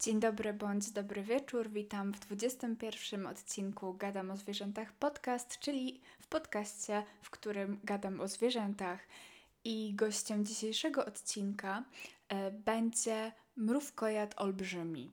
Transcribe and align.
Dzień 0.00 0.20
dobry 0.20 0.52
bądź 0.52 0.90
dobry 0.90 1.22
wieczór. 1.22 1.70
Witam 1.70 2.12
w 2.12 2.20
21 2.20 3.26
odcinku 3.26 3.94
Gadam 3.94 4.30
o 4.30 4.36
zwierzętach 4.36 4.92
podcast, 4.92 5.58
czyli 5.58 6.00
w 6.20 6.26
podcaście, 6.26 7.02
w 7.22 7.30
którym 7.30 7.80
gadam 7.84 8.20
o 8.20 8.28
zwierzętach. 8.28 9.00
I 9.64 9.94
gościem 9.94 10.44
dzisiejszego 10.44 11.06
odcinka 11.06 11.84
e, 12.28 12.50
będzie 12.50 13.32
mrówkojad 13.56 14.40
olbrzymi. 14.40 15.12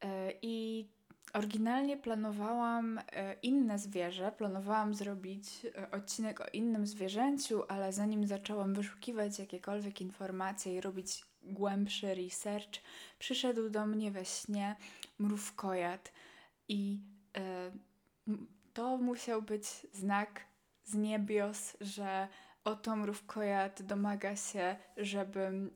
E, 0.00 0.32
I 0.42 0.88
Oryginalnie 1.32 1.96
planowałam 1.96 2.98
e, 2.98 3.34
inne 3.42 3.78
zwierzę, 3.78 4.32
planowałam 4.32 4.94
zrobić 4.94 5.44
odcinek 5.92 6.40
o 6.40 6.44
innym 6.52 6.86
zwierzęciu, 6.86 7.62
ale 7.68 7.92
zanim 7.92 8.26
zaczęłam 8.26 8.74
wyszukiwać 8.74 9.38
jakiekolwiek 9.38 10.00
informacje 10.00 10.74
i 10.74 10.80
robić 10.80 11.31
głębszy 11.44 12.14
research, 12.14 12.80
przyszedł 13.18 13.70
do 13.70 13.86
mnie 13.86 14.10
we 14.10 14.24
śnie 14.24 14.76
mrówkojad 15.18 16.12
i 16.68 17.00
e, 17.36 17.70
to 18.72 18.96
musiał 18.96 19.42
być 19.42 19.64
znak 19.92 20.40
z 20.84 20.94
niebios, 20.94 21.76
że 21.80 22.28
oto 22.64 22.96
mrówkojad 22.96 23.82
domaga 23.82 24.36
się, 24.36 24.76
żeby, 24.96 25.70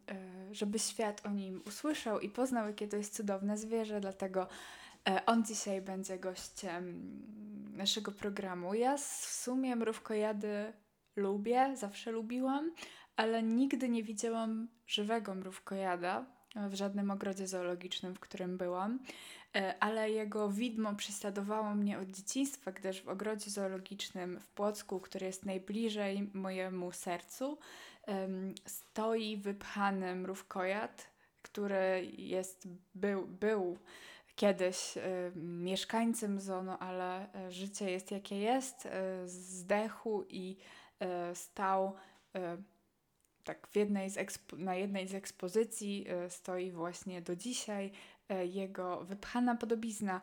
żeby 0.53 0.79
świat 0.79 1.27
o 1.27 1.31
nim 1.31 1.63
usłyszał 1.67 2.21
i 2.21 2.29
poznał, 2.29 2.67
jakie 2.67 2.89
to 2.89 2.97
jest 2.97 3.17
cudowne 3.17 3.59
zwierzę, 3.59 4.01
dlatego 4.01 4.49
E, 5.09 5.27
on 5.27 5.45
dzisiaj 5.45 5.83
będzie 5.83 6.19
gościem 6.19 7.13
naszego 7.73 8.13
programu. 8.13 8.75
Ja 8.75 8.97
w 8.97 9.01
sumie 9.31 9.77
mrówkojady 9.77 10.73
lubię, 11.17 11.77
zawsze 11.77 12.11
lubiłam, 12.11 12.73
ale 13.17 13.43
nigdy 13.43 13.89
nie 13.89 14.03
widziałam 14.03 14.69
żywego 14.87 15.35
mrówkojada 15.35 16.25
w 16.57 16.75
żadnym 16.75 17.11
ogrodzie 17.11 17.47
zoologicznym, 17.47 18.15
w 18.15 18.21
którym 18.21 18.59
byłam, 18.59 18.99
e, 19.57 19.75
ale 19.81 20.11
jego 20.11 20.49
widmo 20.49 20.95
prześladowało 20.95 21.75
mnie 21.75 21.99
od 21.99 22.11
dzieciństwa, 22.11 22.73
gdyż 22.73 23.03
w 23.03 23.09
ogrodzie 23.09 23.51
zoologicznym 23.51 24.41
w 24.41 24.47
Płocku, 24.49 25.01
który 25.01 25.27
jest 25.27 25.47
najbliżej 25.47 26.31
mojemu 26.35 26.93
sercu, 26.93 27.59
stoi 28.67 29.37
wypchany 29.37 30.15
mrówkojad, 30.15 31.07
który 31.43 32.13
jest, 32.19 32.69
był, 32.95 33.27
był 33.27 33.79
kiedyś 34.37 34.95
mieszkańcem 35.37 36.41
Zono, 36.41 36.79
ale 36.79 37.29
y, 37.49 37.53
życie 37.53 37.91
jest 37.91 38.11
jakie 38.11 38.39
jest, 38.39 38.87
y, 38.87 38.91
zdechł 39.29 40.25
i 40.29 40.57
stał 41.35 41.95
tak 43.47 43.67
w 43.67 43.77
jednej 43.77 44.11
z 44.11 44.39
na 44.57 44.75
jednej 44.75 45.09
z 45.09 45.15
ekspozycji 45.15 46.07
stoi 46.29 46.71
właśnie 46.71 47.23
do 47.23 47.37
dzisiaj 47.37 47.93
jego 48.45 49.05
wypchana 49.05 49.55
podobizna. 49.55 50.21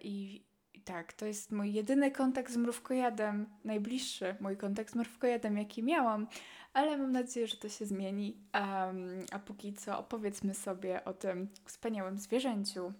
I 0.00 0.44
tak, 0.84 1.12
to 1.12 1.26
jest 1.26 1.52
mój 1.52 1.72
jedyny 1.72 2.10
kontakt 2.10 2.52
z 2.52 2.56
mrówkojadem, 2.56 3.46
najbliższy 3.64 4.36
mój 4.40 4.56
kontakt 4.56 4.92
z 4.92 4.94
mrówkojadem, 4.94 5.58
jaki 5.58 5.82
miałam, 5.82 6.26
ale 6.72 6.98
mam 6.98 7.12
nadzieję, 7.12 7.46
że 7.46 7.56
to 7.56 7.68
się 7.68 7.86
zmieni. 7.86 8.36
Um, 8.54 9.26
a 9.32 9.38
póki 9.38 9.72
co 9.72 9.98
opowiedzmy 9.98 10.54
sobie 10.54 11.04
o 11.04 11.12
tym 11.12 11.48
wspaniałym 11.64 12.18
zwierzęciu, 12.18 12.92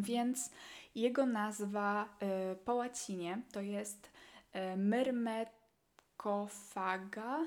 więc 0.00 0.50
jego 0.94 1.26
nazwa 1.26 2.16
y, 2.52 2.56
po 2.56 2.74
łacinie 2.74 3.42
to 3.52 3.60
jest 3.60 4.10
y, 4.56 4.76
Myrmecofaga 4.76 7.38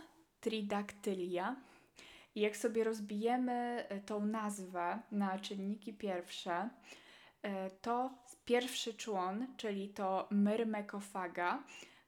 tridactylia. 0.48 1.56
I 2.36 2.42
jak 2.42 2.58
sobie 2.58 2.84
rozbijemy 2.84 3.86
y, 3.92 4.02
tą 4.02 4.26
nazwę 4.26 5.00
na 5.12 5.40
czynniki 5.40 5.94
pierwsze, 5.94 6.70
to 7.82 8.10
pierwszy 8.46 8.94
człon, 8.94 9.48
czyli 9.58 9.90
to 9.90 10.28
Myrmecofaga, 10.32 11.64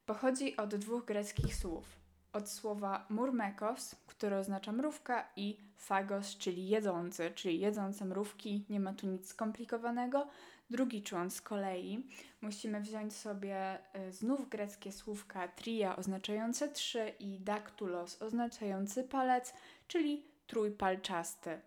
pochodzi 0.06 0.58
od 0.58 0.76
dwóch 0.76 1.05
greckich 1.05 1.55
słów 1.55 1.99
od 2.33 2.49
słowa 2.49 3.05
murmekos, 3.10 3.95
które 4.08 4.39
oznacza 4.39 4.72
mrówka, 4.72 5.30
i 5.36 5.58
fagos, 5.78 6.38
czyli 6.38 6.67
jedzący, 6.67 7.32
czyli 7.36 7.60
jedzące 7.60 8.05
mrówki. 8.05 8.66
Nie 8.70 8.80
ma 8.80 8.94
tu 8.94 9.08
nic 9.08 9.28
skomplikowanego. 9.28 10.28
Drugi 10.69 11.03
człon 11.03 11.31
z 11.31 11.41
kolei 11.41 12.07
musimy 12.41 12.81
wziąć 12.81 13.13
sobie 13.13 13.80
y, 13.95 14.11
znów 14.11 14.49
greckie 14.49 14.91
słówka 14.91 15.47
tria 15.47 15.95
oznaczające 15.95 16.69
trzy 16.69 17.13
i 17.19 17.39
daktulos 17.39 18.21
oznaczający 18.21 19.03
palec, 19.03 19.53
czyli 19.87 20.25
trójpalczasty. 20.47 21.59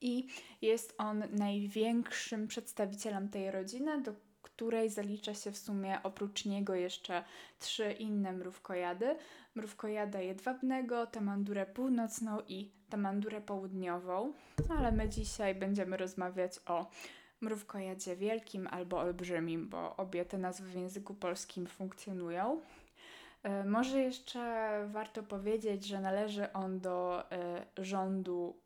I 0.00 0.28
jest 0.62 0.94
on 0.98 1.24
największym 1.30 2.48
przedstawicielem 2.48 3.28
tej 3.28 3.50
rodziny, 3.50 4.02
do 4.02 4.14
której 4.42 4.90
zalicza 4.90 5.34
się 5.34 5.52
w 5.52 5.58
sumie 5.58 5.98
oprócz 6.02 6.44
niego 6.44 6.74
jeszcze 6.74 7.24
trzy 7.58 7.92
inne 7.92 8.32
mrówkojady. 8.32 9.16
Mrówkojada 9.54 10.20
jedwabnego, 10.20 11.06
tamandurę 11.06 11.66
północną 11.66 12.40
i 12.48 12.72
tamandurę 12.90 13.40
południową. 13.40 14.32
Ale 14.78 14.92
my 14.92 15.08
dzisiaj 15.08 15.54
będziemy 15.54 15.96
rozmawiać 15.96 16.52
o 16.66 16.90
mrówkojadzie 17.40 18.16
wielkim 18.16 18.66
albo 18.66 18.98
olbrzymim, 18.98 19.68
bo 19.68 19.96
obie 19.96 20.24
te 20.24 20.38
nazwy 20.38 20.68
w 20.68 20.74
języku 20.74 21.14
polskim 21.14 21.66
funkcjonują. 21.66 22.60
E, 23.42 23.64
może 23.64 24.00
jeszcze 24.00 24.70
warto 24.92 25.22
powiedzieć, 25.22 25.86
że 25.86 26.00
należy 26.00 26.52
on 26.52 26.80
do 26.80 27.24
e, 27.32 27.66
rządu, 27.78 28.56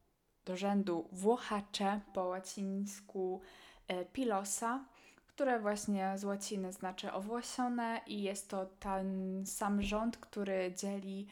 do 0.51 0.57
rzędu 0.57 1.09
Włochacze, 1.13 2.01
po 2.15 2.25
łacińsku 2.25 3.41
e, 3.89 4.05
pilosa, 4.05 4.85
które 5.27 5.61
właśnie 5.61 6.13
z 6.17 6.25
łaciny 6.25 6.73
znaczy 6.73 7.13
owłosione 7.13 8.01
i 8.07 8.23
jest 8.23 8.49
to 8.49 8.67
ten 8.81 9.43
sam 9.47 9.83
rząd, 9.83 10.17
który 10.17 10.75
dzieli 10.77 11.27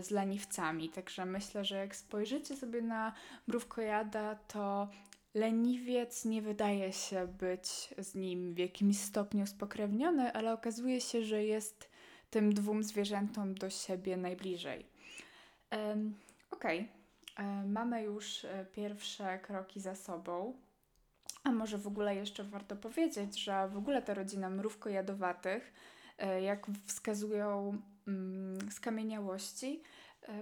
z 0.00 0.10
leniwcami. 0.10 0.88
Także 0.88 1.26
myślę, 1.26 1.64
że 1.64 1.76
jak 1.76 1.96
spojrzycie 1.96 2.56
sobie 2.56 2.82
na 2.82 3.12
mrówkojada, 3.46 4.34
to 4.34 4.88
leniwiec 5.34 6.24
nie 6.24 6.42
wydaje 6.42 6.92
się 6.92 7.26
być 7.26 7.94
z 7.98 8.14
nim 8.14 8.54
w 8.54 8.58
jakimś 8.58 8.98
stopniu 8.98 9.46
spokrewniony, 9.46 10.32
ale 10.32 10.52
okazuje 10.52 11.00
się, 11.00 11.22
że 11.22 11.44
jest 11.44 11.90
tym 12.30 12.54
dwóm 12.54 12.82
zwierzętom 12.82 13.54
do 13.54 13.70
siebie 13.70 14.16
najbliżej. 14.16 14.86
Um, 15.72 16.14
Okej, 16.50 16.80
okay. 16.80 16.95
Mamy 17.66 18.02
już 18.02 18.44
e, 18.44 18.66
pierwsze 18.72 19.38
kroki 19.38 19.80
za 19.80 19.94
sobą. 19.94 20.54
A 21.44 21.52
może 21.52 21.78
w 21.78 21.86
ogóle 21.86 22.14
jeszcze 22.14 22.44
warto 22.44 22.76
powiedzieć, 22.76 23.44
że 23.44 23.68
w 23.68 23.76
ogóle 23.76 24.02
ta 24.02 24.14
rodzina 24.14 24.50
mrówkojadowatych, 24.50 25.72
e, 26.18 26.42
jak 26.42 26.66
wskazują 26.86 27.82
mm, 28.06 28.70
skamieniałości, 28.70 29.82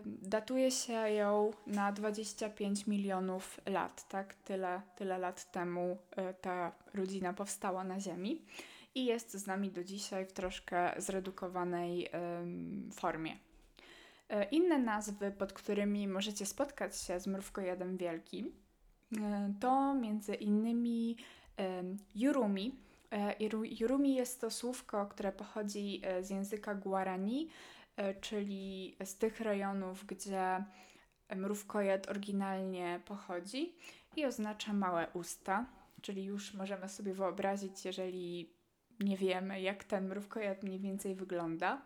Datuje 0.05 0.71
się 0.71 0.93
ją 0.93 1.51
na 1.67 1.93
25 1.93 2.87
milionów 2.87 3.61
lat, 3.67 4.09
tak? 4.09 4.35
Tyle, 4.35 4.83
tyle 4.97 5.19
lat 5.19 5.51
temu 5.53 5.99
e, 6.17 6.35
ta 6.35 6.73
rodzina 6.95 7.33
powstała 7.33 7.85
na 7.85 8.01
Ziemi 8.01 8.43
i 8.95 9.05
jest 9.05 9.33
z 9.33 9.47
nami 9.47 9.71
do 9.71 9.85
dzisiaj 9.85 10.27
w 10.27 10.33
troszkę 10.33 10.95
zredukowanej 10.99 12.11
formie. 12.93 13.37
E, 14.29 14.45
inne 14.45 14.79
nazwy, 14.79 15.31
pod 15.31 15.53
którymi 15.53 16.09
możecie 16.09 16.47
spotkać 16.47 17.01
się 17.01 17.21
z 17.21 17.27
mrówkojadem 17.27 17.97
wielkim, 17.97 18.53
e, 19.23 19.55
to 19.61 19.95
między 19.95 20.35
innymi 20.35 21.17
Jurumi. 22.15 22.75
Jurumi 23.81 24.15
jest 24.15 24.41
to 24.41 24.51
słówko, 24.51 25.07
które 25.07 25.33
pochodzi 25.33 26.03
z 26.21 26.31
języka 26.31 26.75
Guarani, 26.75 27.49
E, 27.97 28.15
czyli 28.15 28.97
z 29.05 29.19
tych 29.19 29.41
rejonów, 29.41 30.07
gdzie 30.07 30.65
mrówkojad 31.37 32.09
oryginalnie 32.09 33.01
pochodzi 33.05 33.75
i 34.17 34.27
oznacza 34.27 34.73
małe 34.73 35.07
usta, 35.13 35.67
czyli 36.03 36.25
już 36.25 36.55
możemy 36.55 36.89
sobie 36.89 37.15
wyobrazić, 37.15 37.85
jeżeli 37.85 38.51
nie 39.01 39.17
wiemy, 39.17 39.61
jak 39.61 39.85
ten 39.85 40.09
mrówkojad 40.09 40.63
mniej 40.63 40.81
więcej 40.81 41.15
wygląda. 41.15 41.83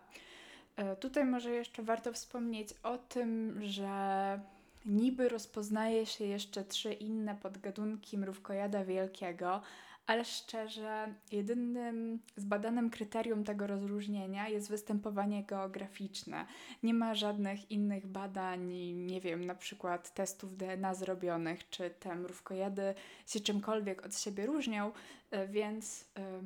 E, 0.79 0.95
tutaj 0.95 1.25
może 1.25 1.51
jeszcze 1.51 1.83
warto 1.83 2.13
wspomnieć 2.13 2.69
o 2.83 2.97
tym, 2.97 3.59
że 3.63 4.39
niby 4.85 5.29
rozpoznaje 5.29 6.05
się 6.05 6.25
jeszcze 6.25 6.63
trzy 6.63 6.93
inne 6.93 7.35
podgatunki 7.35 8.17
mrówkojada 8.17 8.85
wielkiego, 8.85 9.61
ale 10.07 10.25
szczerze, 10.25 11.13
jedynym 11.31 12.19
zbadanym 12.35 12.89
kryterium 12.89 13.43
tego 13.43 13.67
rozróżnienia 13.67 14.49
jest 14.49 14.69
występowanie 14.69 15.43
geograficzne. 15.43 16.45
Nie 16.83 16.93
ma 16.93 17.15
żadnych 17.15 17.71
innych 17.71 18.07
badań, 18.07 18.73
nie 18.93 19.21
wiem, 19.21 19.45
na 19.45 19.55
przykład 19.55 20.13
testów 20.13 20.57
DNA 20.57 20.93
zrobionych, 20.93 21.69
czy 21.69 21.89
te 21.89 22.15
mrówkojady 22.15 22.93
się 23.27 23.39
czymkolwiek 23.39 24.05
od 24.05 24.17
siebie 24.17 24.45
różnią, 24.45 24.91
e, 25.31 25.47
więc 25.47 26.05
e, 26.17 26.41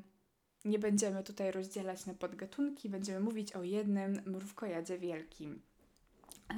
nie 0.65 0.79
będziemy 0.79 1.23
tutaj 1.23 1.51
rozdzielać 1.51 2.05
na 2.05 2.13
podgatunki, 2.13 2.89
będziemy 2.89 3.19
mówić 3.19 3.53
o 3.53 3.63
jednym 3.63 4.21
mrówkojadzie 4.25 4.97
wielkim. 4.97 5.61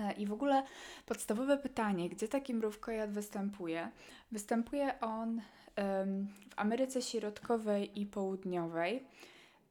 E, 0.01 0.11
I 0.11 0.25
w 0.25 0.33
ogóle 0.33 0.63
podstawowe 1.05 1.57
pytanie, 1.57 2.09
gdzie 2.09 2.27
taki 2.27 2.53
mrówkojad 2.53 3.11
występuje? 3.11 3.91
Występuje 4.31 4.99
on 4.99 5.41
w 5.77 6.53
Ameryce 6.55 7.01
Środkowej 7.01 8.01
i 8.01 8.05
Południowej. 8.05 9.03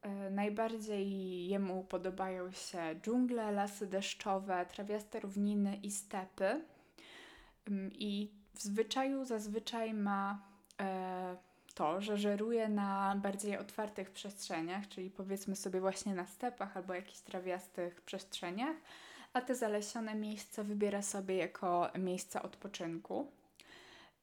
E, 0.01 0.29
najbardziej 0.29 1.47
jemu 1.47 1.83
podobają 1.83 2.51
się 2.51 2.95
dżungle, 3.01 3.51
lasy 3.51 3.87
deszczowe, 3.87 4.65
trawiaste 4.65 5.19
równiny 5.19 5.75
i 5.83 5.91
stepy. 5.91 6.61
I 7.91 8.31
w 8.53 8.61
zwyczaju 8.61 9.25
zazwyczaj 9.25 9.93
ma 9.93 10.41
e, 10.81 11.37
to, 11.75 12.01
że 12.01 12.17
żeruje 12.17 12.69
na 12.69 13.15
bardziej 13.15 13.57
otwartych 13.57 14.11
przestrzeniach, 14.11 14.87
czyli 14.87 15.09
powiedzmy 15.09 15.55
sobie 15.55 15.81
właśnie 15.81 16.15
na 16.15 16.27
stepach 16.27 16.77
albo 16.77 16.93
jakichś 16.93 17.19
trawiastych 17.19 18.01
przestrzeniach, 18.01 18.75
a 19.33 19.41
te 19.41 19.55
zalesione 19.55 20.15
miejsca 20.15 20.63
wybiera 20.63 21.01
sobie 21.01 21.35
jako 21.35 21.89
miejsca 21.99 22.43
odpoczynku. 22.43 23.31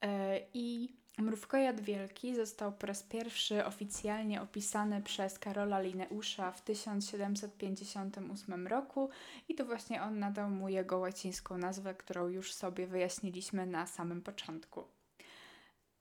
E, 0.01 0.39
I 0.53 0.93
Mrówkojad 1.17 1.81
Wielki 1.81 2.35
został 2.35 2.71
po 2.71 2.87
raz 2.87 3.03
pierwszy 3.03 3.65
oficjalnie 3.65 4.41
opisany 4.41 5.01
przez 5.01 5.39
Karola 5.39 5.79
Linneusza 5.79 6.51
w 6.51 6.61
1758 6.61 8.67
roku 8.67 9.09
i 9.49 9.55
to 9.55 9.65
właśnie 9.65 10.03
on 10.03 10.19
nadał 10.19 10.49
mu 10.49 10.69
jego 10.69 10.99
łacińską 10.99 11.57
nazwę, 11.57 11.93
którą 11.93 12.27
już 12.27 12.53
sobie 12.53 12.87
wyjaśniliśmy 12.87 13.65
na 13.65 13.87
samym 13.87 14.21
początku. 14.21 14.83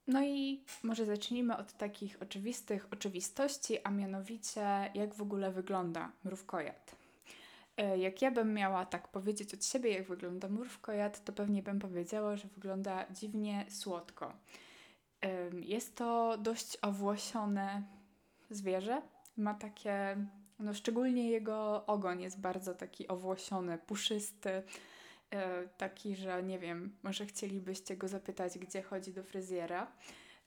No 0.06 0.22
i 0.22 0.64
może 0.82 1.06
zacznijmy 1.06 1.56
od 1.56 1.72
takich 1.72 2.22
oczywistych 2.22 2.86
oczywistości, 2.92 3.78
a 3.84 3.90
mianowicie 3.90 4.90
jak 4.94 5.14
w 5.14 5.22
ogóle 5.22 5.52
wygląda 5.52 6.12
mrówkojad. 6.24 6.96
E, 7.76 7.98
jak 7.98 8.22
ja 8.22 8.30
bym 8.30 8.54
miała 8.54 8.86
tak 8.86 9.08
powiedzieć 9.08 9.54
od 9.54 9.64
siebie, 9.64 9.90
jak 9.90 10.08
wygląda 10.08 10.48
mrówkojad, 10.48 11.24
to 11.24 11.32
pewnie 11.32 11.62
bym 11.62 11.78
powiedziała, 11.78 12.36
że 12.36 12.48
wygląda 12.48 13.06
dziwnie 13.10 13.66
słodko. 13.68 14.32
Jest 15.60 15.96
to 15.96 16.38
dość 16.38 16.78
owłosione 16.82 17.82
zwierzę. 18.50 19.02
Ma 19.36 19.54
takie, 19.54 20.16
no 20.58 20.74
szczególnie 20.74 21.30
jego 21.30 21.86
ogon 21.86 22.20
jest 22.20 22.40
bardzo 22.40 22.74
taki 22.74 23.08
owłosiony, 23.08 23.78
puszysty, 23.78 24.62
taki, 25.76 26.16
że 26.16 26.42
nie 26.42 26.58
wiem, 26.58 26.96
może 27.02 27.26
chcielibyście 27.26 27.96
go 27.96 28.08
zapytać, 28.08 28.58
gdzie 28.58 28.82
chodzi 28.82 29.12
do 29.12 29.22
fryzjera. 29.22 29.92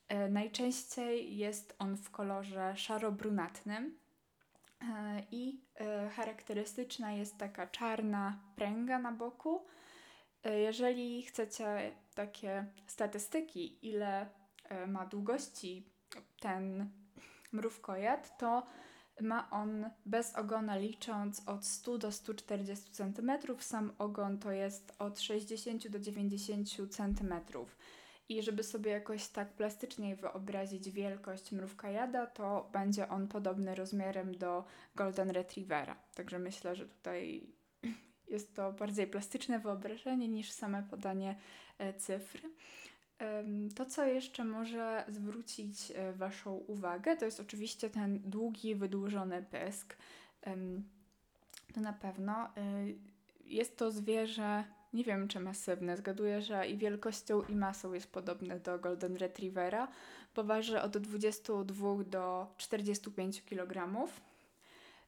E, 0.08 0.30
najczęściej 0.30 1.38
jest 1.38 1.76
on 1.80 1.98
w 1.98 2.12
kolorze 2.12 2.74
szaro-brunatnym 2.78 3.98
e, 4.82 5.24
i 5.32 5.62
charakterystyczna 6.16 7.12
jest 7.12 7.38
taka 7.38 7.68
czarna 7.68 8.40
pręga 8.56 9.00
na 9.00 9.12
boku. 9.12 9.66
Jeżeli 10.64 11.24
chcecie 11.24 11.92
takie 12.16 12.66
statystyki, 12.88 13.88
ile 13.88 14.30
E, 14.70 14.88
ma 14.88 15.06
długości 15.06 15.90
ten 16.40 16.90
mrówkojad, 17.52 18.38
to 18.38 18.68
ma 19.22 19.50
on 19.52 19.90
bez 20.06 20.36
ogona 20.36 20.78
licząc 20.78 21.42
od 21.48 21.66
100 21.66 21.98
do 21.98 22.12
140 22.12 22.92
cm, 22.92 23.32
sam 23.60 23.92
ogon 23.98 24.38
to 24.38 24.52
jest 24.52 24.96
od 25.00 25.20
60 25.20 25.88
do 25.88 26.00
90 26.00 26.70
cm. 26.70 27.34
I 28.30 28.44
żeby 28.44 28.64
sobie 28.64 28.92
jakoś 28.92 29.28
tak 29.28 29.54
plastycznie 29.54 30.16
wyobrazić 30.16 30.90
wielkość 30.90 31.52
mrówkojada, 31.52 32.26
to 32.28 32.70
będzie 32.74 33.10
on 33.10 33.28
podobny 33.28 33.76
rozmiarem 33.76 34.38
do 34.38 34.64
Golden 34.96 35.30
Retrievera. 35.30 35.96
Także 36.16 36.40
myślę, 36.40 36.76
że 36.76 36.86
tutaj 36.86 37.48
jest 38.34 38.56
to 38.56 38.74
bardziej 38.74 39.08
plastyczne 39.08 39.60
wyobrażenie 39.60 40.28
niż 40.28 40.52
same 40.52 40.84
podanie 40.84 41.36
e, 41.78 41.94
cyfr. 41.94 42.40
To, 43.76 43.86
co 43.86 44.06
jeszcze 44.06 44.44
może 44.44 45.06
zwrócić 45.08 45.92
e, 45.96 46.14
Waszą 46.14 46.54
uwagę, 46.54 47.18
to 47.18 47.26
jest 47.26 47.40
oczywiście 47.40 47.90
ten 47.90 48.20
długi, 48.20 48.76
wydłużony 48.76 49.46
pysk. 49.52 49.98
To 51.74 51.82
na 51.82 51.94
pewno. 51.94 52.34
E, 52.34 52.52
jest 53.46 53.78
to 53.78 53.92
zwierzę, 53.92 54.64
nie 54.94 55.04
wiem 55.04 55.28
czy 55.28 55.40
masywne, 55.40 55.98
zgaduję, 55.98 56.42
że 56.42 56.68
i 56.68 56.78
wielkością 56.78 57.42
i 57.44 57.56
masą 57.56 57.94
jest 57.94 58.12
podobne 58.12 58.60
do 58.60 58.80
Golden 58.80 59.16
Retrievera, 59.16 59.88
bo 60.36 60.44
waży 60.44 60.82
od 60.82 60.98
22 60.98 62.04
do 62.04 62.48
45 62.58 63.46
kg. 63.46 64.08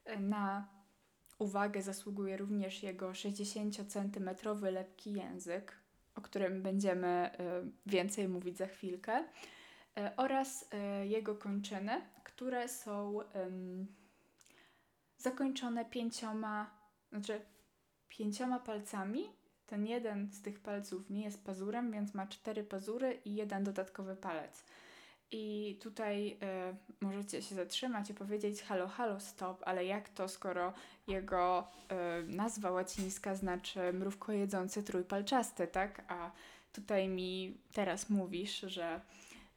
E, 0.05 0.19
na 0.19 0.67
uwagę 1.39 1.81
zasługuje 1.81 2.37
również 2.37 2.83
jego 2.83 3.13
60 3.13 3.75
cm 3.93 4.29
lepki 4.61 5.13
język, 5.13 5.77
o 6.17 6.21
którym 6.21 6.61
będziemy 6.61 7.31
y, 7.33 7.89
więcej 7.89 8.27
mówić 8.27 8.57
za 8.57 8.67
chwilkę, 8.67 9.19
y, 9.19 9.25
oraz 10.17 10.63
y, 10.63 11.07
jego 11.07 11.35
kończyny, 11.35 12.01
które 12.23 12.67
są 12.67 13.19
zakończone 15.17 15.85
pięcioma, 15.85 16.71
znaczy 17.09 17.41
pięcioma 18.09 18.59
palcami. 18.59 19.29
Ten 19.65 19.85
jeden 19.85 20.31
z 20.31 20.41
tych 20.41 20.59
palców 20.59 21.09
nie 21.09 21.23
jest 21.23 21.45
pazurem, 21.45 21.91
więc 21.91 22.13
ma 22.13 22.27
cztery 22.27 22.63
pazury 22.63 23.21
i 23.25 23.35
jeden 23.35 23.63
dodatkowy 23.63 24.15
palec. 24.15 24.63
I 25.31 25.77
tutaj 25.81 26.37
y, 27.01 27.05
możecie 27.05 27.41
się 27.41 27.55
zatrzymać 27.55 28.09
i 28.09 28.13
powiedzieć 28.13 28.61
halo, 28.61 28.87
halo, 28.87 29.19
stop, 29.19 29.63
ale 29.65 29.85
jak 29.85 30.09
to, 30.09 30.27
skoro 30.27 30.73
jego 31.07 31.67
y, 32.21 32.35
nazwa 32.35 32.71
łacińska 32.71 33.35
znaczy 33.35 33.93
mrówko 33.93 34.31
jedzący 34.31 34.83
trójpalczasty, 34.83 35.67
tak? 35.67 36.01
A 36.07 36.31
tutaj 36.73 37.07
mi 37.09 37.57
teraz 37.73 38.09
mówisz, 38.09 38.59
że 38.59 39.01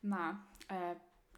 ma 0.03 0.33
y, 0.63 0.75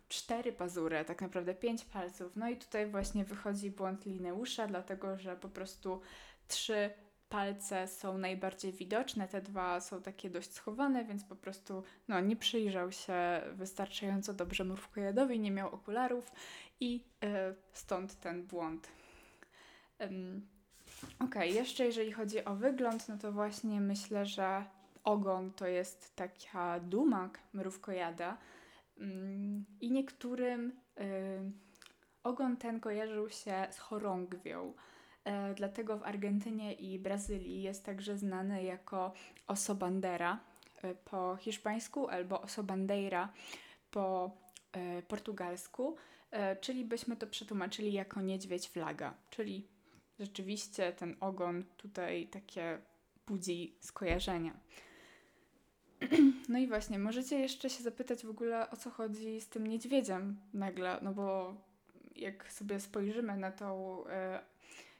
cztery 0.08 0.52
pazury, 0.52 1.04
tak 1.04 1.22
naprawdę 1.22 1.54
pięć 1.54 1.84
palców. 1.84 2.36
No 2.36 2.50
i 2.50 2.56
tutaj 2.56 2.86
właśnie 2.86 3.24
wychodzi 3.24 3.70
błąd 3.70 4.06
Lineusza, 4.06 4.66
dlatego 4.66 5.18
że 5.18 5.36
po 5.36 5.48
prostu 5.48 6.00
trzy 6.48 6.90
palce 7.32 7.88
są 7.88 8.18
najbardziej 8.18 8.72
widoczne, 8.72 9.28
te 9.28 9.40
dwa 9.40 9.80
są 9.80 10.02
takie 10.02 10.30
dość 10.30 10.54
schowane, 10.54 11.04
więc 11.04 11.24
po 11.24 11.36
prostu 11.36 11.82
no, 12.08 12.20
nie 12.20 12.36
przyjrzał 12.36 12.92
się 12.92 13.42
wystarczająco 13.52 14.34
dobrze 14.34 14.64
mrówkojadowi, 14.64 15.40
nie 15.40 15.50
miał 15.50 15.74
okularów 15.74 16.32
i 16.80 17.04
y, 17.24 17.28
stąd 17.72 18.20
ten 18.20 18.46
błąd. 18.46 18.88
Ok, 21.20 21.34
jeszcze 21.44 21.84
jeżeli 21.84 22.12
chodzi 22.12 22.44
o 22.44 22.54
wygląd, 22.54 23.08
no 23.08 23.18
to 23.18 23.32
właśnie 23.32 23.80
myślę, 23.80 24.26
że 24.26 24.64
ogon 25.04 25.52
to 25.52 25.66
jest 25.66 26.16
taka 26.16 26.80
duma 26.80 27.30
mrówkojada 27.52 28.38
um, 29.00 29.64
i 29.80 29.90
niektórym 29.90 30.72
y, 31.00 31.52
ogon 32.22 32.56
ten 32.56 32.80
kojarzył 32.80 33.30
się 33.30 33.66
z 33.70 33.78
chorągwią. 33.78 34.74
E, 35.24 35.54
dlatego 35.54 35.98
w 35.98 36.02
Argentynie 36.02 36.72
i 36.72 36.98
Brazylii 36.98 37.62
jest 37.62 37.84
także 37.84 38.18
znany 38.18 38.62
jako 38.62 39.12
oso 39.46 39.74
bandera 39.74 40.40
e, 40.82 40.94
po 40.94 41.36
hiszpańsku 41.36 42.08
albo 42.08 42.40
oso 42.42 42.62
bandeira 42.62 43.32
po 43.90 44.30
e, 44.72 45.02
portugalsku, 45.02 45.96
czyli 46.60 46.84
byśmy 46.84 47.16
to 47.16 47.26
przetłumaczyli 47.26 47.92
jako 47.92 48.20
niedźwiedź 48.20 48.68
flaga, 48.68 49.14
czyli 49.30 49.68
rzeczywiście 50.18 50.92
ten 50.92 51.16
ogon 51.20 51.64
tutaj 51.76 52.26
takie 52.26 52.78
budzi 53.26 53.76
skojarzenia. 53.80 54.52
No 56.48 56.58
i 56.58 56.66
właśnie, 56.66 56.98
możecie 56.98 57.38
jeszcze 57.38 57.70
się 57.70 57.82
zapytać 57.82 58.24
w 58.24 58.30
ogóle 58.30 58.70
o 58.70 58.76
co 58.76 58.90
chodzi 58.90 59.40
z 59.40 59.48
tym 59.48 59.66
niedźwiedziem 59.66 60.40
nagle, 60.54 60.98
no 61.02 61.12
bo 61.12 61.54
jak 62.16 62.52
sobie 62.52 62.80
spojrzymy 62.80 63.36
na 63.36 63.52
tą 63.52 64.04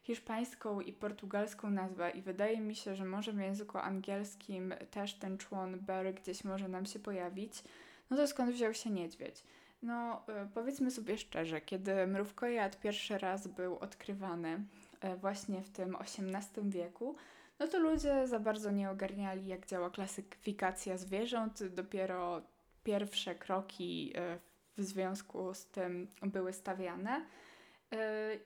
hiszpańską 0.03 0.81
i 0.81 0.93
portugalską 0.93 1.71
nazwę 1.71 2.11
i 2.11 2.23
wydaje 2.23 2.61
mi 2.61 2.75
się, 2.75 2.95
że 2.95 3.05
może 3.05 3.33
w 3.33 3.39
języku 3.39 3.79
angielskim 3.79 4.75
też 4.91 5.15
ten 5.15 5.39
człon 5.39 5.79
bear 5.81 6.15
gdzieś 6.15 6.45
może 6.45 6.69
nam 6.69 6.87
się 6.87 6.99
pojawić, 6.99 7.65
no 8.11 8.17
to 8.17 8.27
skąd 8.27 8.53
wziął 8.53 8.75
się 8.75 8.91
niedźwiedź? 8.91 9.45
No, 9.83 10.23
y, 10.45 10.49
powiedzmy 10.55 10.91
sobie 10.91 11.19
szczerze, 11.19 11.61
kiedy 11.61 12.07
mrówkojad 12.07 12.81
pierwszy 12.81 13.19
raz 13.19 13.47
był 13.47 13.79
odkrywany 13.79 14.65
y, 15.05 15.17
właśnie 15.17 15.63
w 15.63 15.71
tym 15.71 15.97
XVIII 15.97 16.71
wieku, 16.71 17.17
no 17.59 17.69
to 17.69 17.79
ludzie 17.79 18.27
za 18.27 18.41
bardzo 18.41 18.71
nie 18.71 18.91
ogarniali, 18.91 19.47
jak 19.47 19.67
działa 19.67 19.91
klasyfikacja 19.91 20.97
zwierząt. 20.97 21.65
Dopiero 21.65 22.43
pierwsze 22.85 23.35
kroki 23.35 24.13
y, 24.17 24.39
w 24.79 24.83
związku 24.83 25.55
z 25.55 25.67
tym 25.67 26.09
były 26.23 26.53
stawiane. 26.53 27.27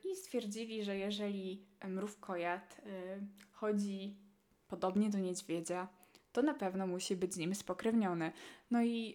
I 0.04 0.16
stwierdzili, 0.16 0.84
że 0.84 0.98
jeżeli 0.98 1.66
mrówkojad 1.84 2.80
chodzi 3.52 4.16
podobnie 4.68 5.10
do 5.10 5.18
niedźwiedzia, 5.18 5.88
to 6.32 6.42
na 6.42 6.54
pewno 6.54 6.86
musi 6.86 7.16
być 7.16 7.34
z 7.34 7.36
nim 7.36 7.54
spokrewniony. 7.54 8.32
No 8.70 8.82
i 8.82 9.14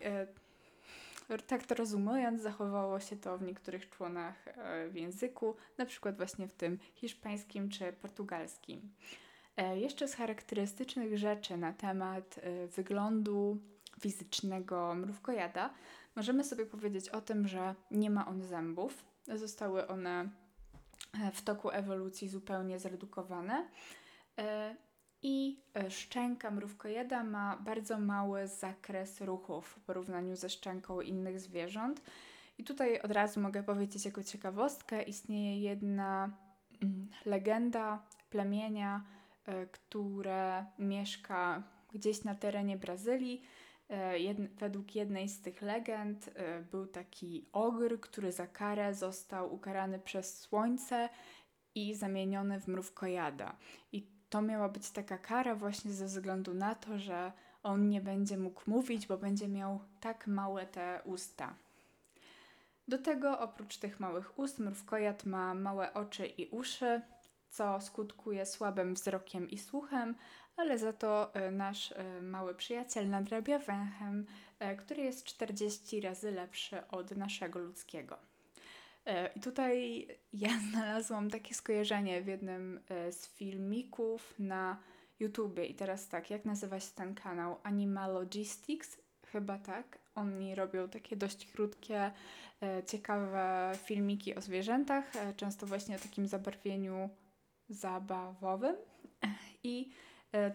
tak 1.47 1.65
to 1.65 1.75
rozumując, 1.75 2.41
zachowało 2.41 2.99
się 2.99 3.17
to 3.17 3.37
w 3.37 3.41
niektórych 3.41 3.89
członach 3.89 4.47
e, 4.47 4.89
w 4.89 4.95
języku, 4.95 5.55
na 5.77 5.85
przykład 5.85 6.17
właśnie 6.17 6.47
w 6.47 6.53
tym 6.53 6.79
hiszpańskim 6.95 7.69
czy 7.69 7.93
portugalskim. 7.93 8.93
E, 9.57 9.79
jeszcze 9.79 10.07
z 10.07 10.15
charakterystycznych 10.15 11.17
rzeczy 11.17 11.57
na 11.57 11.73
temat 11.73 12.39
e, 12.43 12.67
wyglądu 12.67 13.57
fizycznego 13.99 14.95
mrówkojada 14.95 15.73
możemy 16.15 16.43
sobie 16.43 16.65
powiedzieć 16.65 17.09
o 17.09 17.21
tym, 17.21 17.47
że 17.47 17.75
nie 17.91 18.09
ma 18.09 18.27
on 18.27 18.43
zębów. 18.43 19.10
Zostały 19.27 19.87
one 19.87 20.29
w 21.33 21.41
toku 21.41 21.69
ewolucji 21.69 22.29
zupełnie 22.29 22.79
zredukowane 22.79 23.67
i 25.21 25.63
e, 25.75 25.91
szczęka 25.91 26.51
mrówkojada 26.51 27.23
ma 27.23 27.57
bardzo 27.57 27.99
mały 27.99 28.47
zakres 28.47 29.21
ruchów 29.21 29.65
w 29.65 29.79
porównaniu 29.79 30.35
ze 30.35 30.49
szczęką 30.49 31.01
innych 31.01 31.39
zwierząt. 31.39 32.01
I 32.57 32.63
tutaj 32.63 33.01
od 33.01 33.11
razu 33.11 33.39
mogę 33.39 33.63
powiedzieć 33.63 34.05
jako 34.05 34.23
ciekawostkę, 34.23 35.01
istnieje 35.01 35.61
jedna 35.61 36.37
mm, 36.81 37.09
legenda 37.25 38.03
plemienia, 38.29 39.03
y, 39.47 39.67
które 39.67 40.65
mieszka 40.79 41.63
gdzieś 41.93 42.23
na 42.23 42.35
terenie 42.35 42.77
Brazylii. 42.77 43.41
Y, 43.91 44.49
według 44.59 44.95
jednej 44.95 45.29
z 45.29 45.41
tych 45.41 45.61
legend 45.61 46.27
y, 46.27 46.31
był 46.71 46.87
taki 46.87 47.45
ogr, 47.53 47.99
który 47.99 48.31
za 48.31 48.47
karę 48.47 48.93
został 48.93 49.53
ukarany 49.53 49.99
przez 49.99 50.39
słońce 50.39 51.09
i 51.75 51.95
zamieniony 51.95 52.59
w 52.59 52.67
mrówkojada. 52.67 53.55
I 53.91 54.07
to 54.29 54.41
miała 54.41 54.69
być 54.69 54.91
taka 54.91 55.17
kara 55.17 55.55
właśnie 55.55 55.91
ze 55.93 56.05
względu 56.05 56.53
na 56.53 56.75
to, 56.75 56.99
że 56.99 57.31
on 57.63 57.89
nie 57.89 58.01
będzie 58.01 58.37
mógł 58.37 58.61
mówić, 58.67 59.07
bo 59.07 59.17
będzie 59.17 59.47
miał 59.47 59.79
tak 59.99 60.27
małe 60.27 60.65
te 60.65 61.01
usta. 61.05 61.55
Do 62.87 62.97
tego 62.97 63.39
oprócz 63.39 63.77
tych 63.77 63.99
małych 63.99 64.39
ust 64.39 64.59
mrówkojad 64.59 65.25
ma 65.25 65.53
małe 65.53 65.93
oczy 65.93 66.25
i 66.25 66.47
uszy, 66.47 67.01
co 67.49 67.81
skutkuje 67.81 68.45
słabym 68.45 68.93
wzrokiem 68.93 69.49
i 69.49 69.57
słuchem, 69.57 70.15
ale 70.57 70.77
za 70.77 70.93
to 70.93 71.35
e, 71.35 71.51
nasz 71.51 71.91
e, 71.91 72.21
mały 72.21 72.55
przyjaciel 72.55 73.09
nadrabia 73.09 73.59
węchem, 73.59 74.25
e, 74.59 74.75
który 74.75 75.03
jest 75.03 75.23
40 75.23 76.01
razy 76.01 76.31
lepszy 76.31 76.87
od 76.87 77.11
naszego 77.11 77.59
ludzkiego. 77.59 78.17
I 79.35 79.39
tutaj 79.39 80.07
ja 80.33 80.49
znalazłam 80.71 81.29
takie 81.29 81.55
skojarzenie 81.55 82.21
w 82.21 82.27
jednym 82.27 82.79
z 83.11 83.27
filmików 83.27 84.33
na 84.39 84.77
YouTubie. 85.19 85.65
I 85.65 85.75
teraz 85.75 86.07
tak, 86.07 86.29
jak 86.29 86.45
nazywa 86.45 86.79
się 86.79 86.91
ten 86.95 87.15
kanał? 87.15 87.57
Animalogistics? 87.63 88.97
Chyba 89.27 89.57
tak. 89.57 89.97
Oni 90.15 90.55
robią 90.55 90.89
takie 90.89 91.15
dość 91.15 91.51
krótkie, 91.51 92.11
ciekawe 92.87 93.71
filmiki 93.83 94.35
o 94.35 94.41
zwierzętach, 94.41 95.11
często 95.37 95.65
właśnie 95.65 95.95
o 95.95 95.99
takim 95.99 96.27
zabarwieniu 96.27 97.09
zabawowym. 97.69 98.75
I 99.63 99.91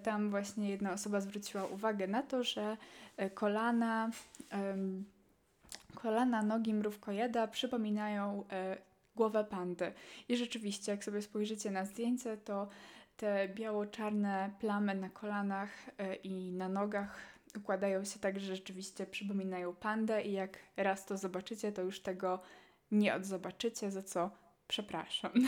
tam 0.02 0.30
właśnie 0.30 0.70
jedna 0.70 0.92
osoba 0.92 1.20
zwróciła 1.20 1.64
uwagę 1.66 2.06
na 2.06 2.22
to, 2.22 2.44
że 2.44 2.76
kolana 3.34 4.10
kolana 5.96 6.42
nogi 6.42 6.74
mrówkojeda 6.74 7.48
przypominają 7.48 8.44
e, 8.50 8.76
głowę 9.16 9.44
pandy. 9.44 9.92
I 10.28 10.36
rzeczywiście, 10.36 10.92
jak 10.92 11.04
sobie 11.04 11.22
spojrzycie 11.22 11.70
na 11.70 11.84
zdjęcie, 11.84 12.36
to 12.36 12.68
te 13.16 13.48
biało-czarne 13.48 14.50
plamy 14.60 14.94
na 14.94 15.10
kolanach 15.10 15.70
e, 15.98 16.14
i 16.14 16.52
na 16.52 16.68
nogach 16.68 17.18
układają 17.56 18.04
się 18.04 18.18
tak, 18.18 18.40
że 18.40 18.56
rzeczywiście 18.56 19.06
przypominają 19.06 19.74
pandę 19.74 20.22
i 20.22 20.32
jak 20.32 20.58
raz 20.76 21.06
to 21.06 21.16
zobaczycie, 21.16 21.72
to 21.72 21.82
już 21.82 22.00
tego 22.00 22.40
nie 22.90 23.14
odzobaczycie, 23.14 23.90
za 23.90 24.02
co 24.02 24.30
przepraszam. 24.68 25.32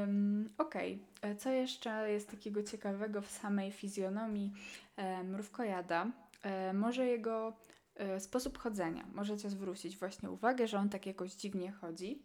um, 0.00 0.48
Okej, 0.58 0.98
okay. 1.18 1.36
co 1.36 1.50
jeszcze 1.50 2.10
jest 2.10 2.30
takiego 2.30 2.62
ciekawego 2.62 3.22
w 3.22 3.30
samej 3.30 3.72
fizjonomii 3.72 4.52
e, 4.96 5.24
mrówkojada? 5.24 6.06
E, 6.42 6.72
może 6.72 7.06
jego 7.06 7.52
E, 7.96 8.20
sposób 8.20 8.58
chodzenia. 8.58 9.04
Możecie 9.14 9.50
zwrócić 9.50 9.96
właśnie 9.96 10.30
uwagę, 10.30 10.68
że 10.68 10.78
on 10.78 10.88
tak 10.88 11.06
jakoś 11.06 11.32
dziwnie 11.32 11.72
chodzi. 11.72 12.22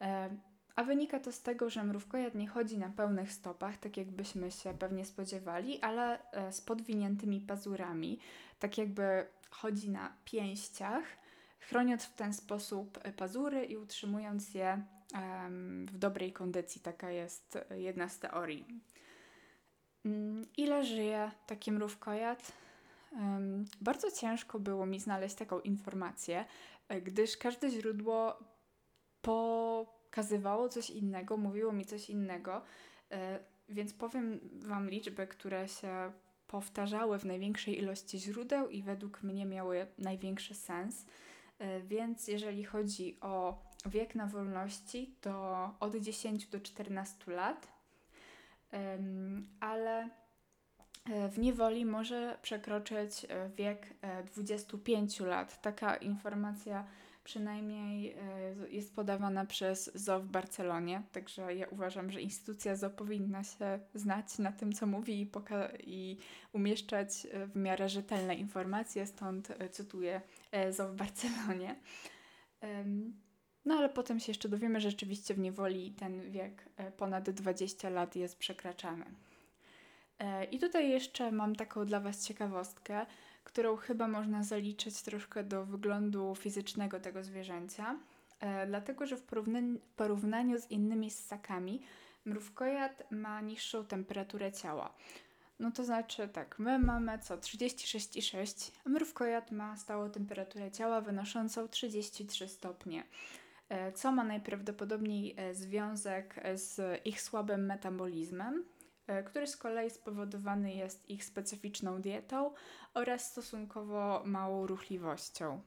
E, 0.00 0.30
a 0.76 0.84
wynika 0.84 1.20
to 1.20 1.32
z 1.32 1.42
tego, 1.42 1.70
że 1.70 1.84
mrówkojad 1.84 2.34
nie 2.34 2.48
chodzi 2.48 2.78
na 2.78 2.88
pełnych 2.88 3.32
stopach, 3.32 3.76
tak 3.76 3.96
jakbyśmy 3.96 4.50
się 4.50 4.74
pewnie 4.78 5.04
spodziewali, 5.04 5.80
ale 5.80 6.30
e, 6.32 6.52
z 6.52 6.60
podwiniętymi 6.60 7.40
pazurami, 7.40 8.18
tak 8.58 8.78
jakby 8.78 9.26
chodzi 9.50 9.90
na 9.90 10.12
pięściach, 10.24 11.04
chroniąc 11.60 12.04
w 12.04 12.14
ten 12.14 12.34
sposób 12.34 12.98
pazury 13.16 13.64
i 13.64 13.76
utrzymując 13.76 14.54
je 14.54 14.82
w 15.86 15.98
dobrej 15.98 16.32
kondycji. 16.32 16.80
Taka 16.80 17.10
jest 17.10 17.58
jedna 17.70 18.08
z 18.08 18.18
teorii. 18.18 18.66
Mm, 20.04 20.46
ile 20.56 20.84
żyje 20.84 21.30
taki 21.46 21.72
mrówkojad? 21.72 22.52
Bardzo 23.80 24.10
ciężko 24.10 24.58
było 24.58 24.86
mi 24.86 25.00
znaleźć 25.00 25.34
taką 25.34 25.60
informację, 25.60 26.44
gdyż 27.02 27.36
każde 27.36 27.70
źródło 27.70 28.38
pokazywało 29.22 30.68
coś 30.68 30.90
innego, 30.90 31.36
mówiło 31.36 31.72
mi 31.72 31.84
coś 31.84 32.10
innego, 32.10 32.62
e, 33.10 33.38
więc 33.68 33.94
powiem 33.94 34.40
Wam 34.52 34.90
liczby, 34.90 35.26
które 35.26 35.68
się 35.68 36.12
powtarzały 36.46 37.18
w 37.18 37.24
największej 37.24 37.78
ilości 37.78 38.18
źródeł 38.18 38.68
i 38.68 38.82
według 38.82 39.22
mnie 39.22 39.46
miały 39.46 39.86
największy 39.98 40.54
sens. 40.54 41.06
E, 41.58 41.80
więc 41.80 42.28
jeżeli 42.28 42.64
chodzi 42.64 43.20
o 43.20 43.62
wiek 43.86 44.14
na 44.14 44.26
wolności, 44.26 45.14
to 45.20 45.74
od 45.80 45.96
10 45.96 46.46
do 46.46 46.60
14 46.60 47.32
lat, 47.32 47.68
ale 49.60 50.10
E, 51.10 51.28
w 51.28 51.38
niewoli 51.38 51.84
może 51.84 52.38
przekroczyć 52.42 53.26
e, 53.28 53.50
wiek 53.56 53.94
25 54.34 55.20
e, 55.20 55.26
lat. 55.26 55.62
Taka 55.62 55.96
informacja 55.96 56.84
przynajmniej 57.24 58.16
jest 58.70 58.94
podawana 58.94 59.46
przez 59.46 59.90
ZO 59.94 60.20
w 60.20 60.26
Barcelonie, 60.26 61.02
także 61.12 61.54
ja 61.54 61.66
uważam, 61.68 62.10
że 62.10 62.20
instytucja 62.20 62.76
ZO 62.76 62.90
powinna 62.90 63.44
się 63.44 63.80
znać 63.94 64.38
na 64.38 64.52
tym, 64.52 64.72
co 64.72 64.86
mówi 64.86 65.22
i, 65.22 65.30
i 65.86 66.18
umieszczać 66.52 67.26
w 67.46 67.56
miarę 67.56 67.88
rzetelne 67.88 68.34
informacje, 68.34 69.06
stąd 69.06 69.48
cytuję 69.70 70.20
ZO 70.70 70.88
w 70.88 70.94
Barcelonie. 70.94 71.76
No 73.64 73.74
ale 73.74 73.88
potem 73.88 74.20
się 74.20 74.30
jeszcze 74.30 74.48
dowiemy, 74.48 74.80
że 74.80 74.90
rzeczywiście 74.90 75.34
w 75.34 75.38
niewoli 75.38 75.92
ten 75.92 76.30
wiek 76.30 76.68
ponad 76.96 77.30
20 77.30 77.90
lat 77.90 78.16
jest 78.16 78.38
przekraczany. 78.38 79.04
E, 80.18 80.44
I 80.44 80.58
tutaj 80.58 80.90
jeszcze 80.90 81.32
mam 81.32 81.56
taką 81.56 81.86
dla 81.86 82.00
Was 82.00 82.26
ciekawostkę, 82.26 83.06
którą 83.44 83.76
chyba 83.76 84.08
można 84.08 84.44
zaliczyć 84.44 85.02
troszkę 85.02 85.44
do 85.44 85.64
wyglądu 85.64 86.34
fizycznego 86.34 87.00
tego 87.00 87.22
zwierzęcia, 87.22 87.98
e, 88.40 88.66
dlatego 88.66 89.06
że 89.06 89.16
w 89.16 89.22
porównaniu, 89.22 89.78
w 89.78 89.94
porównaniu 89.94 90.58
z 90.58 90.70
innymi 90.70 91.10
ssakami 91.10 91.82
mrówkojad 92.24 93.02
ma 93.10 93.40
niższą 93.40 93.84
temperaturę 93.84 94.52
ciała. 94.52 94.94
No 95.58 95.70
to 95.70 95.84
znaczy 95.84 96.28
tak, 96.28 96.58
my 96.58 96.78
mamy 96.78 97.18
co 97.18 97.36
36,6, 97.36 98.72
a 98.86 98.88
mrówkojad 98.88 99.50
ma 99.50 99.76
stałą 99.76 100.10
temperaturę 100.10 100.70
ciała 100.70 101.00
wynoszącą 101.00 101.68
33 101.68 102.48
stopnie, 102.48 103.04
e, 103.68 103.92
co 103.92 104.12
ma 104.12 104.24
najprawdopodobniej 104.24 105.36
związek 105.52 106.40
z 106.54 107.00
ich 107.06 107.20
słabym 107.22 107.66
metabolizmem, 107.66 108.64
E, 109.08 109.22
który 109.22 109.46
z 109.46 109.56
kolei 109.56 109.90
spowodowany 109.90 110.74
jest 110.74 111.10
ich 111.10 111.24
specyficzną 111.24 112.00
dietą 112.00 112.54
oraz 112.94 113.30
stosunkowo 113.30 114.22
małą 114.24 114.66
ruchliwością. 114.66 115.62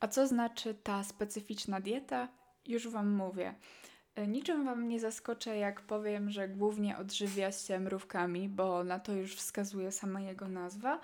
A 0.00 0.08
co 0.08 0.26
znaczy 0.26 0.74
ta 0.74 1.04
specyficzna 1.04 1.80
dieta? 1.80 2.28
Już 2.66 2.88
Wam 2.88 3.10
mówię. 3.10 3.54
E, 4.16 4.26
niczym 4.26 4.64
Wam 4.64 4.88
nie 4.88 5.00
zaskoczę, 5.00 5.56
jak 5.56 5.80
powiem, 5.80 6.30
że 6.30 6.48
głównie 6.48 6.98
odżywia 6.98 7.52
się 7.52 7.80
mrówkami, 7.80 8.48
bo 8.48 8.84
na 8.84 8.98
to 8.98 9.12
już 9.12 9.36
wskazuje 9.36 9.92
sama 9.92 10.20
jego 10.20 10.48
nazwa, 10.48 11.00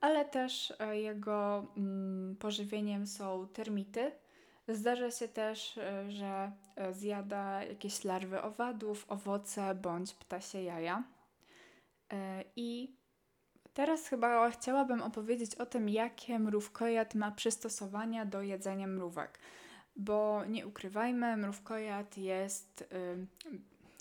ale 0.00 0.24
też 0.24 0.72
e, 0.78 1.00
jego 1.00 1.66
mm, 1.76 2.36
pożywieniem 2.36 3.06
są 3.06 3.48
termity, 3.52 4.12
Zdarza 4.68 5.10
się 5.10 5.28
też, 5.28 5.78
e, 5.78 6.10
że 6.10 6.52
zjada 6.92 7.64
jakieś 7.64 8.04
larwy 8.04 8.42
owadów, 8.42 9.04
owoce 9.08 9.74
bądź 9.74 10.14
ptasie 10.14 10.62
jaja. 10.62 11.04
I 12.56 12.96
Teraz 13.74 14.08
chyba 14.08 14.50
chciałabym 14.50 15.02
opowiedzieć 15.02 15.54
o 15.54 15.66
tym, 15.66 15.88
jakie 15.88 16.38
mrówkojad 16.38 17.14
ma 17.14 17.30
przystosowania 17.30 18.24
do 18.26 18.42
jedzenia 18.42 18.86
mrówek. 18.86 19.38
Bo 19.96 20.44
nie 20.44 20.66
ukrywajmy, 20.66 21.36
mrówkojad 21.36 22.18
jest 22.18 22.82
y, 22.82 23.26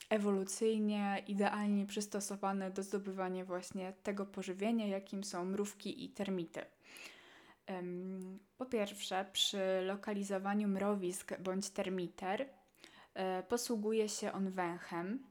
ewolucyjnie 0.09 1.23
idealnie 1.27 1.85
przystosowany 1.85 2.71
do 2.71 2.83
zdobywania 2.83 3.45
właśnie 3.45 3.93
tego 4.03 4.25
pożywienia, 4.25 4.87
jakim 4.87 5.23
są 5.23 5.45
mrówki 5.45 6.05
i 6.05 6.09
termity. 6.09 6.61
Po 8.57 8.65
pierwsze, 8.65 9.25
przy 9.33 9.81
lokalizowaniu 9.85 10.67
mrowisk 10.67 11.39
bądź 11.39 11.69
termiter 11.69 12.45
e, 13.13 13.43
posługuje 13.43 14.09
się 14.09 14.31
on 14.31 14.51
węchem. 14.51 15.23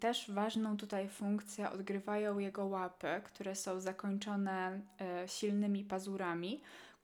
Też 0.00 0.30
ważną 0.30 0.76
tutaj 0.76 1.08
funkcję 1.08 1.70
odgrywają 1.70 2.38
jego 2.38 2.66
łapy, 2.66 3.20
które 3.24 3.54
są 3.54 3.80
zakończone 3.80 4.80
e, 5.00 5.28
silnymi 5.28 5.84
pazurami, 5.84 6.60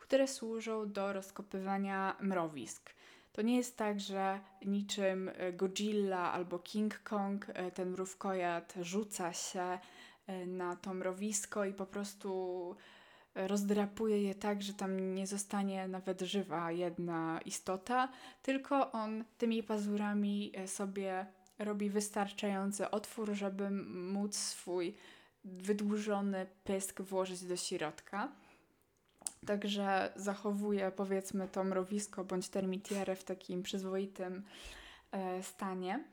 które 0.08 0.28
służą 0.28 0.92
do 0.92 1.12
rozkopywania 1.12 2.16
mrowisk. 2.20 2.90
To 3.32 3.42
nie 3.42 3.56
jest 3.56 3.76
tak, 3.76 4.00
że 4.00 4.40
niczym 4.64 5.30
e, 5.34 5.52
Godzilla 5.52 6.32
albo 6.32 6.58
King 6.58 6.98
Kong 7.02 7.46
ten 7.74 7.90
mrówkojad 7.90 8.74
rzuca 8.80 9.32
się 9.32 9.78
na 10.46 10.76
to 10.76 10.94
mrowisko 10.94 11.64
i 11.64 11.72
po 11.72 11.86
prostu 11.86 12.76
rozdrapuje 13.34 14.22
je 14.22 14.34
tak, 14.34 14.62
że 14.62 14.74
tam 14.74 15.14
nie 15.14 15.26
zostanie 15.26 15.88
nawet 15.88 16.20
żywa 16.20 16.72
jedna 16.72 17.40
istota, 17.44 18.08
tylko 18.42 18.92
on 18.92 19.24
tymi 19.38 19.62
pazurami 19.62 20.52
e, 20.54 20.68
sobie 20.68 21.26
robi 21.58 21.90
wystarczający 21.90 22.90
otwór, 22.90 23.32
żeby 23.32 23.70
móc 24.10 24.36
swój 24.36 24.94
wydłużony 25.44 26.46
pysk 26.64 27.00
włożyć 27.00 27.44
do 27.44 27.56
środka. 27.56 28.32
Także 29.46 30.12
zachowuje 30.16 30.92
powiedzmy 30.96 31.48
to 31.48 31.64
mrowisko 31.64 32.24
bądź 32.24 32.48
termitierę 32.48 33.16
w 33.16 33.24
takim 33.24 33.62
przyzwoitym 33.62 34.44
e, 35.12 35.42
stanie. 35.42 36.04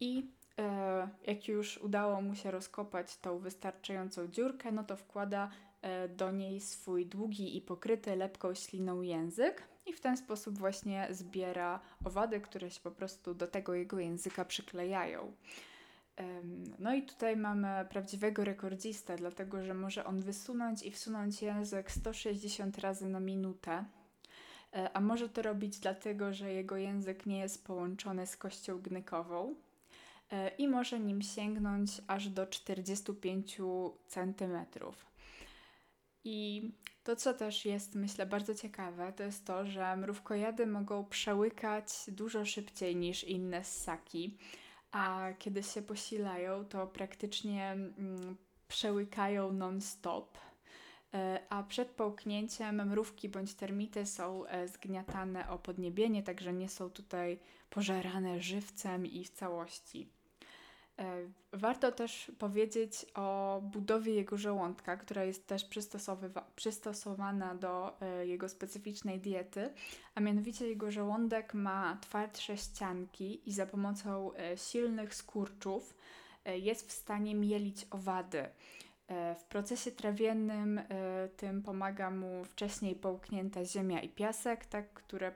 I 0.00 0.32
E, 0.58 1.08
jak 1.26 1.48
już 1.48 1.78
udało 1.78 2.22
mu 2.22 2.34
się 2.34 2.50
rozkopać 2.50 3.16
tą 3.16 3.38
wystarczającą 3.38 4.28
dziurkę, 4.28 4.72
no 4.72 4.84
to 4.84 4.96
wkłada 4.96 5.50
e, 5.82 6.08
do 6.08 6.30
niej 6.30 6.60
swój 6.60 7.06
długi 7.06 7.56
i 7.56 7.60
pokryty 7.60 8.16
lepką 8.16 8.54
śliną 8.54 9.02
język 9.02 9.62
i 9.86 9.92
w 9.92 10.00
ten 10.00 10.16
sposób 10.16 10.58
właśnie 10.58 11.08
zbiera 11.10 11.80
owady, 12.04 12.40
które 12.40 12.70
się 12.70 12.80
po 12.80 12.90
prostu 12.90 13.34
do 13.34 13.46
tego 13.46 13.74
jego 13.74 13.98
języka 13.98 14.44
przyklejają. 14.44 15.32
No 16.78 16.94
i 16.94 17.02
tutaj 17.02 17.36
mamy 17.36 17.86
prawdziwego 17.90 18.44
rekordzistę, 18.44 19.16
dlatego 19.16 19.64
że 19.64 19.74
może 19.74 20.04
on 20.04 20.20
wysunąć 20.20 20.82
i 20.82 20.90
wsunąć 20.90 21.42
język 21.42 21.90
160 21.90 22.78
razy 22.78 23.08
na 23.08 23.20
minutę. 23.20 23.84
E, 24.74 24.96
a 24.96 25.00
może 25.00 25.28
to 25.28 25.42
robić 25.42 25.78
dlatego, 25.78 26.32
że 26.32 26.52
jego 26.52 26.76
język 26.76 27.26
nie 27.26 27.38
jest 27.38 27.66
połączony 27.66 28.26
z 28.26 28.36
kością 28.36 28.78
gnykową, 28.78 29.54
E, 30.32 30.48
i 30.58 30.68
może 30.68 31.00
nim 31.00 31.22
sięgnąć 31.22 31.90
aż 32.06 32.28
do 32.28 32.46
45 32.46 33.60
cm. 34.06 34.56
I 36.24 36.70
to, 37.04 37.16
co 37.16 37.34
też 37.34 37.64
jest, 37.64 37.94
myślę, 37.94 38.26
bardzo 38.26 38.54
ciekawe, 38.54 39.12
to 39.12 39.22
jest 39.22 39.46
to, 39.46 39.66
że 39.66 39.96
mrówkojady 39.96 40.66
mogą 40.66 41.04
przełykać 41.04 41.88
dużo 42.08 42.44
szybciej 42.44 42.96
niż 42.96 43.24
inne 43.24 43.64
ssaki, 43.64 44.38
a 44.92 45.28
kiedy 45.38 45.62
się 45.62 45.82
posilają, 45.82 46.64
to 46.64 46.86
praktycznie 46.86 47.70
mm, 47.70 48.36
przełykają 48.68 49.52
non-stop. 49.52 50.38
E, 51.14 51.40
a 51.48 51.62
przed 51.62 51.88
połknięciem 51.88 52.88
mrówki 52.88 53.28
bądź 53.28 53.54
termity 53.54 54.06
są 54.06 54.46
e, 54.46 54.68
zgniatane 54.68 55.48
o 55.48 55.58
podniebienie, 55.58 56.22
także 56.22 56.52
nie 56.52 56.68
są 56.68 56.90
tutaj 56.90 57.38
pożerane 57.70 58.40
żywcem 58.40 59.06
i 59.06 59.24
w 59.24 59.30
całości. 59.30 60.08
E, 61.02 61.28
warto 61.52 61.92
też 61.92 62.32
powiedzieć 62.38 63.06
o 63.14 63.60
budowie 63.64 64.14
jego 64.14 64.36
żołądka, 64.36 64.96
która 64.96 65.24
jest 65.24 65.46
też 65.46 65.66
przystosowana 66.56 67.54
do 67.54 68.00
e, 68.00 68.26
jego 68.26 68.48
specyficznej 68.48 69.20
diety, 69.20 69.70
a 70.14 70.20
mianowicie 70.20 70.68
jego 70.68 70.90
żołądek 70.90 71.54
ma 71.54 71.98
twardsze 72.00 72.56
ścianki 72.56 73.48
i 73.48 73.52
za 73.52 73.66
pomocą 73.66 74.34
e, 74.34 74.56
silnych 74.56 75.14
skurczów 75.14 75.94
jest 76.44 76.88
w 76.88 76.92
stanie 76.92 77.34
mielić 77.34 77.86
owady. 77.90 78.44
W 79.38 79.44
procesie 79.48 79.90
trawiennym 79.90 80.80
tym 81.36 81.62
pomaga 81.62 82.10
mu 82.10 82.44
wcześniej 82.44 82.94
połknięta 82.94 83.64
ziemia 83.64 84.00
i 84.00 84.08
piasek, 84.08 84.66
tak, 84.66 84.92
które 84.92 85.34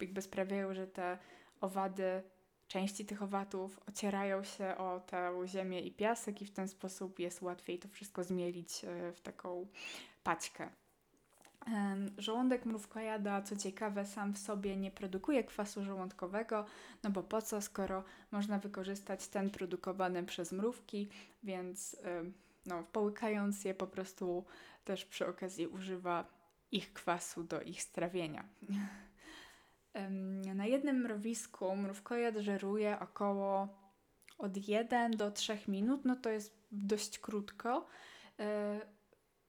jakby 0.00 0.22
sprawiają, 0.22 0.74
że 0.74 0.86
te 0.86 1.18
owady 1.60 2.22
części 2.68 3.06
tych 3.06 3.22
owatów 3.22 3.80
ocierają 3.88 4.44
się 4.44 4.76
o 4.76 5.00
tę 5.00 5.32
ziemię 5.46 5.80
i 5.80 5.92
piasek 5.92 6.42
i 6.42 6.46
w 6.46 6.50
ten 6.50 6.68
sposób 6.68 7.18
jest 7.18 7.42
łatwiej 7.42 7.78
to 7.78 7.88
wszystko 7.88 8.24
zmielić 8.24 8.84
e, 8.84 9.12
w 9.12 9.20
taką 9.20 9.66
paćkę. 10.22 10.70
Żołądek 12.18 12.66
mrówkojada, 12.66 13.42
co 13.42 13.56
ciekawe, 13.56 14.06
sam 14.06 14.34
w 14.34 14.38
sobie 14.38 14.76
nie 14.76 14.90
produkuje 14.90 15.44
kwasu 15.44 15.84
żołądkowego, 15.84 16.66
no 17.02 17.10
bo 17.10 17.22
po 17.22 17.42
co, 17.42 17.60
skoro 17.60 18.04
można 18.30 18.58
wykorzystać 18.58 19.28
ten 19.28 19.50
produkowany 19.50 20.24
przez 20.24 20.52
mrówki, 20.52 21.08
więc 21.42 21.96
no, 22.66 22.84
połykając 22.92 23.64
je 23.64 23.74
po 23.74 23.86
prostu 23.86 24.44
też 24.84 25.04
przy 25.04 25.26
okazji 25.26 25.66
używa 25.66 26.24
ich 26.72 26.92
kwasu 26.92 27.44
do 27.44 27.62
ich 27.62 27.82
strawienia. 27.82 28.44
Na 30.54 30.66
jednym 30.66 31.00
mrowisku 31.00 31.76
mrówkojad 31.76 32.36
żeruje 32.36 33.00
około 33.00 33.68
od 34.38 34.68
1 34.68 35.12
do 35.12 35.30
3 35.30 35.58
minut, 35.68 36.04
no 36.04 36.16
to 36.16 36.30
jest 36.30 36.58
dość 36.72 37.18
krótko. 37.18 37.86
E, 38.40 38.80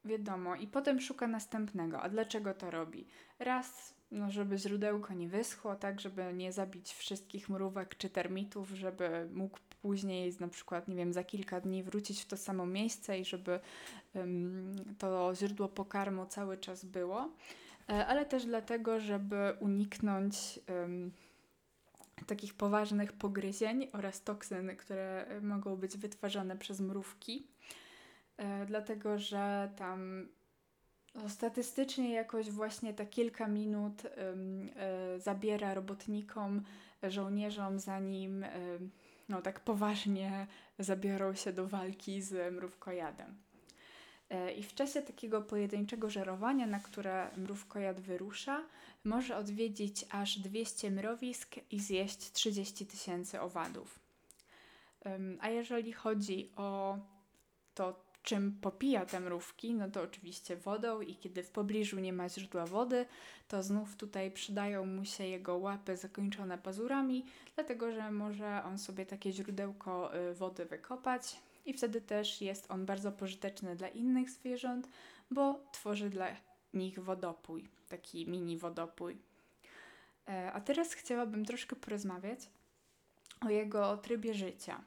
wiadomo, 0.06 0.56
i 0.56 0.68
potem 0.68 1.02
szuka 1.02 1.28
następnego. 1.28 2.02
A 2.02 2.10
dlaczego 2.10 2.54
to 2.54 2.72
robi? 2.72 3.08
Raz, 3.40 3.94
no 4.12 4.32
żeby 4.32 4.58
źródełko 4.58 5.14
nie 5.14 5.28
wyschło, 5.28 5.76
tak, 5.76 6.02
żeby 6.02 6.34
nie 6.34 6.52
zabić 6.52 6.94
wszystkich 6.94 7.50
mrówek 7.50 7.96
czy 7.98 8.10
termitów, 8.10 8.70
żeby 8.70 9.30
mógł 9.34 9.60
później, 9.82 10.34
na 10.40 10.48
przykład, 10.48 10.88
nie 10.88 10.96
wiem, 10.96 11.14
za 11.14 11.24
kilka 11.24 11.62
dni 11.62 11.84
wrócić 11.84 12.22
w 12.22 12.26
to 12.26 12.38
samo 12.38 12.66
miejsce 12.66 13.20
i 13.20 13.26
żeby 13.26 13.60
um, 14.14 14.76
to 14.98 15.36
źródło 15.36 15.68
pokarmu 15.70 16.26
cały 16.26 16.58
czas 16.58 16.86
było. 16.86 17.30
E, 17.90 18.08
ale 18.08 18.26
też 18.26 18.46
dlatego, 18.46 19.00
żeby 19.00 19.54
uniknąć 19.60 20.60
takich 22.28 22.54
poważnych 22.54 23.14
pogryzień 23.14 23.88
oraz 23.94 24.24
toksyn, 24.24 24.76
które 24.78 25.26
mogą 25.42 25.76
być 25.76 25.98
wytwarzane 25.98 26.58
przez 26.58 26.80
mrówki. 26.80 27.48
E, 28.38 28.66
dlatego, 28.66 29.18
że 29.18 29.72
tam 29.76 30.28
no, 31.16 31.30
statystycznie 31.30 32.14
jakoś 32.14 32.52
właśnie 32.52 32.94
ta 32.94 33.06
kilka 33.06 33.48
minut 33.48 34.04
e, 34.06 34.10
zabiera 35.20 35.74
robotnikom, 35.74 36.64
żołnierzom, 37.04 37.80
zanim 37.80 38.46
no, 39.30 39.42
tak 39.42 39.60
poważnie 39.60 40.48
zabiorą 40.80 41.34
się 41.34 41.54
do 41.54 41.68
walki 41.68 42.22
z 42.22 42.54
mrówkojadem. 42.54 43.47
E, 44.30 44.52
I 44.52 44.64
w 44.64 44.76
czasie 44.76 45.02
takiego 45.02 45.42
pojedynczego 45.42 46.10
żerowania, 46.10 46.68
na 46.68 46.80
które 46.80 47.30
mrówkojad 47.38 48.00
wyrusza, 48.00 48.64
może 49.04 49.38
odwiedzić 49.38 50.06
aż 50.10 50.40
200 50.40 50.92
mrowisk 50.92 51.56
i 51.72 51.80
zjeść 51.80 52.32
30 52.32 52.86
tysięcy 52.86 53.42
owadów. 53.42 54.00
A 55.40 55.50
jeżeli 55.50 55.94
chodzi 55.94 56.52
o 56.56 56.98
to, 57.74 58.08
czym 58.24 58.58
popija 58.62 59.06
te 59.06 59.20
mrówki, 59.20 59.74
no 59.74 59.90
to 59.90 60.02
oczywiście 60.02 60.56
wodą 60.56 61.02
i 61.02 61.16
kiedy 61.16 61.44
w 61.44 61.52
pobliżu 61.52 62.00
nie 62.00 62.14
ma 62.14 62.30
źródła 62.30 62.66
wody, 62.66 63.06
to 63.48 63.64
znów 63.64 63.96
tutaj 63.96 64.32
przydają 64.32 64.86
mu 64.86 65.06
się 65.06 65.28
jego 65.28 65.58
łapy 65.58 65.98
zakończone 65.98 66.58
pazurami, 66.58 67.26
dlatego 67.56 67.92
że 67.92 68.12
może 68.12 68.64
on 68.64 68.78
sobie 68.78 69.06
takie 69.06 69.32
źródełko 69.32 70.16
y, 70.16 70.34
wody 70.34 70.66
wykopać, 70.66 71.40
i 71.68 71.74
wtedy 71.74 72.02
też 72.02 72.42
jest 72.42 72.72
on 72.72 72.86
bardzo 72.86 73.12
pożyteczny 73.12 73.76
dla 73.76 73.88
innych 73.88 74.30
zwierząt, 74.30 74.88
bo 75.32 75.60
tworzy 75.72 76.10
dla 76.10 76.28
nich 76.74 77.00
wodopój, 77.00 77.70
taki 77.90 78.30
mini 78.30 78.58
wodopój. 78.58 79.18
E, 80.28 80.52
a 80.54 80.62
teraz 80.62 80.94
chciałabym 80.94 81.46
troszkę 81.46 81.76
porozmawiać 81.76 82.40
o 83.46 83.50
jego 83.50 83.98
trybie 83.98 84.34
życia. 84.34 84.84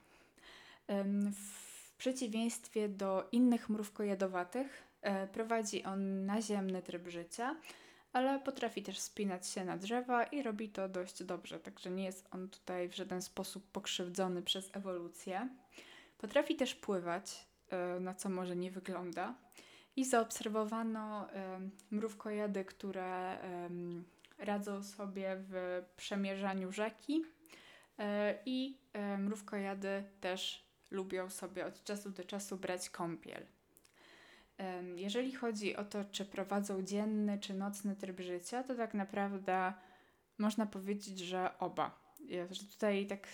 W 1.32 1.96
przeciwieństwie 1.98 2.88
do 2.88 3.28
innych 3.32 3.68
mrówkojadowatych 3.68 4.82
e, 5.02 5.26
prowadzi 5.26 5.84
on 5.84 6.26
naziemny 6.26 6.82
tryb 6.82 7.08
życia, 7.08 7.56
ale 8.12 8.40
potrafi 8.40 8.82
też 8.82 8.98
spinać 8.98 9.48
się 9.48 9.64
na 9.64 9.76
drzewa 9.76 10.24
i 10.24 10.42
robi 10.42 10.68
to 10.68 10.88
dość 10.88 11.24
dobrze, 11.24 11.60
także 11.60 11.90
nie 11.90 12.04
jest 12.04 12.28
on 12.30 12.48
tutaj 12.48 12.88
w 12.88 12.94
żaden 12.94 13.22
sposób 13.22 13.70
pokrzywdzony 13.70 14.42
przez 14.42 14.70
ewolucję. 14.76 15.48
Potrafi 16.20 16.56
też 16.56 16.74
pływać, 16.74 17.46
na 18.00 18.14
co 18.14 18.28
może 18.28 18.56
nie 18.56 18.70
wygląda. 18.70 19.34
I 19.96 20.04
zaobserwowano 20.04 21.28
mrówkojady, 21.90 22.64
które 22.64 23.38
radzą 24.38 24.82
sobie 24.82 25.36
w 25.38 25.82
przemierzaniu 25.96 26.72
rzeki 26.72 27.24
i 28.46 28.78
mrówkojady 29.18 30.04
też 30.20 30.66
lubią 30.90 31.30
sobie 31.30 31.66
od 31.66 31.84
czasu 31.84 32.10
do 32.10 32.24
czasu 32.24 32.56
brać 32.56 32.90
kąpiel. 32.90 33.46
Jeżeli 34.96 35.32
chodzi 35.32 35.76
o 35.76 35.84
to, 35.84 36.04
czy 36.04 36.24
prowadzą 36.24 36.82
dzienny 36.82 37.38
czy 37.38 37.54
nocny 37.54 37.96
tryb 37.96 38.20
życia, 38.20 38.62
to 38.62 38.74
tak 38.74 38.94
naprawdę 38.94 39.72
można 40.38 40.66
powiedzieć, 40.66 41.18
że 41.18 41.58
oba. 41.58 42.14
Że 42.50 42.64
tutaj 42.64 43.06
tak 43.06 43.28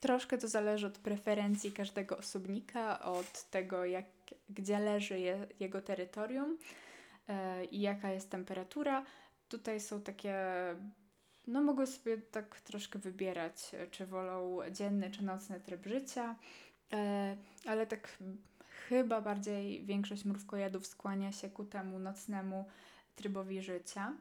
troszkę 0.00 0.38
to 0.38 0.48
zależy 0.48 0.86
od 0.86 0.98
preferencji 0.98 1.72
każdego 1.72 2.18
osobnika, 2.18 3.00
od 3.00 3.50
tego, 3.50 3.84
jak, 3.84 4.06
gdzie 4.50 4.78
leży 4.78 5.20
je, 5.20 5.46
jego 5.60 5.82
terytorium 5.82 6.58
e, 7.28 7.64
i 7.64 7.80
jaka 7.80 8.10
jest 8.10 8.30
temperatura. 8.30 9.04
Tutaj 9.48 9.80
są 9.80 10.00
takie 10.00 10.34
no 11.46 11.62
mogą 11.62 11.86
sobie 11.86 12.18
tak 12.18 12.60
troszkę 12.60 12.98
wybierać, 12.98 13.70
czy 13.90 14.06
wolą 14.06 14.58
dzienny 14.70 15.10
czy 15.10 15.24
nocny 15.24 15.60
tryb 15.60 15.86
życia, 15.86 16.36
e, 16.92 17.36
ale 17.66 17.86
tak 17.86 18.18
chyba 18.88 19.20
bardziej 19.20 19.84
większość 19.84 20.24
mrówkojadów 20.24 20.86
skłania 20.86 21.32
się 21.32 21.50
ku 21.50 21.64
temu 21.64 21.98
nocnemu 21.98 22.64
trybowi 23.16 23.62
życia. 23.62 24.12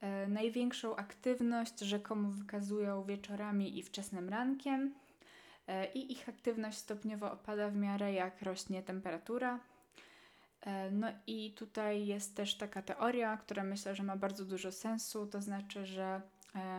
E, 0.00 0.28
największą 0.28 0.96
aktywność 0.96 1.80
rzekomo 1.80 2.30
wykazują 2.30 3.04
wieczorami 3.04 3.78
i 3.78 3.82
wczesnym 3.82 4.28
rankiem 4.28 4.80
e, 4.82 5.09
i 5.94 6.12
ich 6.12 6.28
aktywność 6.28 6.78
stopniowo 6.78 7.32
opada 7.32 7.68
w 7.68 7.76
miarę 7.76 8.12
jak 8.12 8.42
rośnie 8.42 8.82
temperatura. 8.82 9.60
E, 10.60 10.90
no 10.90 11.06
i 11.26 11.52
tutaj 11.52 12.06
jest 12.06 12.36
też 12.36 12.54
taka 12.54 12.82
teoria, 12.82 13.36
która 13.36 13.64
myślę, 13.64 13.94
że 13.94 14.02
ma 14.02 14.16
bardzo 14.16 14.44
dużo 14.44 14.72
sensu, 14.72 15.26
to 15.26 15.42
znaczy, 15.42 15.86
że 15.86 16.20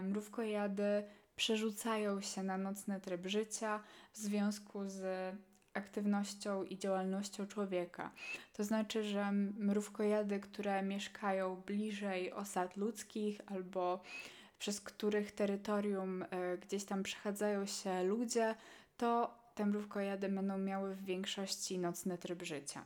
mrówkojady 0.01 1.03
przerzucają 1.35 2.21
się 2.21 2.43
na 2.43 2.57
nocny 2.57 3.01
tryb 3.01 3.27
życia 3.27 3.83
w 4.13 4.17
związku 4.17 4.89
z 4.89 5.35
aktywnością 5.73 6.63
i 6.63 6.77
działalnością 6.77 7.47
człowieka. 7.47 8.11
To 8.53 8.63
znaczy, 8.63 9.03
że 9.03 9.31
mrówkojady, 9.31 10.39
które 10.39 10.83
mieszkają 10.83 11.55
bliżej 11.55 12.31
osad 12.31 12.77
ludzkich 12.77 13.41
albo 13.45 14.01
przez 14.59 14.81
których 14.81 15.31
terytorium 15.31 16.25
gdzieś 16.61 16.85
tam 16.85 17.03
przechadzają 17.03 17.65
się 17.65 18.03
ludzie, 18.03 18.55
to 19.01 19.37
te 19.55 19.65
mrówkojady 19.65 20.29
będą 20.29 20.57
miały 20.57 20.95
w 20.95 21.05
większości 21.05 21.79
nocny 21.79 22.17
tryb 22.17 22.43
życia. 22.43 22.83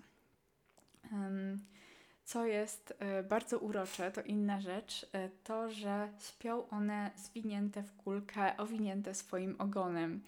Co 2.26 2.46
jest 2.46 2.94
y, 3.20 3.24
bardzo 3.24 3.60
urocze, 3.60 4.12
to 4.12 4.22
inna 4.22 4.62
rzecz, 4.62 5.04
y, 5.04 5.08
to, 5.44 5.72
że 5.72 6.10
śpią 6.20 6.70
one 6.70 7.12
zwinięte 7.16 7.84
w 7.84 7.96
kulkę, 7.96 8.58
owinięte 8.58 9.16
swoim 9.16 9.56
ogonem. 9.60 10.24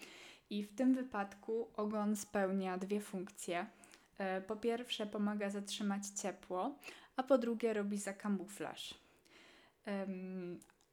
I 0.50 0.64
w 0.64 0.76
tym 0.76 0.94
wypadku 0.94 1.68
ogon 1.76 2.16
spełnia 2.16 2.78
dwie 2.78 3.02
funkcje. 3.02 3.66
E, 4.18 4.42
po 4.42 4.56
pierwsze, 4.56 5.06
pomaga 5.06 5.50
zatrzymać 5.50 6.08
ciepło, 6.08 6.76
a 7.16 7.24
po 7.24 7.38
drugie, 7.38 7.74
robi 7.74 7.98
za 7.98 8.14
kamuflaż. 8.14 8.94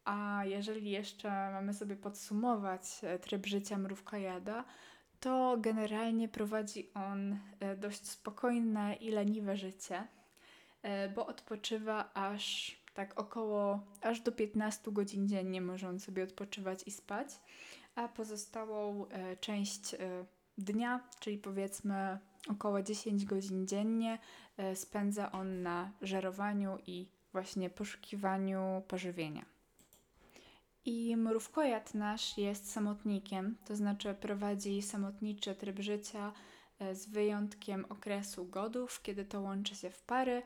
A 0.04 0.42
jeżeli 0.44 0.90
jeszcze 0.90 1.30
mamy 1.30 1.74
sobie 1.74 1.96
podsumować 1.96 2.82
e, 3.02 3.18
tryb 3.18 3.46
życia 3.46 3.78
mrówkojada, 3.78 4.64
to 5.20 5.56
generalnie 5.60 6.28
prowadzi 6.28 6.90
on 6.94 7.38
e, 7.60 7.76
dość 7.76 8.08
spokojne 8.08 8.94
i 8.94 9.10
leniwe 9.10 9.56
życie, 9.56 10.08
bo 11.14 11.26
odpoczywa 11.26 12.14
aż 12.14 12.76
tak 12.94 13.20
około 13.20 13.80
aż 14.02 14.20
do 14.20 14.32
15 14.32 14.92
godzin 14.92 15.28
dziennie 15.28 15.60
może 15.60 15.88
on 15.88 16.00
sobie 16.00 16.24
odpoczywać 16.24 16.82
i 16.86 16.90
spać 16.90 17.28
a 17.94 18.08
pozostałą 18.08 19.08
e, 19.08 19.36
część 19.36 19.94
e, 19.94 19.98
dnia, 20.58 21.00
czyli 21.20 21.38
powiedzmy 21.38 22.18
około 22.48 22.82
10 22.82 23.24
godzin 23.24 23.66
dziennie, 23.66 24.18
e, 24.56 24.76
spędza 24.76 25.32
on 25.32 25.62
na 25.62 25.92
żerowaniu 26.02 26.78
i 26.86 27.08
właśnie 27.32 27.70
poszukiwaniu 27.70 28.82
pożywienia. 28.88 29.53
I 30.84 31.16
mrówkojad 31.16 31.94
nasz 31.94 32.38
jest 32.38 32.72
samotnikiem, 32.72 33.56
to 33.64 33.76
znaczy 33.76 34.14
prowadzi 34.14 34.82
samotniczy 34.82 35.54
tryb 35.54 35.80
życia 35.80 36.32
z 36.92 37.06
wyjątkiem 37.06 37.84
okresu 37.88 38.44
godów, 38.44 39.02
kiedy 39.02 39.24
to 39.24 39.40
łączy 39.40 39.74
się 39.74 39.90
w 39.90 40.02
pary 40.02 40.42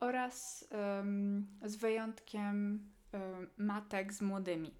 oraz 0.00 0.68
z 1.64 1.76
wyjątkiem 1.76 2.80
um, 3.12 3.48
matek 3.56 4.12
z 4.12 4.22
młodymi. 4.22 4.70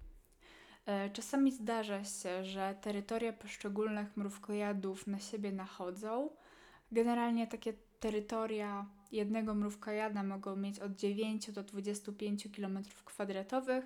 E, 0.85 1.09
czasami 1.09 1.51
zdarza 1.51 2.03
się, 2.03 2.45
że 2.45 2.75
terytoria 2.81 3.33
poszczególnych 3.33 4.17
mrówkojadów 4.17 5.07
na 5.07 5.19
siebie 5.19 5.51
nachodzą. 5.51 6.29
Generalnie 6.91 7.47
takie 7.47 7.73
terytoria 7.99 8.85
jednego 9.11 9.55
mrówkojada 9.55 10.23
mogą 10.23 10.55
mieć 10.55 10.79
od 10.79 10.95
9 10.95 11.51
do 11.51 11.63
25 11.63 12.47
km2. 12.47 13.81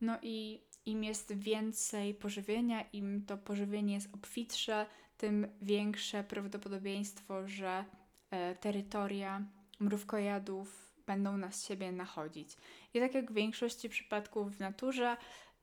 No 0.00 0.18
i 0.22 0.64
im 0.86 1.04
jest 1.04 1.32
więcej 1.32 2.14
pożywienia, 2.14 2.84
im 2.92 3.24
to 3.26 3.38
pożywienie 3.38 3.94
jest 3.94 4.14
obfitsze, 4.14 4.86
tym 5.16 5.46
większe 5.62 6.24
prawdopodobieństwo, 6.24 7.48
że 7.48 7.84
e, 8.30 8.54
terytoria 8.54 9.44
mrówkojadów 9.80 10.94
będą 11.06 11.36
na 11.36 11.50
siebie 11.50 11.92
nachodzić. 11.92 12.56
I 12.94 13.00
tak 13.00 13.14
jak 13.14 13.30
w 13.30 13.34
większości 13.34 13.88
przypadków 13.88 14.56
w 14.56 14.60
naturze, 14.60 15.16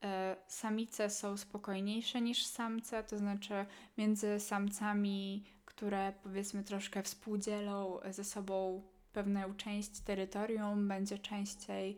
E, 0.04 0.36
samice 0.48 1.10
są 1.10 1.38
spokojniejsze 1.38 2.22
niż 2.22 2.46
samce, 2.46 3.04
to 3.04 3.18
znaczy 3.18 3.66
między 3.98 4.40
samcami, 4.40 5.44
które 5.66 6.14
powiedzmy 6.24 6.64
troszkę 6.64 7.04
współdzielą 7.04 8.00
ze 8.10 8.24
sobą 8.24 8.84
pewną 9.14 9.54
część 9.54 10.00
terytorium, 10.00 10.88
będzie 10.88 11.18
częściej 11.18 11.98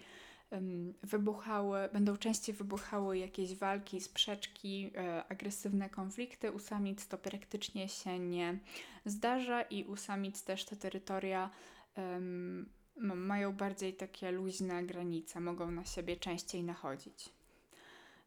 wybuchały, 1.03 1.89
będą 1.93 2.17
częściej 2.17 2.55
wybuchały 2.55 3.17
jakieś 3.17 3.55
walki, 3.55 4.01
sprzeczki, 4.01 4.91
e, 4.95 5.23
agresywne 5.27 5.89
konflikty. 5.89 6.51
U 6.51 6.59
samic 6.59 7.07
to 7.07 7.17
praktycznie 7.17 7.89
się 7.89 8.19
nie 8.19 8.57
zdarza 9.05 9.61
i 9.61 9.83
u 9.83 9.95
samic 9.95 10.43
też 10.43 10.65
te 10.65 10.75
terytoria 10.75 11.49
um, 11.97 12.69
mają 13.01 13.53
bardziej 13.53 13.93
takie 13.93 14.31
luźne 14.31 14.83
granice, 14.83 15.39
mogą 15.39 15.71
na 15.71 15.85
siebie 15.85 16.17
częściej 16.17 16.63
nachodzić. 16.63 17.29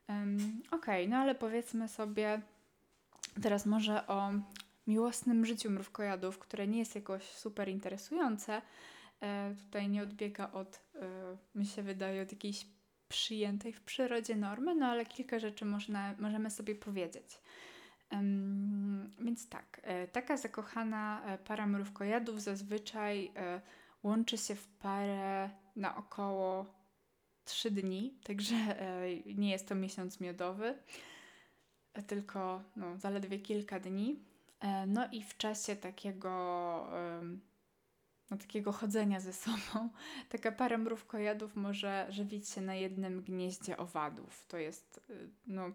Um, 0.08 0.62
Okej, 0.66 1.04
okay, 1.04 1.08
no 1.08 1.16
ale 1.16 1.34
powiedzmy 1.34 1.88
sobie 1.88 2.40
teraz 3.42 3.66
może 3.66 4.06
o 4.06 4.32
miłosnym 4.86 5.46
życiu 5.46 5.70
mrówkojadów, 5.70 6.38
które 6.38 6.66
nie 6.66 6.78
jest 6.78 6.94
jakoś 6.94 7.22
super 7.22 7.68
interesujące. 7.68 8.62
E, 9.22 9.55
tutaj 9.55 9.88
nie 9.88 10.02
odbiega 10.02 10.52
od, 10.52 10.81
e, 10.94 11.37
mi 11.55 11.66
się 11.66 11.83
wydaje, 11.83 12.22
od 12.22 12.33
jakiejś 12.33 12.66
przyjętej 13.09 13.72
w 13.72 13.81
przyrodzie 13.81 14.37
normy, 14.37 14.74
no 14.74 14.87
ale 14.87 15.07
kilka 15.07 15.38
rzeczy 15.38 15.64
można, 15.64 16.14
możemy 16.18 16.50
sobie 16.50 16.74
powiedzieć. 16.74 17.40
Więc 19.20 19.48
tak, 19.48 19.81
e, 19.83 20.09
taka 20.09 20.37
zakochana 20.37 21.22
para 21.44 21.66
mrówkojadów 21.66 22.42
zazwyczaj 22.42 23.33
łączy 24.02 24.38
się 24.38 24.55
w 24.55 24.68
parę 24.68 25.50
na 25.76 25.96
około 25.96 26.74
trzy 27.44 27.70
dni, 27.70 28.18
także 28.24 28.55
nie 29.37 29.50
jest 29.50 29.68
to 29.68 29.74
miesiąc 29.74 30.20
miodowy, 30.20 30.79
tylko 32.07 32.62
no, 32.76 32.98
zaledwie 32.98 33.38
kilka 33.38 33.81
dni. 33.81 34.24
No 34.87 35.09
i 35.12 35.22
w 35.22 35.37
czasie 35.37 35.76
takiego, 35.76 36.31
no, 38.30 38.36
takiego 38.36 38.72
chodzenia 38.72 39.20
ze 39.20 39.32
sobą, 39.32 39.90
taka 40.28 40.52
para 40.52 40.78
mrówkojadów 40.78 41.56
może 41.56 42.06
żywić 42.10 42.48
się 42.48 42.60
na 42.60 42.74
jednym 42.74 43.22
gnieździe 43.22 43.76
owadów. 43.76 44.44
To 44.48 44.58
jest 44.58 45.00
e, 45.10 45.12
no, 45.46 45.70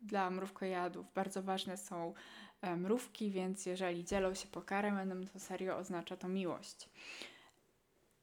dla 0.00 0.30
mrówkojadów 0.30 1.12
bardzo 1.14 1.42
ważne 1.42 1.76
są 1.76 2.14
mrówki, 2.76 3.30
więc 3.30 3.66
jeżeli 3.66 4.04
dzielą 4.04 4.34
się 4.34 4.48
pokarmem, 4.48 5.26
to 5.26 5.40
serio 5.40 5.76
oznacza 5.76 6.16
to 6.16 6.28
miłość. 6.28 6.88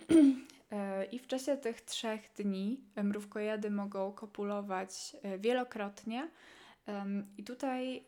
E, 0.71 1.05
I 1.05 1.19
w 1.19 1.27
czasie 1.27 1.57
tych 1.57 1.81
trzech 1.81 2.29
dni 2.37 2.83
mrówkojady 3.03 3.71
mogą 3.71 4.11
kopulować 4.11 5.15
e, 5.23 5.39
wielokrotnie. 5.39 6.29
I 7.37 7.43
tutaj 7.43 8.05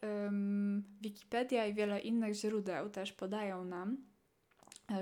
Wikipedia 1.01 1.65
i 1.65 1.73
wiele 1.73 1.99
innych 1.99 2.33
źródeł 2.33 2.89
też 2.89 3.13
podają 3.13 3.65
nam, 3.65 3.97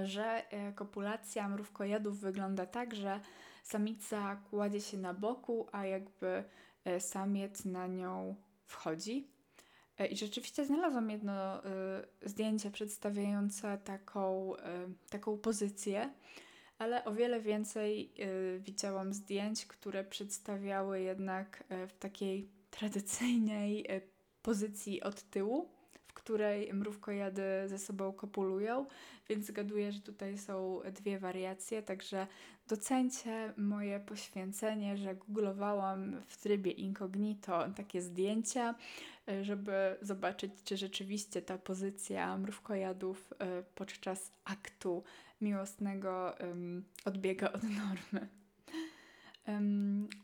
że 0.03 0.51
e, 0.51 0.73
kopulacja 0.73 1.49
mrówkojadów 1.49 2.19
wygląda 2.19 2.65
tak, 2.65 2.95
że 2.95 3.19
samica 3.63 4.35
kładzie 4.49 4.81
się 4.81 4.97
na 4.97 5.13
boku, 5.13 5.67
a 5.71 5.85
jakby 5.85 6.43
samiec 6.99 7.65
na 7.65 7.87
nią 7.87 8.35
wchodzi. 8.65 9.27
E, 9.99 10.07
I 10.07 10.17
rzeczywiście 10.17 10.65
znalazłam 10.65 11.09
jedno 11.09 11.61
zdjęcie 12.21 12.71
przedstawiające 12.71 13.77
taką, 13.77 14.53
taką 15.09 15.37
pozycję, 15.37 16.13
ale 16.77 17.05
o 17.05 17.13
wiele 17.13 17.41
więcej 17.41 18.13
widziałam 18.59 19.13
zdjęć, 19.13 19.65
które 19.65 20.03
przedstawiały 20.03 21.01
jednak 21.01 21.63
w 21.87 21.93
takiej 21.99 22.49
tradycyjnej 22.71 23.85
pozycji 24.41 25.03
od 25.03 25.21
tyłu, 25.21 25.69
której 26.29 26.73
mrówkojady 26.73 27.41
ze 27.65 27.79
sobą 27.79 28.13
kopulują, 28.13 28.85
więc 29.29 29.45
zgaduję, 29.45 29.91
że 29.91 29.99
tutaj 29.99 30.37
są 30.37 30.81
dwie 30.93 31.19
wariacje, 31.19 31.83
także 31.83 32.27
docencie 32.67 33.53
moje 33.57 33.99
poświęcenie, 33.99 34.97
że 34.97 35.15
googlowałam 35.15 36.21
w 36.27 36.37
trybie 36.37 36.71
incognito 36.71 37.69
takie 37.75 38.01
zdjęcia, 38.01 38.75
e, 39.27 39.43
żeby 39.43 39.97
zobaczyć, 40.01 40.51
czy 40.63 40.77
rzeczywiście 40.77 41.41
ta 41.41 41.57
pozycja 41.57 42.37
mrówkojadów 42.37 43.33
e, 43.39 43.63
podczas 43.75 44.31
aktu 44.43 45.03
miłosnego 45.41 46.35
odbiega 47.05 47.51
od 47.51 47.63
normy. 47.63 48.29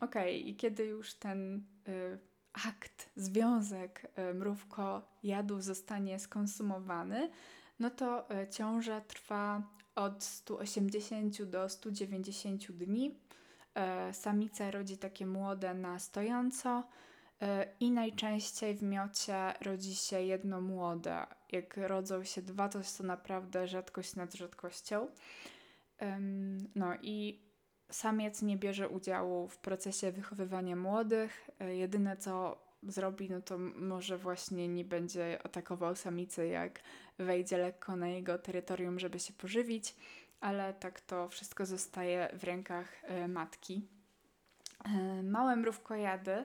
okay. 0.00 0.32
i 0.32 0.56
kiedy 0.56 0.84
już 0.84 1.14
ten 1.14 1.64
e, 1.88 2.18
akt, 2.68 3.10
związek 3.16 4.12
mrówko-jadu 4.34 5.60
zostanie 5.60 6.18
skonsumowany, 6.18 7.30
no 7.78 7.90
to 7.90 8.28
ciąża 8.50 9.00
trwa 9.00 9.62
od 9.94 10.24
180 10.24 11.42
do 11.42 11.68
190 11.68 12.72
dni. 12.72 13.20
E, 13.74 14.14
samica 14.14 14.70
rodzi 14.70 14.98
takie 14.98 15.26
młode 15.26 15.74
na 15.74 15.98
stojąco 15.98 16.84
e, 17.42 17.66
i 17.80 17.90
najczęściej 17.90 18.74
w 18.74 18.82
miocie 18.82 19.52
rodzi 19.60 19.94
się 19.94 20.22
jedno 20.22 20.60
młode. 20.60 21.26
Jak 21.52 21.76
rodzą 21.76 22.24
się 22.24 22.42
dwa, 22.42 22.68
to 22.68 22.78
jest 22.78 22.98
to 22.98 23.04
naprawdę 23.04 23.68
rzadkość 23.68 24.14
nad 24.14 24.34
rzadkością. 24.34 25.08
No 26.74 26.94
i 27.02 27.42
samiec 27.90 28.42
nie 28.42 28.56
bierze 28.56 28.88
udziału 28.88 29.48
w 29.48 29.58
procesie 29.58 30.12
wychowywania 30.12 30.76
młodych. 30.76 31.50
E, 31.60 31.76
jedyne 31.76 32.16
co 32.16 32.58
zrobi, 32.82 33.30
no 33.30 33.40
to 33.40 33.58
może 33.58 34.18
właśnie 34.18 34.68
nie 34.68 34.84
będzie 34.84 35.42
atakował 35.44 35.96
samicy, 35.96 36.46
jak 36.46 36.80
wejdzie 37.18 37.58
lekko 37.58 37.96
na 37.96 38.08
jego 38.08 38.38
terytorium, 38.38 38.98
żeby 38.98 39.20
się 39.20 39.32
pożywić, 39.32 39.96
ale 40.40 40.74
tak 40.74 41.00
to 41.00 41.28
wszystko 41.28 41.66
zostaje 41.66 42.28
w 42.32 42.44
rękach 42.44 43.04
e, 43.04 43.28
matki. 43.28 43.88
E, 44.84 45.22
małe 45.22 45.56
mrówkojady, 45.56 46.44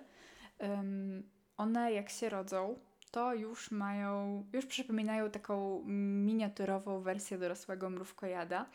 one 1.58 1.94
jak 1.94 2.10
się 2.10 2.30
rodzą, 2.30 2.80
to 3.12 3.34
już 3.34 3.72
mają, 3.72 4.44
już 4.54 4.66
przypominają 4.66 5.32
taką 5.32 5.84
miniaturową 6.26 7.02
wersję 7.02 7.38
dorosłego 7.38 7.90
mrówkojada, 7.90 8.66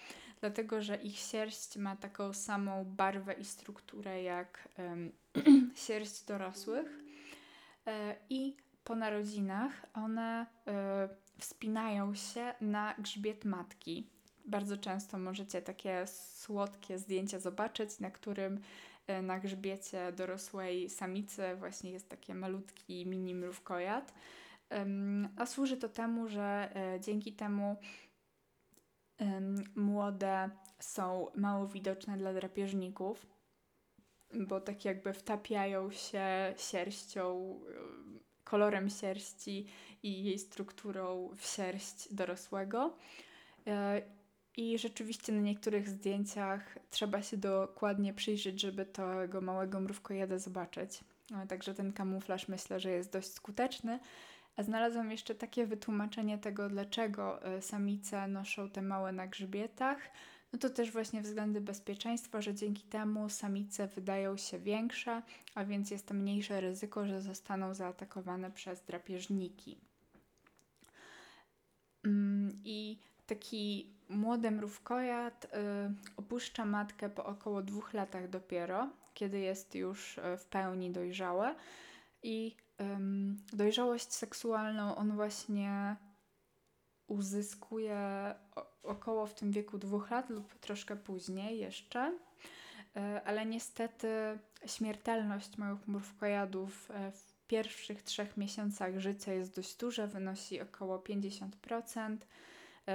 dlatego 0.41 0.83
że 0.83 0.97
ich 0.97 1.19
sierść 1.19 1.77
ma 1.77 1.97
taką 1.97 2.33
samą 2.33 2.85
barwę 2.85 3.33
i 3.33 3.45
strukturę 3.45 4.23
jak 4.23 4.69
um, 4.79 5.13
sierść 5.87 6.25
dorosłych. 6.25 6.99
E, 7.87 8.17
I 8.31 8.57
po 8.85 8.95
narodzinach 8.95 9.87
one 9.95 10.47
e, 10.67 11.09
wspinają 11.39 12.15
się 12.15 12.55
na 12.61 12.95
grzbiet 12.99 13.45
matki. 13.45 14.11
Bardzo 14.45 14.77
często 14.77 15.19
możecie 15.19 15.63
takie 15.63 16.07
słodkie 16.07 16.99
zdjęcia 16.99 17.39
zobaczyć, 17.39 18.01
na 18.01 18.11
którym 18.11 18.61
na 19.23 19.39
grzbiecie 19.39 20.13
dorosłej 20.13 20.91
samicy 20.91 21.43
właśnie 21.59 21.91
jest 21.91 22.09
taki 22.09 22.35
malutki 22.35 23.07
mini 23.07 23.35
mrówkojad. 23.35 24.15
A 25.37 25.47
służy 25.47 25.77
to 25.77 25.89
temu, 25.89 26.29
że 26.29 26.73
dzięki 27.01 27.33
temu 27.33 27.77
młode 29.77 30.51
są 30.79 31.31
mało 31.35 31.67
widoczne 31.67 32.17
dla 32.17 32.33
drapieżników 32.33 33.27
bo 34.35 34.61
tak 34.61 34.85
jakby 34.85 35.13
wtapiają 35.13 35.91
się 35.91 36.55
sierścią, 36.57 37.55
kolorem 38.45 38.91
sierści 38.91 39.67
i 40.03 40.25
jej 40.25 40.39
strukturą 40.39 41.31
w 41.37 41.47
sierść 41.47 42.15
dorosłego. 42.15 42.97
I 44.57 44.79
rzeczywiście 44.79 45.33
na 45.33 45.41
niektórych 45.41 45.89
zdjęciach 45.89 46.79
trzeba 46.91 47.23
się 47.23 47.37
dokładnie 47.37 48.15
przyjrzeć, 48.15 48.61
żeby 48.61 48.87
tego 48.87 49.41
małego 49.41 49.81
mrówkojada 49.81 50.39
zobaczyć. 50.39 51.01
E, 51.35 51.47
także 51.47 51.75
ten 51.75 51.93
kamuflaż 51.93 52.49
myślę, 52.49 52.81
że 52.81 52.91
jest 52.91 53.13
dość 53.13 53.33
skuteczny. 53.33 53.99
A 54.57 54.63
znalazłam 54.63 55.11
jeszcze 55.11 55.35
takie 55.35 55.67
wytłumaczenie 55.67 56.39
tego, 56.39 56.69
dlaczego 56.69 57.43
e, 57.43 57.63
samice 57.63 58.29
noszą 58.29 58.71
te 58.71 58.83
małe 58.83 59.13
na 59.13 59.27
grzbietach 59.27 59.99
no 60.53 60.59
to 60.59 60.71
też 60.71 60.93
właśnie 60.93 61.23
względy 61.23 61.61
bezpieczeństwa, 61.61 62.41
że 62.43 62.55
dzięki 62.55 62.83
temu 62.83 63.29
samice 63.29 63.89
wydają 63.89 64.37
się 64.37 64.59
większe, 64.59 65.23
a 65.55 65.65
więc 65.65 65.91
jest 65.91 66.07
to 66.07 66.15
mniejsze 66.15 66.61
ryzyko, 66.61 67.07
że 67.07 67.23
zostaną 67.23 67.75
zaatakowane 67.75 68.51
przez 68.51 68.83
drapieżniki. 68.83 69.79
Mm, 72.05 72.61
I 72.65 72.99
taki 73.27 73.91
młody 74.09 74.51
mrówkojad 74.51 75.45
y, 75.45 75.49
opuszcza 76.17 76.65
matkę 76.65 77.09
po 77.09 77.25
około 77.25 77.63
dwóch 77.63 77.95
latach 77.95 78.29
dopiero, 78.29 78.89
kiedy 79.15 79.39
jest 79.39 79.75
już 79.75 80.19
y, 80.19 80.23
w 80.39 80.45
pełni 80.45 80.91
dojrzałe. 80.91 81.55
I 82.23 82.57
dojrzałość 83.53 84.13
seksualną 84.13 84.97
on 84.97 85.13
właśnie 85.13 85.97
uzyskuje 87.07 88.35
około 88.83 89.27
w 89.27 89.35
tym 89.35 89.53
wieku 89.53 89.79
dwóch 89.79 90.11
lat 90.11 90.31
lub 90.31 90.55
troszkę 90.59 90.97
później 90.97 91.59
jeszcze. 91.59 92.19
E, 92.97 93.23
ale 93.25 93.47
niestety 93.47 94.09
śmiertelność 94.67 95.59
małych 95.59 95.89
mrówkojadów 95.89 96.91
w 97.13 97.47
pierwszych 97.47 98.03
trzech 98.03 98.37
miesiącach 98.37 98.99
życia 98.99 99.33
jest 99.33 99.57
dość 99.57 99.77
duża, 99.77 100.07
wynosi 100.07 100.61
około 100.61 100.99
50%, 100.99 102.17
e, 102.17 102.27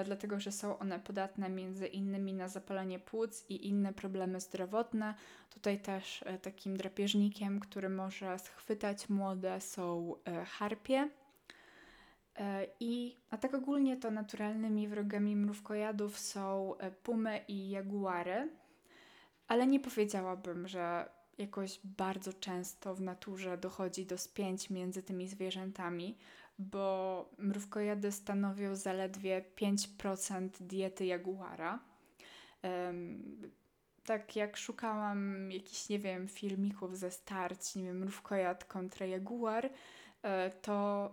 dlatego 0.05 0.39
że 0.39 0.51
są 0.51 0.79
one 0.79 0.99
podatne 0.99 1.49
między 1.49 1.87
innymi 1.87 2.33
na 2.33 2.47
zapalenie 2.47 2.99
płuc 2.99 3.45
i 3.49 3.67
inne 3.67 3.93
problemy 3.93 4.41
zdrowotne. 4.41 5.13
Tutaj 5.49 5.79
też 5.79 6.23
takim 6.41 6.77
drapieżnikiem, 6.77 7.59
który 7.59 7.89
może 7.89 8.39
schwytać 8.39 9.09
młode 9.09 9.61
są 9.61 10.15
harpie. 10.45 11.09
E, 12.35 12.67
I, 12.79 13.17
a 13.29 13.37
tak 13.37 13.53
ogólnie 13.53 13.97
to 13.97 14.11
naturalnymi 14.11 14.87
wrogami 14.87 15.35
mrówkojadów 15.35 16.19
są 16.19 16.77
e, 16.77 16.91
pumy 16.91 17.39
i 17.47 17.69
jaguary, 17.69 18.49
ale 19.47 19.67
nie 19.67 19.79
powiedziałabym, 19.79 20.67
że 20.67 21.09
jakoś 21.37 21.79
bardzo 21.83 22.33
często 22.33 22.95
w 22.95 23.01
naturze 23.01 23.57
dochodzi 23.57 24.05
do 24.05 24.17
spięć 24.17 24.69
między 24.69 25.03
tymi 25.03 25.27
zwierzętami, 25.27 26.17
bo 26.61 27.29
mrówkojady 27.37 28.11
stanowią 28.11 28.75
zaledwie 28.75 29.45
5% 29.61 30.49
diety 30.59 31.05
jaguara. 31.05 31.79
Tak 34.03 34.35
jak 34.35 34.57
szukałam 34.57 35.51
jakichś, 35.51 35.89
nie 35.89 35.99
wiem, 35.99 36.27
filmików 36.27 36.97
ze 36.97 37.11
starć, 37.11 37.75
nie 37.75 37.83
wiem, 37.83 37.97
mrówkojad 37.97 38.65
kontra 38.65 39.05
jaguar, 39.05 39.69
e, 40.21 40.51
to 40.51 41.11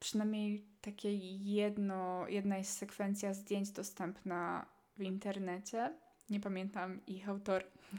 przynajmniej 0.00 0.64
takie 0.80 1.14
jedno, 1.54 2.28
jedna 2.28 2.58
jest 2.58 2.78
sekwencja 2.78 3.34
zdjęć 3.34 3.70
dostępna 3.70 4.66
w 4.96 5.02
internecie. 5.02 5.92
Nie 6.30 6.40
pamiętam 6.40 7.00
ich 7.06 7.28
autor. 7.28 7.64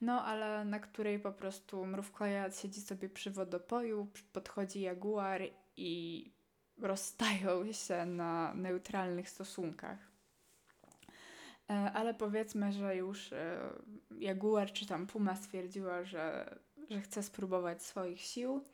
No, 0.00 0.24
ale 0.24 0.64
na 0.64 0.80
której 0.80 1.18
po 1.18 1.32
prostu 1.32 1.86
mrówkojad 1.86 2.58
siedzi 2.58 2.80
sobie 2.80 3.08
przy 3.08 3.30
wodopoju, 3.30 4.06
podchodzi 4.32 4.80
jaguar 4.80 5.42
i 5.76 6.30
rozstają 6.78 7.72
się 7.72 8.06
na 8.06 8.54
neutralnych 8.54 9.28
stosunkach. 9.28 9.98
E, 11.70 11.92
ale 11.92 12.14
powiedzmy, 12.14 12.72
że 12.72 12.96
już 12.96 13.32
e, 13.32 13.60
jaguar 14.18 14.72
czy 14.72 14.86
tam 14.86 15.06
puma 15.06 15.36
stwierdziła, 15.36 16.04
że, 16.04 16.54
że 16.90 17.00
chce 17.00 17.22
spróbować 17.22 17.82
swoich 17.82 18.20
sił 18.20 18.64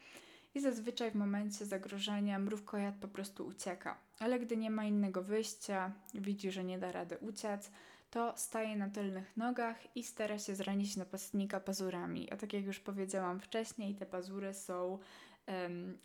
i 0.54 0.60
zazwyczaj 0.60 1.10
w 1.10 1.14
momencie 1.14 1.66
zagrożenia 1.66 2.38
mrówkojad 2.38 2.94
po 3.00 3.08
prostu 3.08 3.46
ucieka. 3.46 3.98
Ale 4.18 4.40
gdy 4.40 4.56
nie 4.56 4.70
ma 4.70 4.84
innego 4.84 5.22
wyjścia, 5.22 5.92
widzi, 6.14 6.50
że 6.50 6.64
nie 6.64 6.78
da 6.78 6.92
rady 6.92 7.18
uciec, 7.18 7.70
to 8.10 8.32
staje 8.36 8.76
na 8.76 8.90
tylnych 8.90 9.36
nogach 9.36 9.96
i 9.96 10.04
stara 10.04 10.38
się 10.38 10.54
zranić 10.54 10.96
napastnika 10.96 11.60
pazurami. 11.60 12.32
A 12.32 12.36
tak 12.36 12.52
jak 12.52 12.64
już 12.64 12.80
powiedziałam 12.80 13.40
wcześniej, 13.40 13.94
te 13.94 14.06
pazury 14.06 14.54
są 14.54 14.98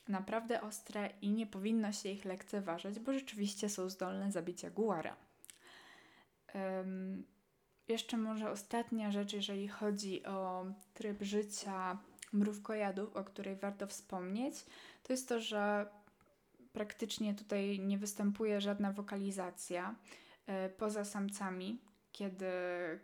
naprawdę 0.08 0.62
ostre 0.62 1.10
i 1.21 1.32
nie 1.32 1.47
powinno 1.47 1.91
się 1.91 2.10
ich 2.10 2.25
lekceważyć, 2.25 2.99
bo 2.99 3.13
rzeczywiście 3.13 3.69
są 3.69 3.89
zdolne 3.89 4.32
zabić 4.32 4.63
jaguara. 4.63 5.15
Um, 6.53 7.23
jeszcze 7.88 8.17
może 8.17 8.51
ostatnia 8.51 9.12
rzecz, 9.12 9.34
jeżeli 9.34 9.67
chodzi 9.67 10.25
o 10.25 10.65
tryb 10.93 11.21
życia 11.21 11.97
mrówkojadów, 12.34 13.15
o 13.15 13.23
której 13.23 13.56
warto 13.56 13.88
wspomnieć, 13.88 14.65
to 15.03 15.13
jest 15.13 15.29
to, 15.29 15.39
że 15.39 15.86
praktycznie 16.73 17.34
tutaj 17.34 17.79
nie 17.79 17.97
występuje 17.97 18.62
żadna 18.62 18.91
wokalizacja 18.91 19.95
e, 20.47 20.69
poza 20.69 21.06
samcami, 21.06 21.82
kiedy, 22.12 22.45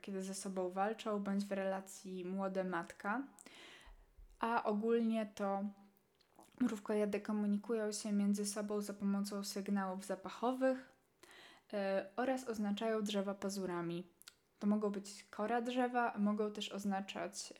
kiedy 0.02 0.24
ze 0.24 0.34
sobą 0.34 0.70
walczą, 0.70 1.24
bądź 1.24 1.46
w 1.46 1.52
relacji 1.52 2.26
młode-matka. 2.26 3.22
A 4.40 4.64
ogólnie 4.64 5.32
to 5.36 5.64
mrówkojady 6.60 7.20
komunikują 7.20 7.92
się 7.92 8.12
między 8.12 8.46
sobą 8.46 8.82
za 8.82 8.94
pomocą 8.94 9.44
sygnałów 9.44 10.06
zapachowych 10.06 10.92
oraz 12.16 12.48
oznaczają 12.48 13.02
drzewa 13.02 13.34
pazurami. 13.34 14.04
To 14.60 14.68
mogą 14.68 14.90
być 14.90 15.26
kora 15.30 15.62
drzewa, 15.62 16.14
mogą 16.18 16.52
też 16.52 16.72
oznaczać 16.72 17.54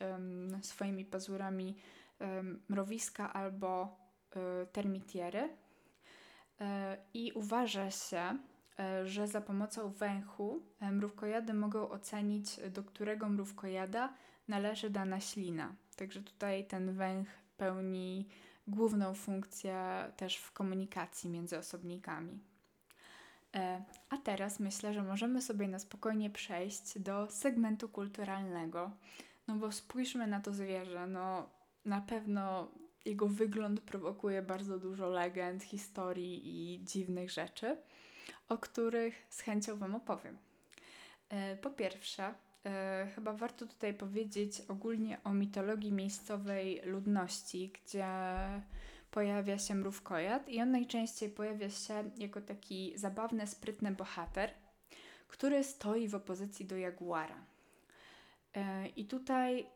swoimi 0.62 1.04
pazurami 1.04 1.76
um, 2.20 2.62
mrowiska 2.68 3.32
albo 3.32 3.96
um, 4.36 4.66
termitiery. 4.72 5.48
E, 6.60 6.96
I 7.14 7.32
uważa 7.32 7.90
się, 7.90 8.38
e, 8.78 9.06
że 9.06 9.28
za 9.28 9.40
pomocą 9.40 9.90
węchu 9.90 10.62
mrówkojady 10.80 11.54
mogą 11.54 11.88
ocenić, 11.88 12.60
do 12.70 12.82
którego 12.82 13.28
mrówkojada 13.28 14.14
należy 14.48 14.90
dana 14.90 15.20
ślina. 15.20 15.74
Także 15.96 16.22
tutaj 16.22 16.66
ten 16.66 16.92
węch 16.92 17.28
pełni 17.56 18.28
główną 18.70 19.14
funkcję 19.14 20.04
też 20.16 20.36
w 20.36 20.52
komunikacji 20.52 21.30
między 21.30 21.58
osobnikami. 21.58 22.38
E, 23.54 23.84
a 24.10 24.16
teraz 24.16 24.60
myślę, 24.60 24.94
że 24.94 25.02
możemy 25.02 25.42
sobie 25.42 25.68
na 25.68 25.78
spokojnie 25.78 26.30
przejść 26.30 26.98
do 26.98 27.30
segmentu 27.30 27.88
kulturalnego. 27.88 28.90
No 29.48 29.54
bo 29.56 29.72
spójrzmy 29.72 30.26
na 30.26 30.40
to 30.40 30.52
zwierzę. 30.52 31.06
No 31.06 31.50
na 31.84 32.00
pewno 32.00 32.68
jego 33.04 33.28
wygląd 33.28 33.80
prowokuje 33.80 34.42
bardzo 34.42 34.78
dużo 34.78 35.08
legend, 35.08 35.62
historii 35.62 36.42
i 36.44 36.84
dziwnych 36.84 37.30
rzeczy, 37.30 37.76
o 38.48 38.58
których 38.58 39.26
z 39.30 39.40
chęcią 39.40 39.76
Wam 39.76 39.94
opowiem. 39.94 40.38
E, 41.28 41.56
po 41.56 41.70
pierwsze, 41.70 42.34
e, 42.64 43.08
chyba 43.14 43.32
warto 43.32 43.66
tutaj 43.66 43.94
powiedzieć 43.94 44.62
ogólnie 44.68 45.18
o 45.24 45.34
mitologii 45.34 45.92
miejscowej 45.92 46.80
ludności, 46.84 47.72
gdzie 47.72 48.06
pojawia 49.10 49.58
się 49.58 49.74
mrówkojad 49.74 50.48
i 50.48 50.62
on 50.62 50.70
najczęściej 50.70 51.30
pojawia 51.30 51.70
się 51.70 52.10
jako 52.16 52.40
taki 52.40 52.92
zabawny, 52.98 53.46
sprytny 53.46 53.90
bohater, 53.90 54.50
który 55.28 55.64
stoi 55.64 56.08
w 56.08 56.14
opozycji 56.14 56.66
do 56.66 56.76
jaguara. 56.76 57.44
E, 58.54 58.88
I 58.88 59.04
tutaj 59.04 59.66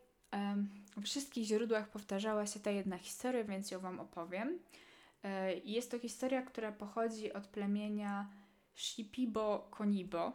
w 0.97 1.05
wszystkich 1.05 1.45
źródłach 1.45 1.89
powtarzała 1.89 2.47
się 2.47 2.61
ta 2.61 2.71
jedna 2.71 2.99
historia, 2.99 3.45
więc 3.45 3.71
ją 3.71 3.81
Wam 3.81 4.01
opowiem. 4.01 4.59
E, 5.23 5.55
jest 5.55 5.91
to 5.91 5.99
historia, 5.99 6.43
która 6.43 6.73
pochodzi 6.73 7.33
od 7.33 7.47
plemienia 7.47 8.29
Shipibo 8.75 9.69
Konibo 9.71 10.27
e, 10.27 10.33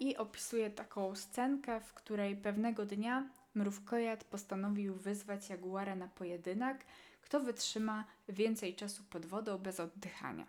i 0.00 0.16
opisuje 0.16 0.70
taką 0.70 1.14
scenkę, 1.14 1.80
w 1.80 1.94
której 1.94 2.36
pewnego 2.36 2.86
dnia 2.86 3.28
mrówkojad 3.54 4.24
postanowił 4.24 4.94
wyzwać 4.94 5.50
jaguara 5.50 5.94
na 5.94 6.08
pojedynek, 6.08 6.84
kto 7.20 7.40
wytrzyma 7.40 8.04
więcej 8.28 8.74
czasu 8.74 9.02
pod 9.10 9.26
wodą 9.26 9.58
bez 9.58 9.80
oddychania. 9.80 10.46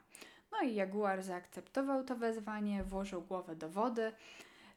No 0.52 0.62
i 0.62 0.76
jaguar 0.76 1.24
zaakceptował 1.24 2.04
to 2.04 2.16
wezwanie, 2.16 2.84
włożył 2.84 3.22
głowę 3.22 3.56
do 3.56 3.70
wody. 3.70 4.12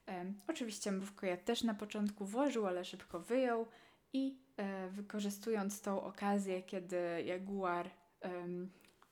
E, 0.08 0.24
oczywiście 0.48 0.92
mrówkojad 0.92 1.44
też 1.44 1.62
na 1.62 1.74
początku 1.74 2.24
włożył, 2.24 2.66
ale 2.66 2.84
szybko 2.84 3.20
wyjął 3.20 3.66
i 4.12 4.36
e, 4.56 4.88
wykorzystując 4.88 5.80
tą 5.80 6.02
okazję, 6.02 6.62
kiedy 6.62 7.22
jaguar 7.24 7.86
e, 7.86 8.30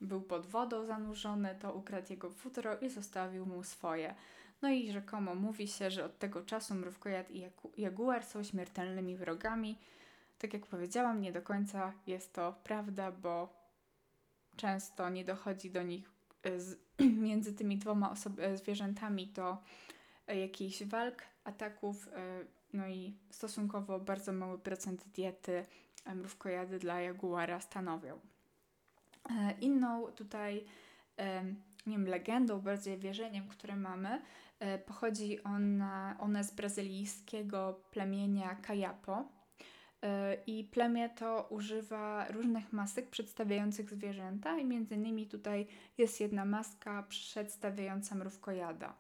był 0.01 0.23
pod 0.23 0.47
wodą 0.47 0.87
zanurzony, 0.87 1.55
to 1.61 1.75
ukradł 1.75 2.07
jego 2.11 2.31
futro 2.31 2.79
i 2.79 2.89
zostawił 2.89 3.47
mu 3.47 3.65
swoje. 3.65 4.15
No 4.63 4.69
i 4.69 4.93
rzekomo 4.93 5.35
mówi 5.35 5.69
się, 5.69 5.91
że 5.91 6.05
od 6.05 6.19
tego 6.19 6.43
czasu 6.43 6.75
mrówkojad 6.75 7.31
i 7.31 7.45
jaguar 7.77 8.25
są 8.25 8.45
śmiertelnymi 8.45 9.17
wrogami, 9.17 9.79
tak 10.39 10.55
jak 10.55 10.67
powiedziałam, 10.67 11.21
nie 11.21 11.33
do 11.33 11.43
końca 11.43 11.93
jest 12.07 12.33
to 12.33 12.55
prawda, 12.65 13.13
bo 13.13 13.61
często 14.57 15.09
nie 15.09 15.25
dochodzi 15.25 15.71
do 15.71 15.83
nich 15.83 16.11
e, 16.43 16.61
z, 16.61 16.79
między 17.29 17.53
tymi 17.53 17.79
dwoma 17.79 18.15
e, 18.39 18.57
zwierzętami 18.57 19.27
do 19.27 19.59
e, 20.27 20.41
jakichś 20.41 20.83
walk, 20.83 21.23
ataków, 21.45 22.09
no 22.73 22.89
i 22.89 23.15
stosunkowo 23.31 24.01
bardzo 24.01 24.33
mały 24.33 24.59
procent 24.59 25.05
diety 25.09 25.67
mrówkojady 26.15 26.79
dla 26.79 27.01
jaguara 27.01 27.61
stanowią. 27.61 28.21
Inną 29.61 30.07
tutaj, 30.07 30.65
nie 31.87 31.97
wiem, 31.97 32.09
legendą, 32.09 32.61
bardziej 32.61 32.99
wierzeniem, 32.99 33.49
które 33.49 33.77
mamy, 33.77 34.23
pochodzi 34.87 35.43
ona, 35.43 36.17
ona 36.21 36.43
z 36.43 36.55
brazylijskiego 36.55 37.81
plemienia 37.91 38.55
Kayapo 38.55 39.25
i 40.47 40.65
plemię 40.65 41.09
to 41.09 41.47
używa 41.51 42.29
różnych 42.29 42.73
masek 42.73 43.11
przedstawiających 43.11 43.91
zwierzęta 43.91 44.59
i 44.59 44.65
między 44.65 44.95
innymi 44.95 45.27
tutaj 45.27 45.67
jest 45.99 46.21
jedna 46.21 46.45
maska 46.45 47.03
przedstawiająca 47.03 48.15
mrówkojada. 48.15 48.95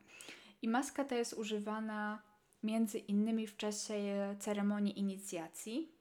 I 0.62 0.68
maska 0.68 1.04
ta 1.04 1.16
jest 1.16 1.32
używana 1.32 2.22
między 2.62 2.98
innymi 2.98 3.46
w 3.46 3.56
czasie 3.56 4.36
ceremonii 4.38 4.98
inicjacji 4.98 5.92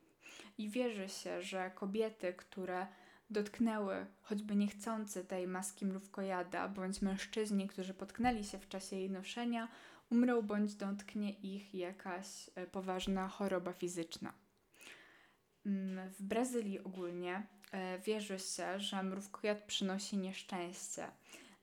i 0.58 0.70
wierzy 0.70 1.10
się, 1.10 1.42
że 1.42 1.72
kobiety, 1.76 2.34
które 2.34 2.88
dotknęły 3.30 4.06
choćby 4.22 4.56
niechcący 4.56 5.26
tej 5.26 5.48
maski 5.48 5.86
mrówkojada, 5.86 6.68
bądź 6.68 7.02
mężczyźni, 7.02 7.68
którzy 7.68 7.94
potknęli 7.94 8.44
się 8.44 8.60
w 8.60 8.70
czasie 8.70 8.96
jej 8.96 9.10
noszenia, 9.10 9.68
umrą 10.10 10.42
bądź 10.42 10.76
dotknie 10.76 11.32
ich 11.32 11.76
jakaś 11.76 12.50
e, 12.56 12.68
poważna 12.68 13.28
choroba 13.28 13.74
fizyczna. 13.74 14.34
Mm, 15.66 16.10
w 16.10 16.22
Brazylii 16.24 16.80
ogólnie 16.80 17.48
e, 17.72 18.00
wierzy 18.00 18.40
się, 18.40 18.80
że 18.80 19.04
mrówkojad 19.04 19.64
przynosi 19.64 20.18
nieszczęście. 20.18 21.08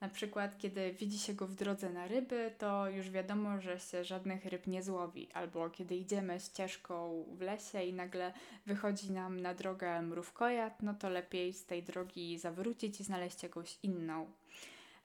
Na 0.01 0.09
przykład, 0.09 0.59
kiedy 0.59 0.93
widzi 0.93 1.19
się 1.19 1.35
go 1.35 1.47
w 1.47 1.55
drodze 1.55 1.91
na 1.91 2.09
ryby, 2.09 2.53
to 2.59 2.91
już 2.91 3.11
wiadomo, 3.11 3.61
że 3.61 3.81
się 3.81 4.05
żadnych 4.05 4.45
ryb 4.45 4.67
nie 4.67 4.83
złowi. 4.83 5.29
Albo 5.33 5.71
kiedy 5.71 5.97
idziemy 5.97 6.41
ścieżką 6.41 7.25
w 7.33 7.41
lesie 7.41 7.83
i 7.83 7.93
nagle 7.93 8.33
wychodzi 8.67 9.13
nam 9.13 9.41
na 9.41 9.55
drogę 9.55 10.03
mrówkojad, 10.03 10.83
no 10.83 10.95
to 10.95 11.11
lepiej 11.11 11.53
z 11.53 11.67
tej 11.67 11.83
drogi 11.83 12.39
zawrócić 12.39 13.01
i 13.01 13.05
znaleźć 13.05 13.43
jakąś 13.43 13.79
inną. 13.83 14.27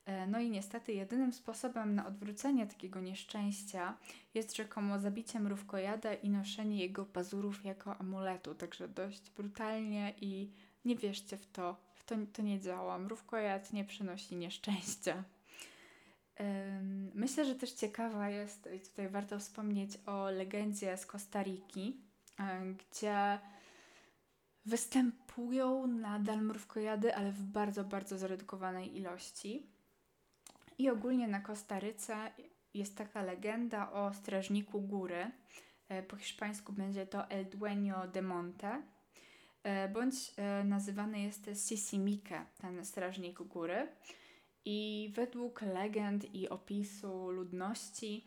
E, 0.05 0.27
no 0.27 0.39
i 0.39 0.49
niestety 0.49 0.93
jedynym 0.93 1.33
sposobem 1.33 1.95
na 1.95 2.07
odwrócenie 2.07 2.67
takiego 2.67 2.99
nieszczęścia 2.99 3.97
jest 4.33 4.55
rzekomo 4.55 4.99
zabicie 4.99 5.39
mrówkojada 5.39 6.13
i 6.13 6.29
noszenie 6.29 6.77
jego 6.77 7.05
pazurów 7.05 7.65
jako 7.65 7.97
amuletu. 7.97 8.55
Także 8.55 8.87
dość 8.87 9.31
brutalnie 9.31 10.13
i 10.21 10.51
nie 10.85 10.95
wierzcie 10.95 11.37
w 11.37 11.47
to, 11.47 11.90
to, 12.11 12.15
to 12.33 12.41
nie 12.41 12.59
działa. 12.59 12.97
Mrówkojad 12.97 13.73
nie 13.73 13.85
przynosi 13.85 14.35
nieszczęścia. 14.35 15.23
Myślę, 17.13 17.45
że 17.45 17.55
też 17.55 17.71
ciekawa 17.71 18.29
jest, 18.29 18.69
i 18.75 18.79
tutaj 18.79 19.09
warto 19.09 19.39
wspomnieć 19.39 19.97
o 20.05 20.29
legendzie 20.29 20.97
z 20.97 21.05
Kostariki, 21.05 21.97
e, 22.39 22.61
gdzie 22.73 23.39
występują 24.65 25.87
nadal 25.87 26.41
mrówkojady, 26.41 27.15
ale 27.15 27.31
w 27.31 27.43
bardzo, 27.43 27.83
bardzo 27.83 28.17
zredukowanej 28.17 28.97
ilości. 28.97 29.65
I 30.77 30.89
ogólnie 30.89 31.27
na 31.27 31.39
Kostaryce 31.39 32.31
jest 32.73 32.97
taka 32.97 33.21
legenda 33.21 33.91
o 33.91 34.13
strażniku 34.13 34.81
góry. 34.81 35.31
E, 35.89 36.03
po 36.03 36.15
hiszpańsku 36.15 36.73
będzie 36.73 37.05
to 37.07 37.29
El 37.29 37.45
Dueño 37.45 38.11
de 38.11 38.21
Monte, 38.21 38.81
bądź 39.93 40.33
e, 40.37 40.63
nazywany 40.63 41.21
jest 41.21 41.49
Sisimike, 41.67 42.45
ten 42.61 42.85
strażnik 42.85 43.41
góry. 43.41 43.87
I 44.65 45.11
według 45.15 45.61
legend 45.61 46.35
i 46.35 46.49
opisu 46.49 47.31
ludności, 47.31 48.25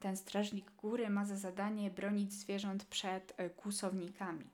ten 0.00 0.16
strażnik 0.16 0.70
góry 0.70 1.10
ma 1.10 1.24
za 1.24 1.36
zadanie 1.36 1.90
bronić 1.90 2.32
zwierząt 2.32 2.84
przed 2.84 3.36
kłusownikami. 3.56 4.50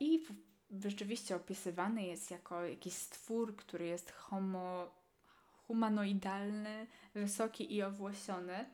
I 0.00 0.26
rzeczywiście 0.84 1.36
opisywany 1.36 2.02
jest 2.02 2.30
jako 2.30 2.64
jakiś 2.64 2.94
stwór, 2.94 3.56
który 3.56 3.86
jest 3.86 4.12
homo 4.12 4.90
humanoidalny, 5.66 6.86
wysoki 7.14 7.74
i 7.74 7.82
owłosiony. 7.82 8.64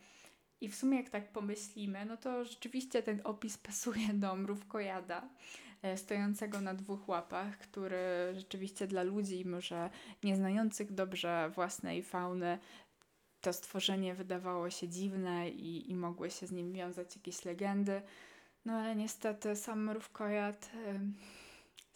I 0.60 0.68
w 0.68 0.74
sumie 0.74 0.96
jak 0.96 1.10
tak 1.10 1.32
pomyślimy, 1.32 2.06
no 2.06 2.16
to 2.16 2.44
rzeczywiście 2.44 3.02
ten 3.02 3.20
opis 3.24 3.58
pasuje 3.58 4.08
do 4.14 4.36
mrówkojada 4.36 5.28
e, 5.82 5.96
stojącego 5.96 6.60
na 6.60 6.74
dwóch 6.74 7.08
łapach, 7.08 7.58
który 7.58 7.98
rzeczywiście 8.34 8.86
dla 8.86 9.02
ludzi, 9.02 9.44
może 9.44 9.90
nieznających 10.22 10.92
dobrze 10.92 11.50
własnej 11.54 12.02
fauny, 12.02 12.58
to 13.40 13.52
stworzenie 13.52 14.14
wydawało 14.14 14.70
się 14.70 14.88
dziwne 14.88 15.50
i, 15.50 15.90
i 15.90 15.96
mogły 15.96 16.30
się 16.30 16.46
z 16.46 16.52
nim 16.52 16.72
wiązać 16.72 17.16
jakieś 17.16 17.44
legendy. 17.44 18.02
No 18.64 18.72
ale 18.72 18.96
niestety 18.96 19.56
sam 19.56 19.84
mrówkojad 19.84 20.70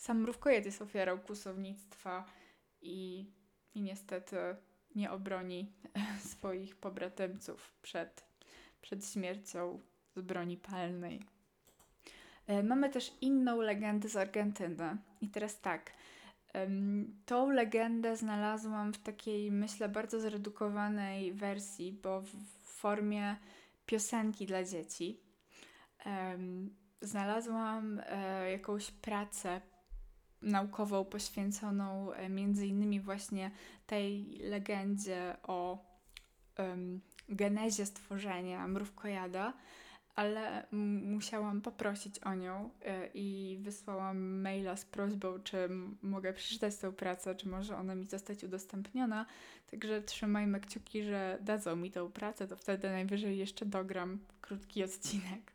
sam 0.05 0.21
mrówkojed 0.21 0.67
jest 0.67 0.83
ofiarą 0.83 1.19
kłusownictwa 1.19 2.25
i, 2.81 3.27
i 3.75 3.83
niestety 3.83 4.37
nie 4.95 5.11
obroni 5.11 5.73
swoich 6.33 6.77
pobratymców 6.77 7.73
przed, 7.83 8.25
przed 8.85 9.07
śmiercią 9.07 9.81
z 10.17 10.21
broni 10.21 10.57
palnej. 10.57 11.21
E, 12.47 12.63
mamy 12.63 12.91
też 12.91 13.13
inną 13.21 13.61
legendę 13.61 14.09
z 14.09 14.17
Argentyny. 14.17 14.97
I 15.21 15.29
teraz 15.29 15.61
tak. 15.61 15.93
Tą 17.27 17.51
legendę 17.51 18.17
znalazłam 18.17 18.93
w 18.93 18.99
takiej, 18.99 19.53
myślę, 19.53 19.89
bardzo 19.89 20.21
zredukowanej 20.21 21.33
wersji, 21.33 21.93
bo 22.03 22.21
w 22.21 22.29
formie 22.63 23.37
piosenki 23.87 24.47
dla 24.47 24.65
dzieci. 24.65 25.21
Znalazłam 27.01 28.01
e, 28.07 28.51
jakąś 28.51 28.91
pracę 28.91 29.61
naukową 30.43 31.05
poświęconą 31.05 32.13
e, 32.13 32.29
między 32.29 32.67
innymi 32.67 33.01
właśnie 33.01 33.51
tej 33.87 34.39
legendzie 34.39 35.37
o 35.43 35.79
genezie 37.29 37.87
stworzenia 37.87 38.69
mrówkojada, 38.69 39.53
ale 40.15 40.67
musiałam 41.03 41.61
poprosić 41.61 42.19
o 42.19 42.35
nią 42.35 42.71
e, 42.85 43.09
i 43.15 43.59
wysłałam 43.61 44.41
maila 44.41 44.77
z 44.77 44.85
prośbą, 44.85 45.39
czy 45.45 45.69
mogę 46.03 46.33
przeczytać 46.33 46.77
tę 46.77 46.93
pracę, 46.93 47.35
czy 47.35 47.49
może 47.49 47.77
ona 47.77 47.95
mi 47.95 48.07
zostać 48.07 48.45
udostępniona. 48.45 49.27
Także 49.71 50.03
trzymajmy 50.03 50.61
kciuki, 50.61 51.03
że 51.03 51.39
dadzą 51.41 51.77
mi 51.77 51.91
tę 51.91 52.11
pracę, 52.11 52.49
to 52.49 52.57
wtedy 52.57 52.91
najwyżej 52.91 53.39
jeszcze 53.39 53.67
dogram 53.67 54.19
krótki 54.41 54.85
odcinek 54.85 55.53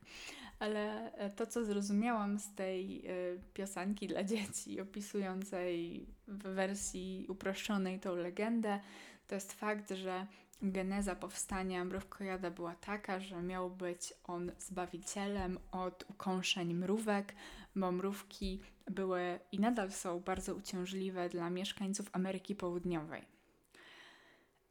ale 0.60 1.14
e, 1.14 1.30
to, 1.30 1.48
co 1.48 1.66
zrozumiałam 1.66 2.40
z 2.40 2.54
tej 2.56 3.06
e, 3.06 3.12
piosenki 3.54 4.08
dla 4.08 4.24
dzieci, 4.24 4.82
opisującej 4.82 6.06
w 6.28 6.42
wersji 6.42 7.26
uproszczonej 7.30 8.00
tą 8.00 8.16
legendę, 8.16 8.80
to 9.28 9.36
jest 9.36 9.54
fakt, 9.54 9.92
że 9.92 10.26
geneza 10.62 11.16
powstania 11.16 11.86
mrówkojada 11.86 12.52
była 12.52 12.76
taka, 12.76 13.20
że 13.20 13.42
miał 13.42 13.70
być 13.70 14.14
on 14.24 14.52
zbawicielem 14.60 15.60
od 15.72 16.06
ukąszeń 16.10 16.74
mrówek, 16.74 17.36
bo 17.76 17.92
mrówki 17.92 18.62
były 18.92 19.40
i 19.52 19.60
nadal 19.60 19.92
są 19.92 20.20
bardzo 20.20 20.56
uciążliwe 20.56 21.30
dla 21.30 21.50
mieszkańców 21.50 22.10
Ameryki 22.12 22.56
Południowej. 22.56 23.26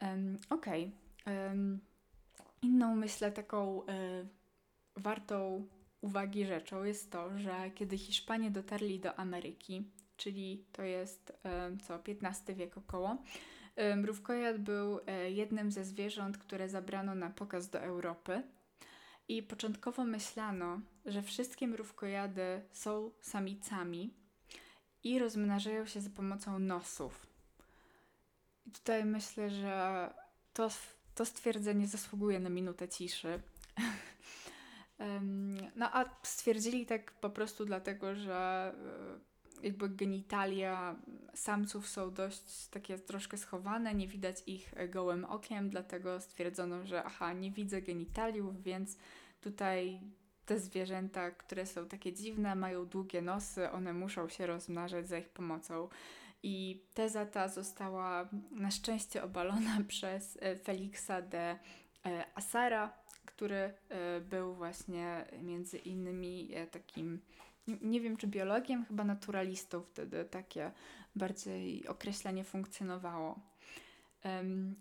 Um, 0.03 0.37
Okej. 0.51 0.93
Okay. 1.23 1.49
Um, 1.49 1.81
inną, 2.63 2.97
myślę, 2.97 3.33
taką 3.33 3.83
y, 3.83 3.87
wartą 4.97 5.67
uwagi 6.01 6.47
rzeczą 6.47 6.85
jest 6.85 7.13
to, 7.13 7.39
że 7.39 7.71
kiedy 7.75 7.99
Hiszpanie 7.99 8.51
dotarli 8.51 9.01
do 9.01 9.19
Ameryki, 9.19 9.91
czyli 10.17 10.65
to 10.73 10.83
jest 10.83 11.33
co 11.83 11.99
XV 12.09 12.55
wiek 12.55 12.79
około, 12.79 13.17
mrówkojad 13.97 14.59
był 14.59 15.01
e, 15.07 15.31
jednym 15.31 15.73
ze 15.73 15.85
zwierząt, 15.85 16.39
które 16.39 16.69
zabrano 16.69 17.15
na 17.15 17.31
pokaz 17.31 17.71
do 17.71 17.81
Europy. 17.81 18.43
I 19.29 19.43
początkowo 19.43 20.05
myślano, 20.05 20.81
że 21.07 21.23
wszystkie 21.23 21.67
mrówkojady 21.69 22.63
są 22.73 23.11
samicami 23.21 24.15
i 25.05 25.19
rozmnażają 25.19 25.87
się 25.87 26.01
za 26.01 26.11
pomocą 26.11 26.59
nosów. 26.59 27.27
I 28.67 28.71
tutaj 28.71 29.05
myślę, 29.05 29.51
że 29.51 30.11
to, 30.53 30.69
to 31.15 31.25
stwierdzenie 31.25 31.87
zasługuje 31.87 32.41
na 32.41 32.49
minutę 32.49 32.89
ciszy. 32.89 33.41
No 35.77 35.91
a 35.93 36.05
stwierdzili 36.23 36.87
tak 36.87 37.13
po 37.13 37.31
prostu 37.31 37.65
dlatego, 37.65 38.15
że 38.15 38.73
e, 38.75 39.38
jakby 39.63 39.89
genitalia 39.89 40.97
samców 41.35 41.89
są 41.89 42.15
dość 42.15 42.69
takie 42.69 42.99
troszkę 42.99 43.39
schowane, 43.39 43.95
nie 43.95 44.09
widać 44.09 44.43
ich 44.47 44.75
gołym 44.89 45.25
okiem, 45.25 45.71
dlatego 45.71 46.21
stwierdzono, 46.21 46.87
że 46.87 47.05
aha, 47.05 47.33
nie 47.33 47.51
widzę 47.51 47.83
genitaliów, 47.83 48.63
więc 48.63 48.97
tutaj 49.41 50.01
te 50.47 50.59
zwierzęta, 50.61 51.31
które 51.31 51.67
są 51.67 51.89
takie 51.89 52.13
dziwne, 52.13 52.55
mają 52.55 52.87
długie 52.87 53.23
nosy, 53.23 53.71
one 53.71 53.93
muszą 53.93 54.29
się 54.29 54.47
rozmnażać 54.47 55.09
za 55.09 55.19
ich 55.19 55.29
pomocą. 55.29 55.89
I 56.43 56.83
teza 56.95 57.27
ta 57.27 57.49
została 57.49 58.29
na 58.51 58.71
szczęście 58.71 59.23
obalona 59.23 59.79
przez 59.89 60.39
e, 60.41 60.57
Felixa 60.57 61.23
de 61.23 61.59
e, 62.07 62.25
Asara, 62.35 62.93
który 63.25 63.57
e, 63.57 64.21
był 64.21 64.55
właśnie 64.55 65.25
między 65.43 65.79
innymi 65.79 66.51
e, 66.55 66.67
takim, 66.67 67.21
nie 67.83 68.01
wiem 68.01 68.17
czy 68.17 68.27
biologiem, 68.27 68.85
chyba 68.85 69.05
naturalistą 69.05 69.83
wtedy 69.83 70.25
takie 70.25 70.71
bardziej 71.17 71.89
określenie 71.89 72.45
funkcjonowało. 72.45 73.41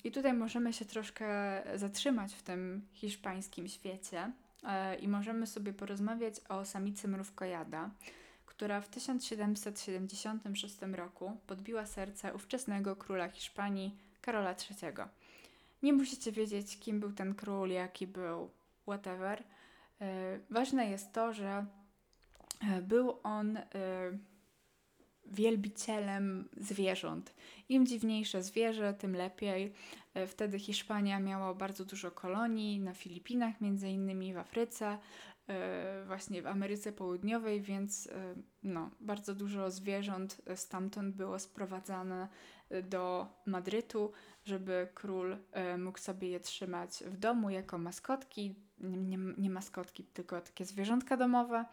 I 0.04 0.12
tutaj 0.12 0.34
możemy 0.34 0.74
się 0.74 0.86
troszkę 0.86 1.28
zatrzymać 1.76 2.34
w 2.34 2.44
tym 2.44 2.88
hiszpańskim 2.94 3.68
świecie 3.68 4.32
e, 4.64 4.96
i 4.96 5.08
możemy 5.08 5.48
sobie 5.48 5.74
porozmawiać 5.74 6.34
o 6.50 6.66
samicy 6.66 7.08
mrówkojada, 7.08 7.90
która 8.46 8.82
w 8.82 8.90
1776 8.90 10.82
roku 10.82 11.38
podbiła 11.48 11.86
serce 11.86 12.34
ówczesnego 12.34 12.96
króla 12.96 13.30
Hiszpanii 13.30 13.98
Karola 14.22 14.50
III. 14.52 14.94
Nie 15.84 15.94
musicie 15.94 16.32
wiedzieć, 16.32 16.80
kim 16.80 17.00
był 17.00 17.12
ten 17.12 17.36
król, 17.36 17.70
jaki 17.70 18.08
był, 18.08 18.50
whatever. 18.82 19.44
E, 20.02 20.40
ważne 20.50 20.90
jest 20.90 21.14
to, 21.14 21.34
że 21.34 21.66
był 22.82 23.20
on 23.24 23.58
e, 23.58 23.64
wielbicielem 25.26 26.49
zwierząt. 26.58 27.34
Im 27.70 27.86
dziwniejsze 27.86 28.43
zwierzę, 28.43 28.93
tym 28.93 29.16
lepiej. 29.16 29.74
Wtedy 30.28 30.60
Hiszpania 30.60 31.20
miała 31.20 31.53
bardzo 31.53 31.86
dużo 31.86 32.12
kolonii 32.12 32.80
na 32.80 32.93
Filipinach, 32.93 33.62
między 33.62 33.89
innymi 33.89 34.34
w 34.34 34.38
Afryce, 34.38 34.97
właśnie 36.05 36.41
w 36.41 36.47
Ameryce 36.47 36.91
Południowej, 36.91 37.62
więc 37.62 38.10
no, 38.64 38.91
bardzo 38.99 39.36
dużo 39.36 39.72
zwierząt 39.72 40.41
stamtąd 40.55 41.16
było 41.16 41.39
sprowadzane 41.39 42.28
do 42.84 43.28
Madrytu, 43.45 44.12
żeby 44.45 44.88
król 44.93 45.38
e, 45.51 45.78
mógł 45.78 45.99
sobie 45.99 46.30
je 46.30 46.39
trzymać 46.39 47.03
w 47.05 47.18
domu 47.18 47.49
jako 47.49 47.78
maskotki, 47.78 48.55
nie, 48.80 49.18
nie, 49.38 49.49
maskotki, 49.49 50.03
tylko 50.03 50.41
takie 50.41 50.66
zwierzątka 50.66 51.18
domowe, 51.18 51.58
e, 51.58 51.66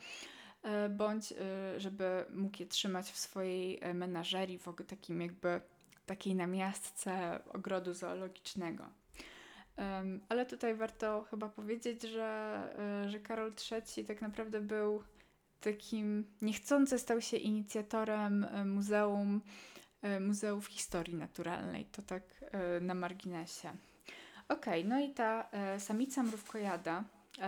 bądź 0.91 1.33
e, 1.33 1.81
żeby 1.81 2.25
mógł 2.31 2.57
je 2.61 2.67
trzymać 2.67 3.11
w 3.11 3.19
swojej 3.19 3.81
menażerii, 3.95 4.59
w 4.59 4.75
takim 4.87 5.21
jakby 5.21 5.61
takiej 6.07 6.35
namiastce 6.35 7.41
ogrodu 7.53 7.95
zoologicznego. 7.95 8.85
Ale 10.29 10.47
tutaj 10.47 10.75
warto 10.75 11.23
chyba 11.31 11.49
powiedzieć, 11.49 12.03
że, 12.03 12.63
że 13.07 13.21
Karol 13.21 13.53
III 13.73 14.05
tak 14.05 14.23
naprawdę 14.23 14.61
był 14.61 15.03
takim 15.61 16.25
niechcący 16.43 16.99
stał 16.99 17.21
się 17.21 17.37
inicjatorem 17.37 18.47
muzeum 18.65 19.41
E, 20.05 20.21
Muzeów 20.21 20.67
Historii 20.67 21.15
Naturalnej. 21.15 21.85
To 21.85 22.03
tak 22.03 22.23
e, 22.41 22.81
na 22.81 22.95
marginesie. 22.95 23.73
Ok, 24.49 24.67
no 24.85 25.01
i 25.01 25.11
ta 25.11 25.49
e, 25.53 25.81
samica 25.81 26.23
mrówkojada 26.23 27.05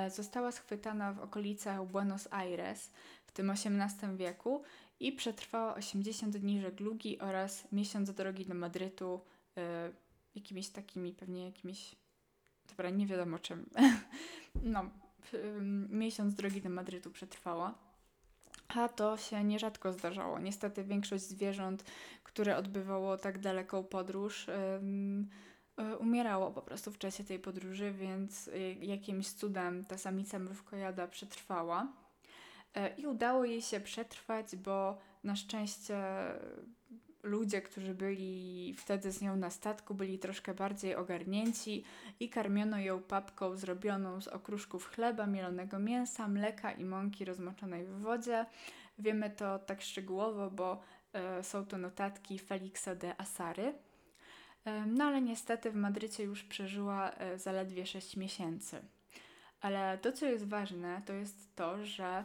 została 0.09 0.53
schwytana 0.53 1.13
w 1.13 1.21
okolicach 1.21 1.87
Buenos 1.87 2.29
Aires 2.31 2.91
w 3.27 3.33
tym 3.33 3.51
XVIII 3.51 4.17
wieku 4.17 4.63
i 5.01 5.13
przetrwała 5.13 5.75
80 5.75 6.37
dni 6.37 6.61
żeglugi 6.61 7.19
oraz 7.19 7.73
miesiąc 7.73 8.11
drogi 8.11 8.47
do 8.47 8.55
Madrytu 8.55 9.21
jakimiś 10.35 10.69
takimi, 10.69 11.13
pewnie 11.13 11.45
jakimiś, 11.45 11.97
dobra, 12.69 12.91
nie 12.91 13.07
wiadomo 13.07 13.39
czym. 13.39 13.67
no, 14.63 14.91
miesiąc 15.91 16.35
drogi 16.35 16.63
do 16.63 16.69
Madrytu 16.69 17.11
przetrwała. 17.11 17.75
A 18.69 18.89
to 18.89 19.17
się 19.17 19.45
nierzadko 19.45 19.93
zdarzało. 19.93 20.39
Niestety 20.39 20.85
większość 20.85 21.25
zwierząt, 21.25 21.85
które 22.23 22.57
odbywało 22.57 23.17
tak 23.17 23.39
daleką 23.39 23.85
podróż, 23.85 24.47
yy, 24.49 25.27
umierało 26.01 26.51
po 26.51 26.63
prostu 26.63 26.93
w 26.93 26.99
czasie 26.99 27.25
tej 27.25 27.39
podróży, 27.39 27.93
więc 27.93 28.49
y, 28.49 28.77
jakimś 28.81 29.33
cudem 29.33 29.85
ta 29.85 29.99
samica 29.99 30.39
mrówkojada 30.39 31.09
przetrwała. 31.09 31.93
E, 32.75 32.95
I 32.97 33.07
udało 33.07 33.45
jej 33.45 33.63
się 33.63 33.81
przetrwać, 33.81 34.57
bo 34.57 34.99
na 35.25 35.37
szczęście 35.37 35.97
ludzie, 37.23 37.63
którzy 37.63 37.95
byli 37.95 38.75
wtedy 38.79 39.13
z 39.13 39.21
nią 39.21 39.37
na 39.37 39.51
statku, 39.51 39.95
byli 39.95 40.19
troszkę 40.19 40.55
bardziej 40.55 40.95
ogarnięci 40.95 41.85
i 42.21 42.29
karmiono 42.29 42.79
ją 42.79 43.03
papką 43.03 43.57
zrobioną 43.57 44.21
z 44.21 44.29
okruszków 44.29 44.87
chleba, 44.87 45.27
mielonego 45.27 45.79
mięsa, 45.79 46.29
mleka 46.29 46.73
i 46.73 46.85
mąki 46.85 47.25
rozmoczonej 47.25 47.85
w 47.85 48.01
wodzie. 48.01 48.47
Wiemy 48.99 49.31
to 49.31 49.59
tak 49.59 49.83
szczegółowo, 49.83 50.51
bo 50.51 50.81
e, 51.13 51.43
są 51.43 51.67
to 51.67 51.79
notatki 51.79 52.39
Felixa 52.39 52.95
de 52.95 53.21
Asary. 53.21 53.75
E, 54.67 54.87
no 54.87 55.05
ale 55.05 55.23
niestety 55.23 55.71
w 55.71 55.75
Madrycie 55.75 56.25
już 56.25 56.45
przeżyła 56.45 57.11
e, 57.11 57.39
zaledwie 57.39 57.87
6 57.87 58.17
miesięcy. 58.17 58.83
Ale 59.61 59.99
to, 59.99 60.13
co 60.13 60.27
jest 60.27 60.49
ważne, 60.49 61.03
to 61.07 61.13
jest 61.13 61.57
to, 61.57 61.85
że 61.85 62.25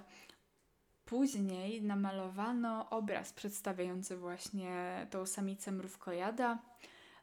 Później 1.12 1.82
namalowano 1.82 2.90
obraz 2.90 3.34
przedstawiający 3.34 4.18
właśnie 4.18 5.08
tą 5.10 5.26
samicę 5.26 5.72
mrówkojada 5.72 6.60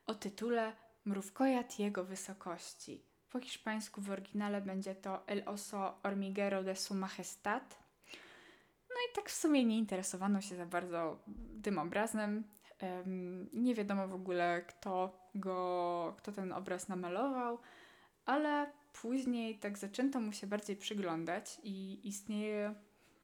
o 0.07 0.15
tytule 0.15 0.73
Mrówkojad 1.05 1.79
jego 1.79 2.05
wysokości. 2.05 3.03
Po 3.31 3.41
hiszpańsku 3.41 4.01
w 4.01 4.11
oryginale 4.11 4.61
będzie 4.61 4.95
to 4.95 5.27
El 5.27 5.43
oso 5.47 5.99
hormiguero 6.03 6.63
de 6.63 6.77
su 6.77 6.95
majestad. 6.95 7.79
No 8.89 8.97
i 9.11 9.15
tak 9.15 9.31
w 9.31 9.35
sumie 9.35 9.65
nie 9.65 9.79
interesowano 9.79 10.41
się 10.41 10.57
za 10.57 10.67
bardzo 10.67 11.19
tym 11.63 11.79
obrazem. 11.79 12.45
Nie 13.53 13.75
wiadomo 13.75 14.09
w 14.09 14.15
ogóle, 14.15 14.63
kto 14.69 15.19
go, 15.35 16.15
kto 16.19 16.33
ten 16.33 16.53
obraz 16.53 16.89
namalował, 16.89 17.59
ale 18.27 18.73
później 18.93 19.59
tak 19.59 19.79
zaczęto 19.79 20.21
mu 20.21 20.33
się 20.33 20.47
bardziej 20.47 20.77
przyglądać 20.77 21.61
i 21.63 22.01
istnieje 22.09 22.75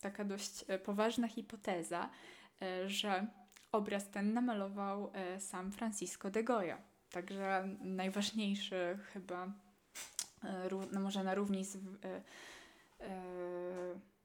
taka 0.01 0.25
dość 0.25 0.65
e, 0.69 0.79
poważna 0.79 1.29
hipoteza, 1.29 2.11
e, 2.63 2.89
że 2.89 3.27
obraz 3.73 4.11
ten 4.11 4.33
namalował 4.33 5.11
e, 5.15 5.41
sam 5.41 5.73
Francisco 5.73 6.31
de 6.31 6.45
Goya. 6.45 6.77
Także 7.11 7.69
najważniejszy 7.81 8.99
chyba, 9.13 9.53
no 10.93 11.01
może 11.01 11.25
na 11.25 11.35
równi 11.35 11.65
z. 11.65 11.79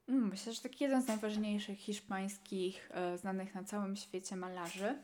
No 0.08 0.26
myślę, 0.26 0.52
że 0.52 0.60
taki 0.60 0.84
jeden 0.84 1.02
z 1.02 1.06
najważniejszych 1.08 1.78
hiszpańskich, 1.78 2.90
znanych 3.16 3.54
na 3.54 3.64
całym 3.64 3.96
świecie 3.96 4.36
malarzy. 4.36 4.98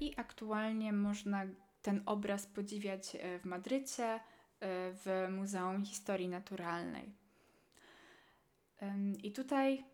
I 0.00 0.14
aktualnie 0.16 0.92
można 0.92 1.42
ten 1.82 2.02
obraz 2.06 2.46
podziwiać 2.46 3.16
w 3.42 3.44
Madrycie, 3.44 4.20
w 5.04 5.28
Muzeum 5.30 5.84
Historii 5.84 6.28
Naturalnej. 6.28 7.12
I 9.22 9.32
tutaj 9.32 9.84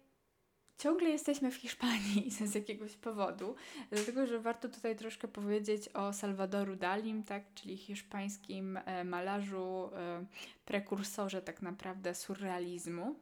ciągle 0.80 1.10
jesteśmy 1.10 1.50
w 1.50 1.54
Hiszpanii 1.54 2.30
z 2.50 2.54
jakiegoś 2.54 2.96
powodu, 2.96 3.54
dlatego 3.90 4.26
że 4.26 4.38
warto 4.38 4.68
tutaj 4.68 4.96
troszkę 4.96 5.28
powiedzieć 5.28 5.88
o 5.88 6.12
Salvadoru 6.12 6.76
Dalim, 6.76 7.22
tak, 7.22 7.54
czyli 7.54 7.76
hiszpańskim 7.76 8.76
e, 8.84 9.04
malarzu, 9.04 9.90
e, 9.96 10.24
prekursorze 10.64 11.42
tak 11.42 11.62
naprawdę 11.62 12.14
surrealizmu, 12.14 13.14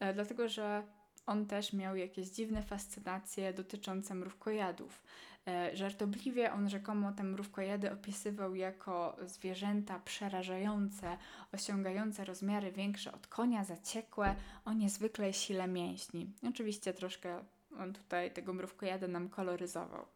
e, 0.00 0.14
dlatego 0.14 0.48
że 0.48 0.82
on 1.26 1.46
też 1.46 1.72
miał 1.72 1.96
jakieś 1.96 2.28
dziwne 2.28 2.62
fascynacje 2.62 3.52
dotyczące 3.52 4.14
mrówkojadów. 4.14 5.02
E, 5.48 5.76
żartobliwie 5.76 6.52
on 6.52 6.68
rzekomo 6.68 7.12
te 7.12 7.24
mrówkojady 7.24 7.92
opisywał 7.92 8.54
jako 8.54 9.16
zwierzęta 9.26 9.98
przerażające, 9.98 11.16
osiągające 11.52 12.24
rozmiary 12.24 12.72
większe 12.72 13.12
od 13.12 13.26
konia, 13.26 13.64
zaciekłe, 13.64 14.34
o 14.64 14.72
niezwykłej 14.72 15.32
sile 15.32 15.68
mięśni. 15.68 16.30
Oczywiście 16.48 16.94
troszkę 16.94 17.44
on 17.78 17.92
tutaj 17.92 18.30
tego 18.30 18.52
mrówkojada 18.52 19.08
nam 19.08 19.28
koloryzował. 19.28 20.06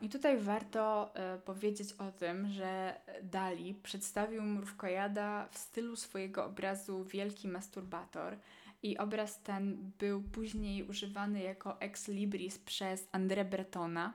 I 0.00 0.08
tutaj 0.08 0.38
warto 0.38 1.14
e, 1.14 1.38
powiedzieć 1.38 1.92
o 1.92 2.12
tym, 2.12 2.48
że 2.48 3.00
Dali 3.22 3.74
przedstawił 3.74 4.42
mrówkojada 4.42 5.48
w 5.50 5.58
stylu 5.58 5.96
swojego 5.96 6.44
obrazu 6.44 7.04
Wielki 7.04 7.48
Masturbator– 7.48 8.36
i 8.82 8.98
obraz 8.98 9.42
ten 9.42 9.92
był 9.98 10.22
później 10.22 10.82
używany 10.82 11.40
jako 11.42 11.80
ex 11.80 12.08
libris 12.08 12.58
przez 12.58 13.08
André 13.12 13.44
Bretona, 13.44 14.12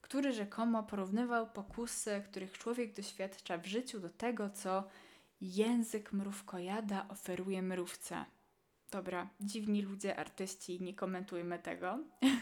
który 0.00 0.32
rzekomo 0.32 0.82
porównywał 0.82 1.46
pokusy, 1.46 2.22
których 2.30 2.52
człowiek 2.52 2.96
doświadcza 2.96 3.58
w 3.58 3.66
życiu 3.66 4.00
do 4.00 4.10
tego, 4.10 4.50
co 4.50 4.84
język 5.40 6.12
mrówkojada 6.12 7.06
oferuje 7.08 7.62
mrówce. 7.62 8.24
Dobra, 8.90 9.28
dziwni 9.40 9.82
ludzie, 9.82 10.16
artyści, 10.16 10.80
nie 10.80 10.94
komentujmy 10.94 11.58
tego. 11.58 11.98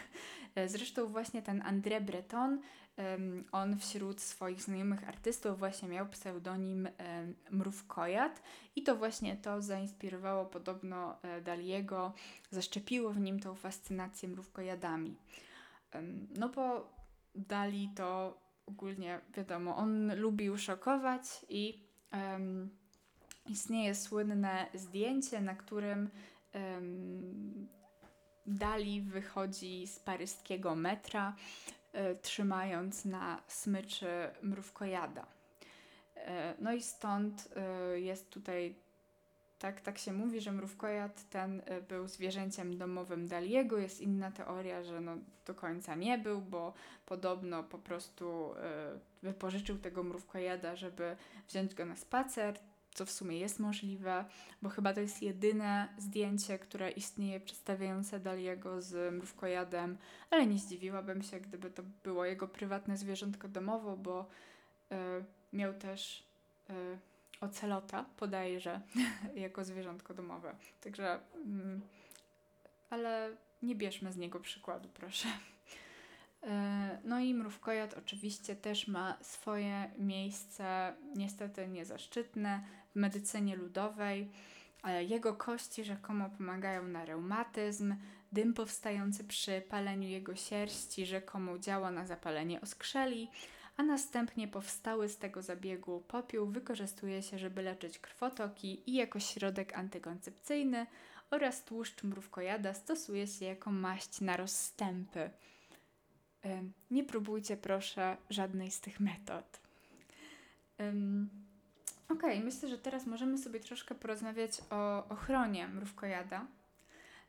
Zresztą 0.65 1.07
właśnie 1.07 1.41
ten 1.41 1.61
André 1.61 2.01
Breton 2.01 2.61
on 3.51 3.79
wśród 3.79 4.21
swoich 4.21 4.61
znajomych 4.61 5.09
artystów 5.09 5.59
właśnie 5.59 5.89
miał 5.89 6.07
pseudonim 6.07 6.89
Mrówkojad 7.51 8.41
i 8.75 8.83
to 8.83 8.95
właśnie 8.95 9.37
to 9.37 9.61
zainspirowało 9.61 10.45
podobno 10.45 11.21
e, 11.21 11.41
Daliego, 11.41 12.13
zaszczepiło 12.49 13.11
w 13.11 13.19
nim 13.19 13.39
tą 13.39 13.55
fascynację 13.55 14.29
mrówkojadami. 14.29 15.15
No 16.37 16.49
bo 16.49 16.91
Dali 17.35 17.89
to 17.95 18.37
ogólnie 18.65 19.21
wiadomo, 19.33 19.77
on 19.77 20.19
lubił 20.19 20.57
szokować 20.57 21.23
i 21.49 21.83
um, 22.13 22.69
istnieje 23.49 23.95
słynne 23.95 24.65
zdjęcie, 24.73 25.41
na 25.41 25.55
którym 25.55 26.09
um, 26.53 27.67
Dali 28.45 29.01
wychodzi 29.01 29.87
z 29.87 29.99
paryskiego 29.99 30.75
metra 30.75 31.35
trzymając 32.21 33.05
na 33.05 33.41
smyczy 33.47 34.07
mrówkojada. 34.41 35.25
E, 36.15 36.53
no 36.59 36.73
i 36.73 36.81
stąd 36.81 37.49
e, 37.55 37.99
jest 37.99 38.29
tutaj, 38.29 38.75
tak, 39.59 39.81
tak 39.81 39.97
się 39.97 40.13
mówi, 40.13 40.41
że 40.41 40.51
mrówkojad 40.51 41.29
ten 41.29 41.61
był 41.89 42.07
zwierzęciem 42.07 42.77
domowym 42.77 43.27
Daliego. 43.27 43.77
Jest 43.77 44.01
inna 44.01 44.31
teoria, 44.31 44.83
że 44.83 45.01
no 45.01 45.17
do 45.45 45.55
końca 45.55 45.95
nie 45.95 46.17
był, 46.17 46.41
bo 46.41 46.73
podobno 47.05 47.63
po 47.63 47.77
prostu 47.77 48.53
wypożyczył 49.23 49.77
tego 49.77 50.03
mrówkojada, 50.03 50.75
żeby 50.75 51.15
wziąć 51.47 51.75
go 51.75 51.85
na 51.85 51.95
spacer 51.95 52.59
co 52.93 53.05
w 53.05 53.11
sumie 53.11 53.39
jest 53.39 53.59
możliwe, 53.59 54.25
bo 54.61 54.69
chyba 54.69 54.93
to 54.93 55.01
jest 55.01 55.21
jedyne 55.21 55.87
zdjęcie, 55.97 56.59
które 56.59 56.91
istnieje 56.91 57.39
przedstawiające 57.39 58.19
Daliego 58.19 58.81
z 58.81 59.13
mrówkojadem, 59.13 59.97
ale 60.29 60.47
nie 60.47 60.57
zdziwiłabym 60.57 61.21
się, 61.21 61.39
gdyby 61.39 61.71
to 61.71 61.83
było 62.03 62.25
jego 62.25 62.47
prywatne 62.47 62.97
zwierzątko 62.97 63.47
domowe, 63.47 63.97
bo 63.97 64.29
y, 64.91 64.95
miał 65.53 65.73
też 65.73 66.23
y, 66.69 66.73
ocelota, 67.41 68.05
podejrzę, 68.17 68.81
jako 69.35 69.63
zwierzątko 69.63 70.13
domowe. 70.13 70.55
Także, 70.81 71.15
y, 71.15 71.19
ale 72.89 73.29
nie 73.61 73.75
bierzmy 73.75 74.11
z 74.11 74.17
niego 74.17 74.39
przykładu, 74.39 74.89
proszę. 74.93 75.27
E, 76.43 76.99
no 77.03 77.19
i 77.19 77.33
mrówkojad 77.33 77.93
oczywiście 77.93 78.55
też 78.55 78.87
ma 78.87 79.17
swoje 79.21 79.91
miejsce, 79.97 80.93
niestety 81.15 81.67
niezaszczytne, 81.67 82.63
w 82.91 82.95
medycynie 82.95 83.55
ludowej. 83.55 84.31
Jego 85.07 85.33
kości 85.33 85.83
rzekomo 85.83 86.29
pomagają 86.29 86.87
na 86.87 87.05
reumatyzm, 87.05 87.95
dym 88.31 88.53
powstający 88.53 89.23
przy 89.23 89.61
paleniu 89.69 90.09
jego 90.09 90.35
sierści 90.35 91.05
rzekomo 91.05 91.59
działa 91.59 91.91
na 91.91 92.05
zapalenie 92.05 92.61
oskrzeli, 92.61 93.29
a 93.77 93.83
następnie 93.83 94.47
powstały 94.47 95.09
z 95.09 95.17
tego 95.17 95.41
zabiegu 95.41 96.03
popiół 96.07 96.47
wykorzystuje 96.47 97.23
się, 97.23 97.39
żeby 97.39 97.61
leczyć 97.61 97.99
krwotoki 97.99 98.89
i 98.89 98.93
jako 98.93 99.19
środek 99.19 99.77
antykoncepcyjny 99.77 100.85
oraz 101.29 101.63
tłuszcz 101.63 102.03
mrówkojada 102.03 102.73
stosuje 102.73 103.27
się 103.27 103.45
jako 103.45 103.71
maść 103.71 104.21
na 104.21 104.37
rozstępy. 104.37 105.29
Nie 106.91 107.03
próbujcie 107.03 107.57
proszę 107.57 108.17
żadnej 108.29 108.71
z 108.71 108.81
tych 108.81 108.99
metod. 108.99 109.59
Ok, 112.11 112.23
myślę, 112.43 112.69
że 112.69 112.77
teraz 112.77 113.07
możemy 113.07 113.37
sobie 113.37 113.59
troszkę 113.59 113.95
porozmawiać 113.95 114.51
o 114.69 115.07
ochronie 115.09 115.67
mrówkojada. 115.67 116.45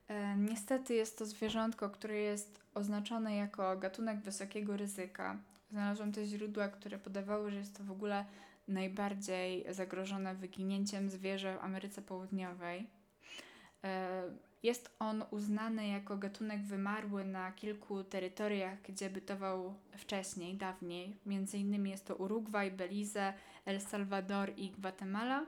E, 0.08 0.36
niestety 0.36 0.94
jest 0.94 1.18
to 1.18 1.26
zwierzątko, 1.26 1.90
które 1.90 2.16
jest 2.16 2.60
oznaczone 2.74 3.36
jako 3.36 3.76
gatunek 3.76 4.20
wysokiego 4.20 4.76
ryzyka. 4.76 5.36
Znalazłam 5.70 6.12
też 6.12 6.28
źródła, 6.28 6.68
które 6.68 6.98
podawały, 6.98 7.50
że 7.50 7.56
jest 7.56 7.78
to 7.78 7.84
w 7.84 7.90
ogóle 7.90 8.24
najbardziej 8.68 9.64
zagrożone 9.70 10.34
wyginięciem 10.34 11.10
zwierzę 11.10 11.56
w 11.56 11.64
Ameryce 11.64 12.02
Południowej. 12.02 12.86
E, 13.84 14.22
jest 14.62 14.96
on 14.98 15.24
uznany 15.30 15.88
jako 15.88 16.16
gatunek 16.16 16.62
wymarły 16.62 17.24
na 17.24 17.52
kilku 17.52 18.04
terytoriach, 18.04 18.82
gdzie 18.82 19.10
bytował 19.10 19.74
wcześniej, 19.96 20.54
dawniej. 20.54 21.16
Między 21.26 21.58
innymi 21.58 21.90
jest 21.90 22.06
to 22.06 22.16
Urugwaj, 22.16 22.70
Belize, 22.70 23.34
El 23.64 23.80
Salvador 23.80 24.52
i 24.56 24.70
Gwatemala. 24.70 25.46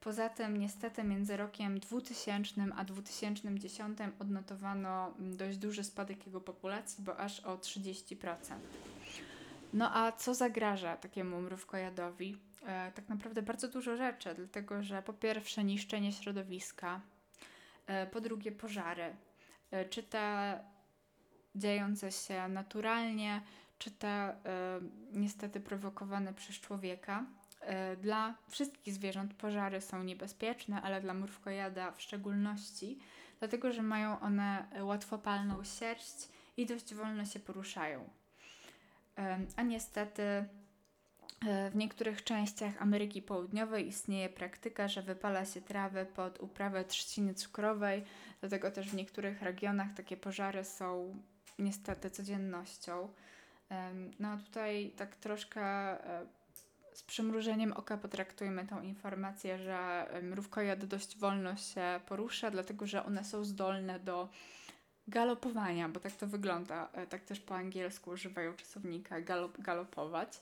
Poza 0.00 0.28
tym 0.28 0.56
niestety 0.56 1.04
między 1.04 1.36
rokiem 1.36 1.80
2000 1.80 2.62
a 2.76 2.84
2010 2.84 3.98
odnotowano 4.18 5.14
dość 5.18 5.58
duży 5.58 5.84
spadek 5.84 6.26
jego 6.26 6.40
populacji, 6.40 7.04
bo 7.04 7.16
aż 7.16 7.40
o 7.40 7.56
30%. 7.56 8.36
No 9.72 9.96
a 9.96 10.12
co 10.12 10.34
zagraża 10.34 10.96
takiemu 10.96 11.40
mrówkojadowi? 11.40 12.36
E, 12.66 12.92
tak 12.92 13.08
naprawdę 13.08 13.42
bardzo 13.42 13.68
dużo 13.68 13.96
rzeczy, 13.96 14.34
dlatego 14.34 14.82
że 14.82 15.02
po 15.02 15.12
pierwsze 15.12 15.64
niszczenie 15.64 16.12
środowiska, 16.12 17.00
E, 17.86 18.06
po 18.06 18.20
drugie 18.20 18.52
pożary. 18.52 19.16
E, 19.70 19.84
czy 19.84 20.02
te 20.02 20.58
dziejące 21.54 22.12
się 22.12 22.48
naturalnie, 22.48 23.42
czy 23.78 23.90
te 23.90 24.08
e, 24.08 24.34
niestety 25.12 25.60
prowokowane 25.60 26.34
przez 26.34 26.56
człowieka. 26.56 27.24
Dla 28.00 28.34
wszystkich 28.48 28.94
zwierząt 28.94 29.34
pożary 29.34 29.80
są 29.80 30.02
niebezpieczne, 30.02 30.82
ale 30.82 31.00
dla 31.00 31.14
mrówkojada 31.14 31.92
w 31.92 32.02
szczególności, 32.02 32.98
dlatego 33.38 33.72
że 33.72 33.82
mają 33.82 34.20
one 34.20 34.66
łatwopalną 34.80 35.64
sierść 35.64 36.28
i 36.56 36.66
dość 36.66 36.94
wolno 36.94 37.24
się 37.24 37.40
poruszają. 37.40 38.08
A 39.56 39.62
niestety 39.62 40.44
E, 41.44 41.70
w 41.70 41.76
niektórych 41.76 42.24
częściach 42.24 42.82
Ameryki 42.82 43.22
Południowej 43.22 43.88
istnieje 43.88 44.28
praktyka, 44.28 44.88
że 44.88 45.02
wypala 45.02 45.44
się 45.44 45.60
trawę 45.60 46.06
pod 46.06 46.40
uprawę 46.40 46.84
trzciny 46.84 47.34
cukrowej, 47.34 48.04
dlatego 48.40 48.70
też 48.70 48.90
w 48.90 48.94
niektórych 48.94 49.42
regionach 49.42 49.88
takie 49.96 50.16
pożary 50.16 50.64
są 50.64 51.16
niestety 51.58 52.10
codziennością. 52.10 53.08
No 54.20 54.36
tutaj 54.36 54.92
tak 54.96 55.16
troszkę 55.16 55.62
e, 55.62 56.26
z 56.96 57.02
przymrużeniem 57.02 57.72
oka 57.72 57.96
potraktujmy 57.96 58.66
tą 58.66 58.82
informację, 58.82 59.58
że 59.58 60.06
mrówkojad 60.22 60.84
dość 60.84 61.18
wolno 61.18 61.56
się 61.56 62.00
porusza, 62.06 62.50
dlatego 62.50 62.86
że 62.86 63.04
one 63.04 63.24
są 63.24 63.44
zdolne 63.44 64.00
do 64.00 64.28
galopowania, 65.08 65.88
bo 65.88 66.00
tak 66.00 66.12
to 66.12 66.26
wygląda. 66.26 66.88
E, 66.92 67.06
tak 67.06 67.24
też 67.24 67.40
po 67.40 67.56
angielsku 67.56 68.10
używają 68.10 68.54
czasownika 68.54 69.20
galop, 69.20 69.60
galopować. 69.60 70.40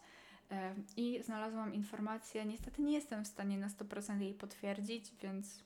I 0.96 1.20
znalazłam 1.24 1.74
informację, 1.74 2.44
niestety 2.44 2.82
nie 2.82 2.92
jestem 2.92 3.24
w 3.24 3.28
stanie 3.28 3.58
na 3.58 3.68
100% 3.68 4.20
jej 4.20 4.34
potwierdzić, 4.34 5.12
więc 5.22 5.64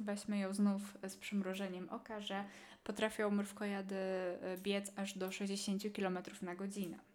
weźmy 0.00 0.38
ją 0.38 0.54
znów 0.54 0.98
z 1.08 1.16
przymrużeniem 1.16 1.88
oka, 1.88 2.20
że 2.20 2.44
potrafią 2.84 3.30
mrówkojady 3.30 3.94
e, 3.94 4.58
biec 4.58 4.92
aż 4.96 5.18
do 5.18 5.32
60 5.32 5.82
km 5.96 6.18
na 6.42 6.54
godzinę. 6.54 7.09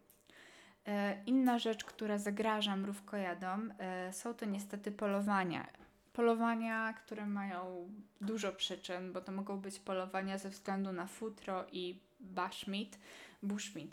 E, 0.88 1.24
inna 1.26 1.60
rzecz, 1.60 1.86
która 1.86 2.18
zagraża 2.18 2.76
mrówkojadom, 2.76 3.74
e, 3.78 4.14
są 4.14 4.34
to 4.34 4.46
niestety 4.46 4.92
polowania. 4.92 5.68
Polowania, 6.14 6.94
które 6.94 7.26
mają 7.26 7.90
dużo 8.22 8.52
przyczyn, 8.52 9.14
bo 9.14 9.22
to 9.22 9.32
mogą 9.32 9.60
być 9.60 9.80
polowania 9.80 10.38
ze 10.38 10.50
względu 10.50 10.92
na 10.92 11.08
futro 11.08 11.66
i 11.72 12.00
bushmeat, 12.20 12.98
bushmeat. 13.44 13.90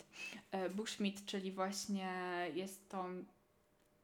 Bushmeat, 0.75 1.25
czyli 1.25 1.51
właśnie 1.51 2.11
jest 2.53 2.89
to 2.89 3.05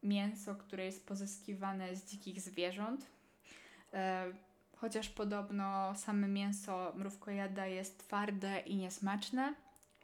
mięso, 0.02 0.54
które 0.54 0.84
jest 0.84 1.06
pozyskiwane 1.06 1.96
z 1.96 2.04
dzikich 2.04 2.40
zwierząt. 2.40 3.06
E, 3.92 4.32
chociaż 4.76 5.08
podobno 5.08 5.94
same 5.94 6.28
mięso 6.28 6.92
mrówkojada 6.96 7.66
jest 7.66 7.98
twarde 7.98 8.60
i 8.60 8.76
niesmaczne. 8.76 9.54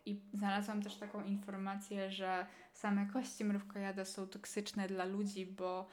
I 0.07 0.21
znalazłam 0.35 0.83
też 0.83 0.97
taką 0.97 1.25
informację, 1.25 2.11
że 2.11 2.47
same 2.73 3.07
kości 3.07 3.45
mrówkojada 3.45 4.05
są 4.05 4.27
toksyczne 4.27 4.89
dla 4.89 5.05
ludzi, 5.05 5.47
bo 5.47 5.87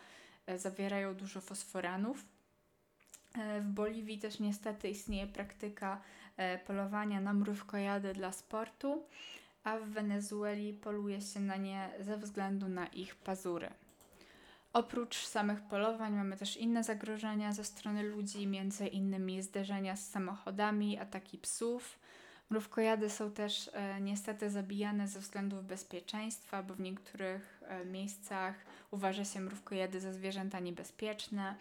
e, 0.45 0.59
zawierają 0.59 1.15
dużo 1.15 1.41
fosforanów. 1.41 2.25
W 3.61 3.67
Boliwii 3.67 4.19
też 4.19 4.39
niestety 4.39 4.89
istnieje 4.89 5.27
praktyka 5.27 6.01
polowania 6.67 7.21
na 7.21 7.33
mrówkojady 7.33 8.13
dla 8.13 8.31
sportu 8.31 9.03
a 9.63 9.77
w 9.77 9.89
Wenezueli 9.89 10.73
poluje 10.73 11.21
się 11.21 11.39
na 11.39 11.55
nie 11.55 11.89
ze 11.99 12.17
względu 12.17 12.69
na 12.69 12.87
ich 12.87 13.15
pazury. 13.15 13.69
Oprócz 14.73 15.25
samych 15.25 15.61
polowań 15.61 16.13
mamy 16.13 16.37
też 16.37 16.57
inne 16.57 16.83
zagrożenia 16.83 17.53
ze 17.53 17.63
strony 17.63 18.03
ludzi, 18.03 18.47
między 18.47 18.87
innymi 18.87 19.41
zderzenia 19.41 19.95
z 19.95 20.09
samochodami, 20.09 20.99
ataki 20.99 21.37
psów. 21.37 21.99
Mrówkojady 22.53 23.09
są 23.09 23.31
też 23.31 23.69
e, 23.73 24.01
niestety 24.01 24.49
zabijane 24.49 25.07
ze 25.07 25.19
względów 25.19 25.65
bezpieczeństwa, 25.65 26.63
bo 26.63 26.73
w 26.73 26.79
niektórych 26.79 27.63
e, 27.67 27.85
miejscach 27.85 28.55
uważa 28.91 29.25
się 29.25 29.39
mrówkojady 29.39 29.99
za 29.99 30.13
zwierzęta 30.13 30.59
niebezpieczne. 30.59 31.55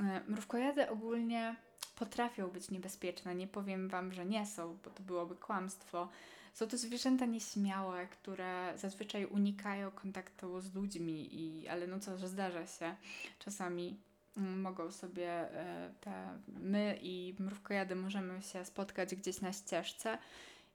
E, 0.00 0.20
mrówkojady 0.28 0.90
ogólnie 0.90 1.56
potrafią 1.96 2.48
być 2.48 2.70
niebezpieczne, 2.70 3.34
nie 3.34 3.46
powiem 3.46 3.88
Wam, 3.88 4.12
że 4.12 4.26
nie 4.26 4.46
są, 4.46 4.78
bo 4.84 4.90
to 4.90 5.02
byłoby 5.02 5.36
kłamstwo 5.36 6.08
są 6.54 6.66
to 6.66 6.78
zwierzęta 6.78 7.26
nieśmiałe, 7.26 8.06
które 8.06 8.72
zazwyczaj 8.76 9.26
unikają 9.26 9.90
kontaktu 9.90 10.60
z 10.60 10.74
ludźmi, 10.74 11.28
i, 11.34 11.68
ale 11.68 11.86
no 11.86 12.00
co, 12.00 12.18
że 12.18 12.28
zdarza 12.28 12.66
się. 12.66 12.96
Czasami 13.38 13.96
mogą 14.36 14.92
sobie 14.92 15.30
e, 15.30 15.94
te, 16.00 16.38
my 16.48 16.98
i 17.02 17.34
mrówkojady 17.38 17.94
możemy 17.94 18.42
się 18.42 18.64
spotkać 18.64 19.14
gdzieś 19.14 19.40
na 19.40 19.52
ścieżce 19.52 20.18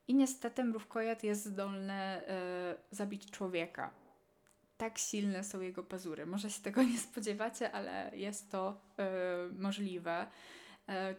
i 0.08 0.16
niestety 0.16 0.64
mrówkojad 0.64 1.24
jest 1.24 1.46
zdolny 1.46 1.94
e, 1.94 2.76
zabić 2.92 3.32
człowieka. 3.32 3.90
Tak 4.78 4.98
silne 4.98 5.44
są 5.44 5.62
jego 5.62 5.84
pazury. 5.84 6.26
Może 6.26 6.50
się 6.50 6.62
tego 6.62 6.84
nie 6.92 6.98
spodziewacie, 6.98 7.72
ale 7.72 8.12
jest 8.14 8.52
to 8.52 8.82
e, 9.00 9.10
możliwe. 9.60 10.28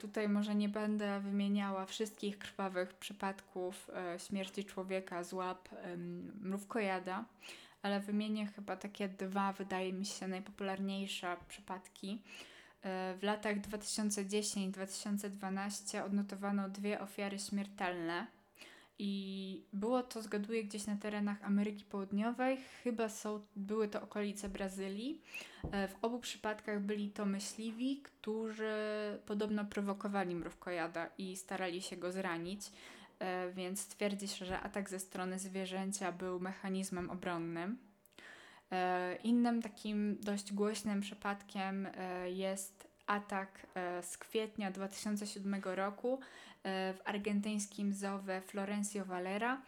Tutaj 0.00 0.28
może 0.28 0.54
nie 0.54 0.68
będę 0.68 1.20
wymieniała 1.20 1.86
wszystkich 1.86 2.38
krwawych 2.38 2.94
przypadków 2.94 3.90
śmierci 4.28 4.64
człowieka 4.64 5.24
z 5.24 5.32
łap 5.32 5.68
mrówkojada, 6.40 7.24
ale 7.82 8.00
wymienię 8.00 8.46
chyba 8.46 8.76
takie 8.76 9.08
dwa, 9.08 9.52
wydaje 9.52 9.92
mi 9.92 10.06
się, 10.06 10.28
najpopularniejsze 10.28 11.36
przypadki. 11.48 12.22
E, 12.82 13.14
w 13.14 13.22
latach 13.22 13.60
2010-2012 13.60 16.04
odnotowano 16.04 16.68
dwie 16.68 17.00
ofiary 17.00 17.38
śmiertelne 17.38 18.26
i 18.98 19.62
było 19.72 20.02
to, 20.02 20.22
zgaduję, 20.22 20.64
gdzieś 20.64 20.86
na 20.86 20.96
terenach 20.96 21.44
Ameryki 21.44 21.84
Południowej, 21.84 22.58
chyba 22.82 23.08
są, 23.08 23.40
były 23.56 23.88
to 23.88 24.02
okolice 24.02 24.48
Brazylii. 24.48 25.22
E, 25.72 25.88
w 25.88 25.94
obu 26.02 26.18
przypadkach 26.18 26.80
byli 26.80 27.10
to 27.10 27.26
myśliwi, 27.26 28.02
którzy 28.02 28.72
podobno 29.26 29.64
prowokowali 29.64 30.34
mrówkojada 30.34 31.10
i 31.18 31.36
starali 31.36 31.82
się 31.82 31.96
go 31.96 32.12
zranić, 32.12 32.60
więc 33.52 33.86
twierdzi 33.86 34.28
się, 34.28 34.44
że 34.44 34.60
atak 34.60 34.90
ze 34.90 34.98
strony 34.98 35.38
zwierzęcia 35.38 36.12
był 36.12 36.40
mechanizmem 36.40 37.10
obronnym. 37.10 37.78
E, 38.72 39.16
innym 39.16 39.62
takim 39.62 40.16
dość 40.20 40.52
głośnym 40.52 41.00
przypadkiem 41.00 41.88
jest 42.26 42.88
atak 43.06 43.66
z 44.02 44.18
kwietnia 44.18 44.70
2007 44.70 45.62
roku 45.64 46.20
E, 46.64 46.94
w 46.94 47.00
argentyńskim 47.04 47.92
zoo 47.92 48.20
Florencio 48.46 49.04
Valera, 49.04 49.62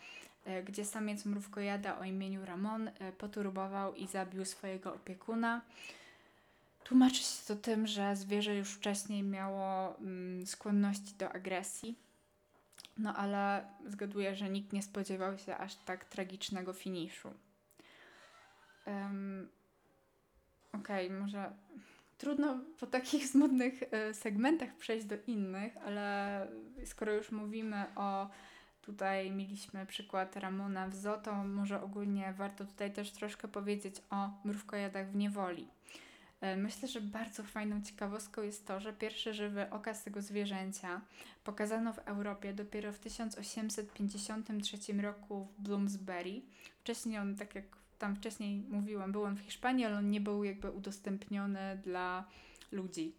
e, 0.45 0.63
gdzie 0.63 0.85
samiec 0.85 1.25
mrówkojada 1.25 1.99
o 1.99 2.05
imieniu 2.05 2.45
Ramon 2.45 2.89
e, 2.89 3.13
poturbował 3.13 3.95
i 3.95 4.07
zabił 4.07 4.45
swojego 4.45 4.95
opiekuna. 4.95 5.61
Tłumaczy 6.85 7.23
się 7.23 7.47
to 7.47 7.57
tym, 7.57 7.87
że 7.87 8.17
zwierzę 8.17 8.57
już 8.57 8.71
wcześniej 8.71 9.23
miało 9.23 9.97
mm, 9.99 10.47
skłonności 10.47 11.15
do 11.19 11.33
agresji. 11.33 11.99
No 13.01 13.17
ale 13.17 13.67
zgaduję, 13.87 14.37
że 14.37 14.51
nikt 14.51 14.73
nie 14.73 14.83
spodziewał 14.83 15.39
się 15.39 15.57
aż 15.57 15.75
tak 15.75 16.05
tragicznego 16.05 16.73
finiszu. 16.73 17.35
Um, 18.87 19.49
Okej, 20.73 21.07
okay, 21.07 21.19
może 21.19 21.53
trudno 22.19 22.61
po 22.81 22.87
takich 22.87 23.27
smutnych 23.33 23.83
e, 23.91 24.15
segmentach 24.15 24.75
przejść 24.75 25.07
do 25.07 25.17
innych, 25.27 25.77
ale 25.77 26.47
skoro 26.85 27.13
już 27.13 27.33
mówimy 27.33 27.87
o 27.97 28.31
tutaj 28.83 29.31
mieliśmy 29.31 29.87
przykład 29.87 30.37
Ramona 30.37 30.89
w 30.89 30.95
to 31.19 31.45
może 31.45 31.83
ogólnie 31.83 32.33
warto 32.33 32.65
tutaj 32.65 32.93
też 32.93 33.11
troszkę 33.11 33.49
powiedzieć 33.49 33.97
o 34.11 34.31
mrówkojadach 34.45 35.11
w 35.11 35.17
niewoli. 35.17 35.69
E, 36.41 36.57
myślę, 36.57 36.89
że 36.89 37.01
bardzo 37.01 37.43
fajną 37.43 37.83
ciekawostką 37.83 38.43
jest 38.43 38.67
to, 38.67 38.81
że 38.81 38.93
pierwszy 38.93 39.35
żywy 39.35 39.71
okaz 39.71 40.05
tego 40.05 40.23
zwierzęcia 40.23 41.01
pokazano 41.45 41.93
w 41.93 41.99
Europie 41.99 42.53
dopiero 42.53 42.93
w 42.93 42.99
1853 42.99 44.93
roku 44.93 45.49
w 45.59 45.63
Bloomsbury. 45.63 46.43
Wcześniej 46.81 47.19
on, 47.19 47.37
tak 47.37 47.55
jak 47.55 47.65
tam 47.99 48.17
wcześniej 48.17 48.65
mówiłam, 48.71 49.13
byłem 49.13 49.37
w 49.37 49.41
Hiszpanii, 49.41 49.85
ale 49.85 49.97
on 49.97 50.11
nie 50.11 50.21
był 50.21 50.45
jakby 50.45 50.71
udostępniony 50.71 51.81
dla 51.85 52.25
ludzi. 52.73 53.15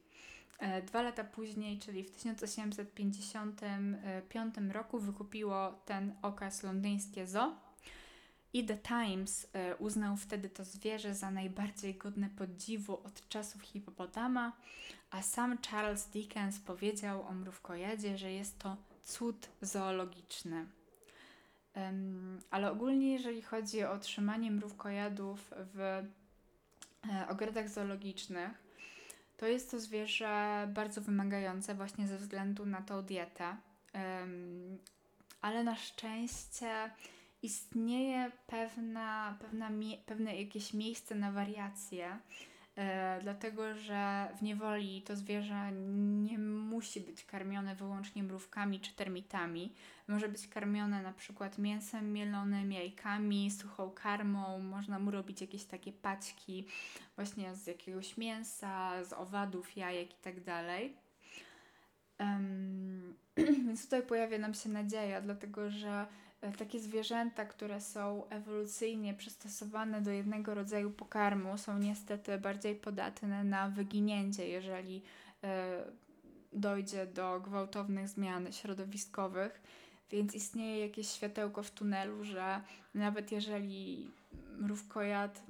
E, 0.60 0.82
dwa 0.82 1.02
lata 1.02 1.24
później, 1.24 1.80
czyli 1.80 2.04
w 2.04 2.12
1855 2.12 4.56
roku, 4.72 5.00
wykupiło 5.00 5.80
ten 5.86 6.14
okaz 6.22 6.64
londyńskie 6.64 7.28
zoo 7.28 7.71
i 8.54 8.66
The 8.66 8.78
Times 8.78 9.47
e, 9.54 9.76
uznał 9.76 10.18
wtedy 10.18 10.49
to 10.49 10.66
zwierzę 10.66 11.16
za 11.16 11.32
najbardziej 11.32 11.95
godne 11.95 12.30
podziwu 12.30 12.93
od 12.93 13.30
czasów 13.30 13.62
hipopotama, 13.62 14.52
a 15.12 15.22
sam 15.22 15.58
Charles 15.70 16.06
Dickens 16.06 16.60
powiedział 16.60 17.28
o 17.28 17.32
mrówkojadzie, 17.34 18.18
że 18.18 18.32
jest 18.32 18.60
to 18.60 18.78
cud 19.04 19.49
zoologiczny. 19.62 20.66
Ale 22.52 22.72
ogólnie, 22.72 23.14
jeżeli 23.14 23.41
chodzi 23.41 23.84
o 23.84 23.99
trzymanie 23.99 24.52
mrówkojadów 24.52 25.54
w 25.74 25.80
e, 25.80 27.28
ogrodach 27.30 27.70
zoologicznych, 27.70 28.52
to 29.38 29.47
jest 29.47 29.72
to 29.72 29.80
zwierzę 29.80 30.68
bardzo 30.74 31.02
wymagające 31.02 31.76
właśnie 31.76 32.08
ze 32.08 32.18
względu 32.18 32.66
na 32.66 32.82
tą 32.82 33.02
dietę. 33.02 33.58
Ale 35.41 35.64
na 35.64 35.76
szczęście 35.76 36.91
istnieje 37.42 38.32
pewna, 38.48 39.38
pewna 39.42 39.70
pewne 40.06 40.42
jakieś 40.42 40.74
miejsce 40.74 41.16
na 41.16 41.32
wariacje. 41.32 42.20
e, 42.76 43.20
dlatego 43.22 43.76
że 43.76 44.28
w 44.39 44.42
niewoli 44.42 45.02
to 45.02 45.16
zwierzę 45.16 45.72
nie 46.22 46.39
musi 46.39 47.02
być 47.02 47.26
karmione 47.26 47.76
wyłącznie 47.76 48.24
mrówkami 48.24 48.80
czy 48.80 48.94
termitami. 48.94 49.74
Może 50.08 50.30
być 50.30 50.48
karmione 50.48 51.02
na 51.04 51.14
przykład 51.14 51.58
mięsem 51.58 52.14
mielonym, 52.14 52.72
jajkami, 52.72 53.52
suchą 53.52 53.92
karmą, 53.92 54.60
można 54.60 55.00
mu 55.00 55.12
robić 55.12 55.42
jakieś 55.42 55.64
takie 55.64 55.92
paćki 55.92 56.68
właśnie 57.16 57.56
z 57.56 57.68
jakiegoś 57.68 58.18
mięsa, 58.18 59.04
z 59.04 59.14
owadów, 59.14 59.78
jajek 59.78 60.12
i 60.12 60.18
tak. 60.22 60.36
Więc 63.66 63.84
tutaj 63.84 64.04
pojawia 64.04 64.38
nam 64.38 64.54
się 64.54 64.70
nadzieja, 64.70 65.22
dlatego 65.22 65.70
że 65.70 66.06
takie 66.58 66.80
zwierzęta, 66.80 67.46
które 67.46 67.82
są 67.82 68.30
ewolucyjnie 68.30 69.14
przystosowane 69.14 70.02
do 70.02 70.12
jednego 70.12 70.54
rodzaju 70.54 70.92
pokarmu, 70.92 71.58
są 71.58 71.78
niestety 71.78 72.38
bardziej 72.38 72.76
podatne 72.76 73.44
na 73.44 73.70
wyginięcie, 73.70 74.48
jeżeli 74.48 75.02
e, 75.44 75.84
dojdzie 76.54 77.06
do 77.06 77.39
gwałtownych 77.39 78.08
zmian 78.08 78.52
środowiskowych. 78.52 79.62
Więc 80.12 80.36
istnieje 80.36 80.80
jakieś 80.80 81.08
światełko 81.08 81.64
w 81.64 81.72
tunelu, 81.72 82.24
że 82.24 82.62
nawet 82.94 83.32
jeżeli 83.32 84.12
mrówkojad 84.58 85.44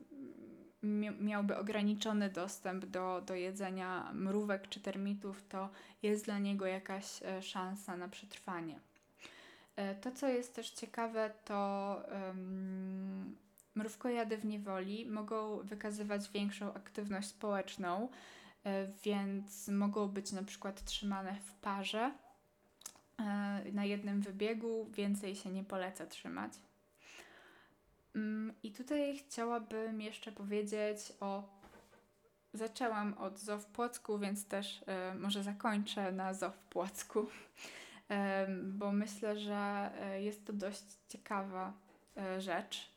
miałby 1.19 1.57
ograniczony 1.57 2.29
dostęp 2.29 2.85
do, 2.85 3.21
do 3.25 3.35
jedzenia 3.35 4.11
mrówek 4.13 4.67
czy 4.69 4.79
termitów, 4.79 5.43
to 5.49 5.69
jest 6.03 6.25
dla 6.25 6.39
niego 6.39 6.65
jakaś 6.65 7.23
e, 7.23 7.41
szansa 7.41 7.97
na 7.97 8.07
przetrwanie. 8.07 8.79
E, 9.75 9.95
to, 9.95 10.11
co 10.11 10.27
jest 10.27 10.55
też 10.55 10.69
ciekawe, 10.69 11.31
to 11.45 12.01
um, 12.11 13.37
mrówkojady 13.75 14.37
w 14.37 14.45
niewoli 14.45 15.05
mogą 15.05 15.57
wykazywać 15.57 16.29
większą 16.29 16.73
aktywność 16.73 17.27
społeczną, 17.27 18.09
e, 18.63 18.87
więc 19.03 19.67
mogą 19.67 20.07
być 20.07 20.31
na 20.31 20.43
przykład 20.43 20.83
trzymane 20.83 21.35
w 21.35 21.53
parze 21.53 22.11
na 23.73 23.85
jednym 23.85 24.21
wybiegu, 24.21 24.87
więcej 24.91 25.35
się 25.35 25.51
nie 25.51 25.63
poleca 25.63 26.05
trzymać. 26.05 26.53
Mm, 28.15 28.53
I 28.63 28.71
tutaj 28.71 29.17
chciałabym 29.17 30.01
jeszcze 30.01 30.31
powiedzieć 30.31 31.13
o. 31.19 31.61
Zaczęłam 32.53 33.13
od 33.13 33.39
ZO 33.39 33.59
w 33.59 33.65
Płocku, 33.65 34.19
więc 34.19 34.47
też 34.47 34.81
y, 34.81 35.15
może 35.19 35.43
zakończę 35.43 36.11
na 36.11 36.33
ZO 36.33 36.51
w 36.51 36.57
Płocku, 36.57 37.27
bo 38.63 38.91
myślę, 38.91 39.39
że 39.39 39.91
e, 40.01 40.21
jest 40.21 40.45
to 40.45 40.53
dość 40.53 40.83
ciekawa 41.07 41.73
y, 42.37 42.41
rzecz. 42.41 42.91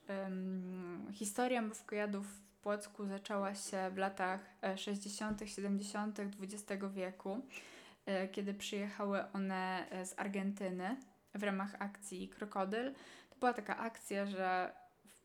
Historia 1.12 1.62
mrówkojadów 1.62 2.26
w 2.26 2.40
Płocku 2.62 3.06
zaczęła 3.06 3.54
się 3.54 3.90
w 3.90 3.96
latach 3.96 4.40
60., 4.76 5.40
70. 5.46 6.20
XX 6.20 6.82
wieku, 6.94 7.46
kiedy 8.32 8.54
przyjechały 8.54 9.24
one 9.32 9.86
z 10.04 10.18
Argentyny 10.18 10.96
w 11.34 11.42
ramach 11.42 11.74
akcji 11.78 12.28
Krokodyl. 12.28 12.94
To 13.30 13.36
była 13.40 13.52
taka 13.52 13.78
akcja, 13.78 14.26
że 14.26 14.72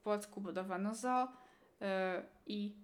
Płocku 0.03 0.41
budowano 0.41 0.95
zoo 0.95 1.27
i 2.47 2.75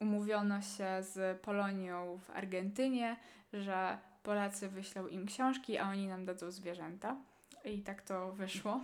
umówiono 0.00 0.62
się 0.62 1.02
z 1.02 1.40
Polonią 1.40 2.18
w 2.18 2.30
Argentynie, 2.30 3.16
że 3.52 3.98
Polacy 4.22 4.68
wyślą 4.68 5.06
im 5.06 5.26
książki, 5.26 5.78
a 5.78 5.88
oni 5.88 6.06
nam 6.06 6.24
dadzą 6.24 6.50
zwierzęta. 6.50 7.16
I 7.64 7.78
tak 7.82 8.02
to 8.02 8.32
wyszło. 8.32 8.80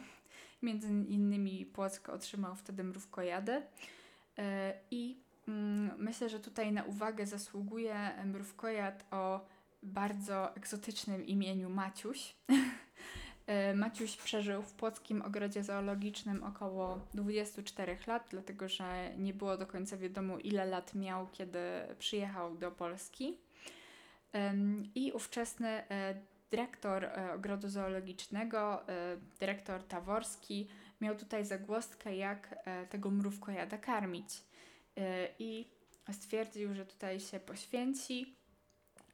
Między 0.62 0.88
innymi 0.88 1.66
Płock 1.66 2.08
otrzymał 2.08 2.56
wtedy 2.56 2.84
mrówkojady. 2.84 3.52
Y, 3.52 3.62
I 4.90 5.16
mm, 5.48 5.90
myślę, 5.98 6.28
że 6.28 6.40
tutaj 6.40 6.72
na 6.72 6.84
uwagę 6.84 7.26
zasługuje 7.26 8.10
mrówkojad 8.24 9.04
o 9.10 9.46
bardzo 9.82 10.56
egzotycznym 10.56 11.26
imieniu 11.26 11.70
Maciuś. 11.70 12.34
E, 13.48 13.74
Maciuś 13.74 14.16
przeżył 14.16 14.62
w 14.62 14.72
Płockim 14.72 15.22
Ogrodzie 15.22 15.64
Zoologicznym 15.64 16.44
około 16.44 17.00
24 17.14 17.98
lat, 18.06 18.26
dlatego 18.30 18.68
że 18.68 19.10
nie 19.18 19.34
było 19.34 19.56
do 19.56 19.66
końca 19.66 19.96
wiadomo, 19.96 20.38
ile 20.38 20.64
lat 20.64 20.94
miał, 20.94 21.26
kiedy 21.32 21.58
przyjechał 21.98 22.56
do 22.56 22.70
Polski. 22.70 23.38
I 24.94 25.12
ówczesny 25.12 25.68
e, 25.68 26.14
dyrektor 26.50 27.04
e, 27.04 27.32
Ogrodu 27.34 27.68
Zoologicznego, 27.68 28.82
dyrektor 29.40 29.82
Taworski, 29.82 30.68
miał 31.00 31.16
tutaj 31.16 31.44
zagłoskę, 31.44 32.16
jak 32.16 32.64
tego 32.90 33.10
mrówkojada 33.10 33.78
karmić. 33.78 34.42
I 35.38 35.66
stwierdził, 36.12 36.74
że 36.74 36.86
tutaj 36.86 37.20
się 37.20 37.40
poświęci 37.40 38.38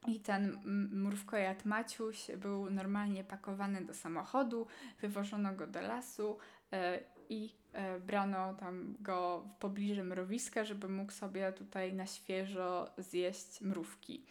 i 0.07 0.19
ten 0.19 0.57
mrówkojad 0.91 1.65
Maciuś 1.65 2.31
był 2.37 2.69
normalnie 2.69 3.23
pakowany 3.23 3.85
do 3.85 3.93
samochodu, 3.93 4.67
wywożono 5.01 5.53
go 5.53 5.67
do 5.67 5.81
lasu 5.81 6.37
e, 6.71 6.99
i 7.29 7.49
e, 7.73 7.99
brano 7.99 8.53
tam 8.53 8.95
go 8.99 9.45
w 9.55 9.59
pobliżu 9.59 10.03
mrowiska, 10.03 10.65
żeby 10.65 10.89
mógł 10.89 11.11
sobie 11.11 11.53
tutaj 11.53 11.93
na 11.93 12.05
świeżo 12.05 12.91
zjeść 12.97 13.61
mrówki. 13.61 14.25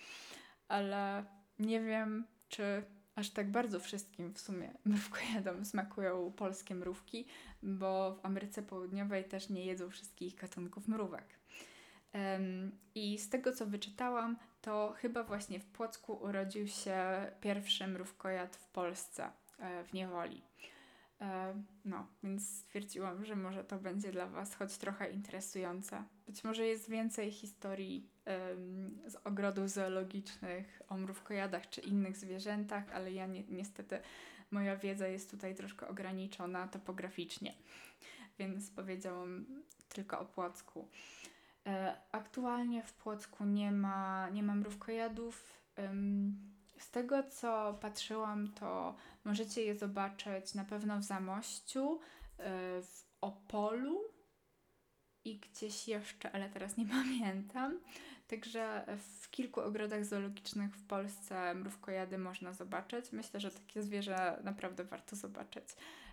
Ale 0.69 1.25
nie 1.59 1.81
wiem, 1.81 2.27
czy 2.49 2.83
aż 3.15 3.31
tak 3.31 3.51
bardzo 3.51 3.81
wszystkim 3.81 4.35
w 4.35 4.41
sumie 4.41 4.75
mrówkojadom 4.85 5.65
smakują 5.65 6.33
polskie 6.33 6.75
mrówki, 6.75 7.27
bo 7.63 8.15
w 8.15 8.27
Ameryce 8.27 8.63
Południowej 8.63 9.25
też 9.25 9.49
nie 9.49 9.65
jedzą 9.65 9.91
wszystkich 9.91 10.35
gatunków 10.35 10.89
mrówek. 10.89 11.39
I 12.95 13.19
z 13.19 13.29
tego 13.29 13.53
co 13.53 13.67
wyczytałam, 13.67 14.37
to 14.63 14.95
chyba 14.97 15.23
właśnie 15.23 15.61
w 15.61 15.67
Płocku 15.67 16.13
urodził 16.13 16.69
się 16.69 16.97
pierwszy 17.41 17.87
mrówkojad 17.87 18.57
w 18.57 18.69
Polsce 18.69 19.31
e, 19.59 19.85
w 19.85 19.93
niewoli. 19.93 20.43
E, 21.25 21.55
no, 21.85 22.07
więc 22.23 22.59
stwierdziłam, 22.59 23.25
że 23.25 23.37
może 23.37 23.65
to 23.65 23.79
będzie 23.79 24.13
dla 24.13 24.27
Was 24.27 24.55
choć 24.55 24.79
trochę 24.79 25.11
interesujące. 25.11 26.05
Być 26.27 26.45
może 26.45 26.67
jest 26.67 26.91
więcej 26.91 27.31
historii 27.31 28.09
z 29.07 29.17
ogrodów 29.25 29.71
zoologicznych 29.71 30.83
o 30.89 30.97
mrówkojadach 30.97 31.69
czy 31.69 31.81
innych 31.81 32.17
zwierzętach, 32.17 32.93
ale 32.93 33.13
ja 33.13 33.27
ni 33.27 33.47
niestety 33.49 34.01
moja 34.51 34.77
wiedza 34.77 35.09
jest 35.09 35.31
tutaj 35.31 35.55
troszkę 35.55 35.89
ograniczona 35.89 36.69
topograficznie, 36.69 37.55
więc 38.39 38.71
powiedziałam 38.71 39.47
tylko 39.89 40.21
o 40.21 40.25
Płocku. 40.25 40.89
E, 41.67 41.97
aktualnie 42.13 42.83
w 42.83 42.93
Płocku 42.93 43.45
nie 43.45 43.73
ma, 43.73 44.29
nie 44.31 44.43
ma 44.43 44.55
mrówkojadów. 44.55 45.65
Z 46.85 46.91
tego 46.91 47.23
co 47.23 47.79
patrzyłam, 47.81 48.49
to 48.53 48.95
możecie 49.25 49.63
je 49.63 49.79
zobaczyć 49.79 50.55
na 50.55 50.65
pewno 50.65 50.99
w 50.99 51.03
Zamościu, 51.03 52.01
e, 52.39 52.83
w 52.83 53.05
Opolu 53.21 54.01
i 55.25 55.39
gdzieś 55.39 55.89
jeszcze, 55.89 56.33
ale 56.33 56.49
teraz 56.49 56.77
nie 56.77 56.87
pamiętam. 56.99 57.81
Także 58.29 58.87
w 59.21 59.31
kilku 59.31 59.61
ogrodach 59.61 60.05
zoologicznych 60.05 60.77
w 60.77 60.87
Polsce 60.87 61.55
mrówkojady 61.55 62.19
można 62.19 62.53
zobaczyć. 62.53 63.13
Myślę, 63.13 63.41
że 63.41 63.51
takie 63.51 63.83
zwierzę 63.83 64.41
naprawdę 64.45 64.85
warto 64.85 65.17
zobaczyć. 65.17 65.65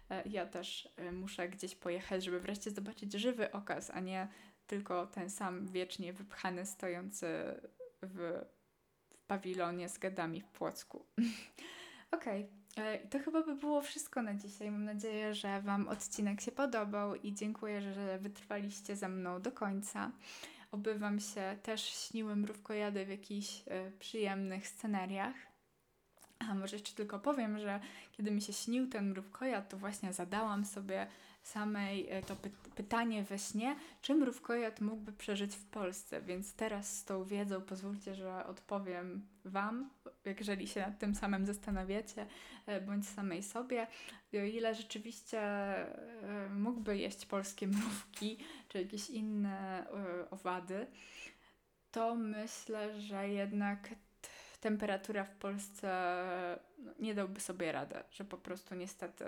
E, 0.10 0.24
ja 0.30 0.46
też 0.46 0.90
muszę 1.12 1.50
gdzieś 1.50 1.76
pojechać, 1.76 2.24
żeby 2.24 2.40
wreszcie 2.40 2.72
zobaczyć 2.72 3.14
żywy 3.14 3.52
okaz, 3.52 3.92
a 3.94 4.00
nie 4.00 4.28
tylko 4.68 5.08
ten 5.08 5.30
sam 5.30 5.68
wiecznie 5.68 6.14
wypchany 6.14 6.66
stojący 6.66 7.28
w 8.02 8.46
pawilonie 9.32 9.90
z 9.90 9.98
gadami 9.98 10.42
w 10.42 10.48
Płocku. 10.48 11.06
Okej, 12.18 12.50
okay. 12.74 12.86
E, 12.86 13.08
to 13.08 13.20
chyba 13.20 13.44
by 13.44 13.56
było 13.56 13.82
wszystko 13.82 14.22
na 14.22 14.34
dzisiaj. 14.36 14.72
Mam 14.72 14.86
nadzieję, 14.86 15.36
że 15.36 15.62
Wam 15.62 15.88
odcinek 15.88 16.42
się 16.42 16.52
podobał 16.52 17.16
i 17.16 17.34
dziękuję, 17.34 17.82
że 17.82 18.20
wytrwaliście 18.20 18.96
ze 18.96 19.10
mną 19.10 19.42
do 19.42 19.52
końca. 19.52 20.12
Oby 20.72 21.00
Wam 21.00 21.20
się 21.20 21.58
też 21.64 21.82
śniły 21.82 22.36
mrówkojady 22.36 23.06
w 23.06 23.10
jakichś 23.10 23.62
y, 23.62 23.92
przyjemnych 24.00 24.68
scenariach. 24.68 25.36
A 26.50 26.56
może 26.56 26.76
jeszcze 26.76 26.96
tylko 26.96 27.20
powiem, 27.20 27.60
że 27.60 27.80
kiedy 28.12 28.32
mi 28.32 28.42
się 28.42 28.54
śnił 28.54 28.88
ten 28.88 29.10
mrówkojad, 29.10 29.70
to 29.70 29.78
właśnie 29.78 30.14
zadałam 30.14 30.66
sobie 30.66 31.08
samej 31.44 32.10
e, 32.10 32.22
to 32.22 32.36
py 32.36 32.50
pytanie 32.76 33.24
we 33.24 33.40
śnie, 33.40 33.76
czy 34.02 34.16
mrówkojad 34.16 34.82
mógłby 34.82 35.14
przeżyć 35.14 35.56
w 35.56 35.66
Polsce. 35.66 36.22
Więc 36.22 36.54
teraz 36.54 36.98
z 36.98 37.06
tą 37.06 37.24
wiedzą 37.24 37.62
pozwólcie, 37.62 38.16
że 38.16 38.46
odpowiem 38.46 39.28
Wam, 39.46 39.90
jeżeli 40.26 40.68
się 40.68 40.82
nad 40.82 41.00
tym 41.00 41.16
samym 41.16 41.46
zastanawiacie, 41.46 42.28
e, 42.66 42.82
bądź 42.82 43.08
samej 43.08 43.44
sobie. 43.44 43.88
O 44.34 44.38
ile 44.38 44.76
rzeczywiście 44.76 45.42
e, 45.42 46.50
mógłby 46.50 46.98
jeść 46.98 47.26
polskie 47.26 47.68
mrówki, 47.68 48.38
czy 48.68 48.82
jakieś 48.82 49.10
inne 49.10 49.86
owady, 50.32 50.88
to 51.92 52.16
myślę, 52.16 53.02
że 53.02 53.30
jednak 53.30 53.90
temperatura 54.62 55.24
w 55.24 55.36
Polsce 55.36 55.90
no, 56.78 56.92
nie 57.00 57.16
dałby 57.16 57.40
sobie 57.40 57.72
radę, 57.72 58.04
że 58.12 58.26
po 58.26 58.38
prostu 58.38 58.76
niestety 58.76 59.26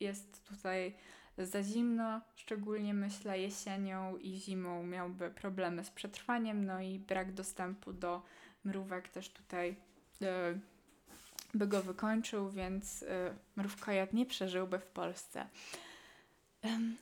jest 0.00 0.48
tutaj 0.48 0.94
za 1.38 1.62
zimno, 1.62 2.20
szczególnie 2.34 2.94
myślę 2.94 3.38
jesienią 3.38 4.16
i 4.16 4.36
zimą 4.36 4.82
miałby 4.82 5.30
problemy 5.30 5.84
z 5.84 5.90
przetrwaniem, 5.90 6.64
no 6.64 6.80
i 6.80 6.98
brak 6.98 7.32
dostępu 7.32 7.92
do 7.92 8.22
mrówek 8.64 9.08
też 9.08 9.28
tutaj 9.28 9.76
e, 10.22 10.58
by 11.54 11.66
go 11.66 11.82
wykończył, 11.82 12.50
więc 12.50 13.02
e, 13.02 13.34
mrówkojad 13.56 14.12
nie 14.12 14.26
przeżyłby 14.26 14.78
w 14.78 14.86
Polsce. 14.86 15.46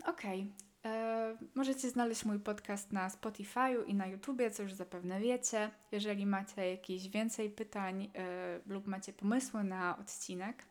Okej. 0.07 0.41
Okay. 0.41 0.70
E, 0.85 1.37
możecie 1.55 1.91
znaleźć 1.91 2.24
mój 2.24 2.39
podcast 2.39 2.93
na 2.93 3.09
Spotify'u 3.09 3.87
i 3.87 3.95
na 3.95 4.07
YouTubie, 4.07 4.51
co 4.51 4.62
już 4.62 4.72
zapewne 4.72 5.20
wiecie. 5.20 5.70
Jeżeli 5.93 6.26
macie 6.26 6.70
jakieś 6.70 7.09
więcej 7.09 7.51
pytań 7.51 8.11
e, 8.14 8.61
lub 8.66 8.87
macie 8.87 9.12
pomysły 9.12 9.64
na 9.64 9.99
odcinek, 9.99 10.64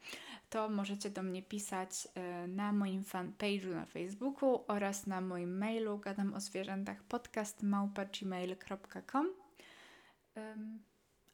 to 0.50 0.70
możecie 0.70 1.10
do 1.10 1.24
mnie 1.24 1.44
pisać 1.44 2.08
e, 2.16 2.48
na 2.48 2.74
moim 2.74 3.04
fanpage'u 3.04 3.76
na 3.76 3.86
Facebooku 3.86 4.64
oraz 4.68 5.08
na 5.08 5.22
moim 5.22 5.58
mailu 5.58 5.98
gadam 5.98 6.34
o 6.34 6.40
zwierzętach 6.40 7.04
podcast 7.04 7.64
małpa.gmail.com 7.64 9.30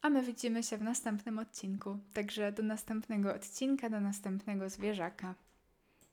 A 0.02 0.10
my 0.10 0.22
widzimy 0.22 0.62
się 0.62 0.76
w 0.76 0.82
następnym 0.82 1.38
odcinku. 1.38 1.98
Także 2.12 2.52
do 2.52 2.62
następnego 2.62 3.34
odcinka, 3.34 3.90
do 3.90 4.00
następnego 4.00 4.70
zwierzaka. 4.70 5.34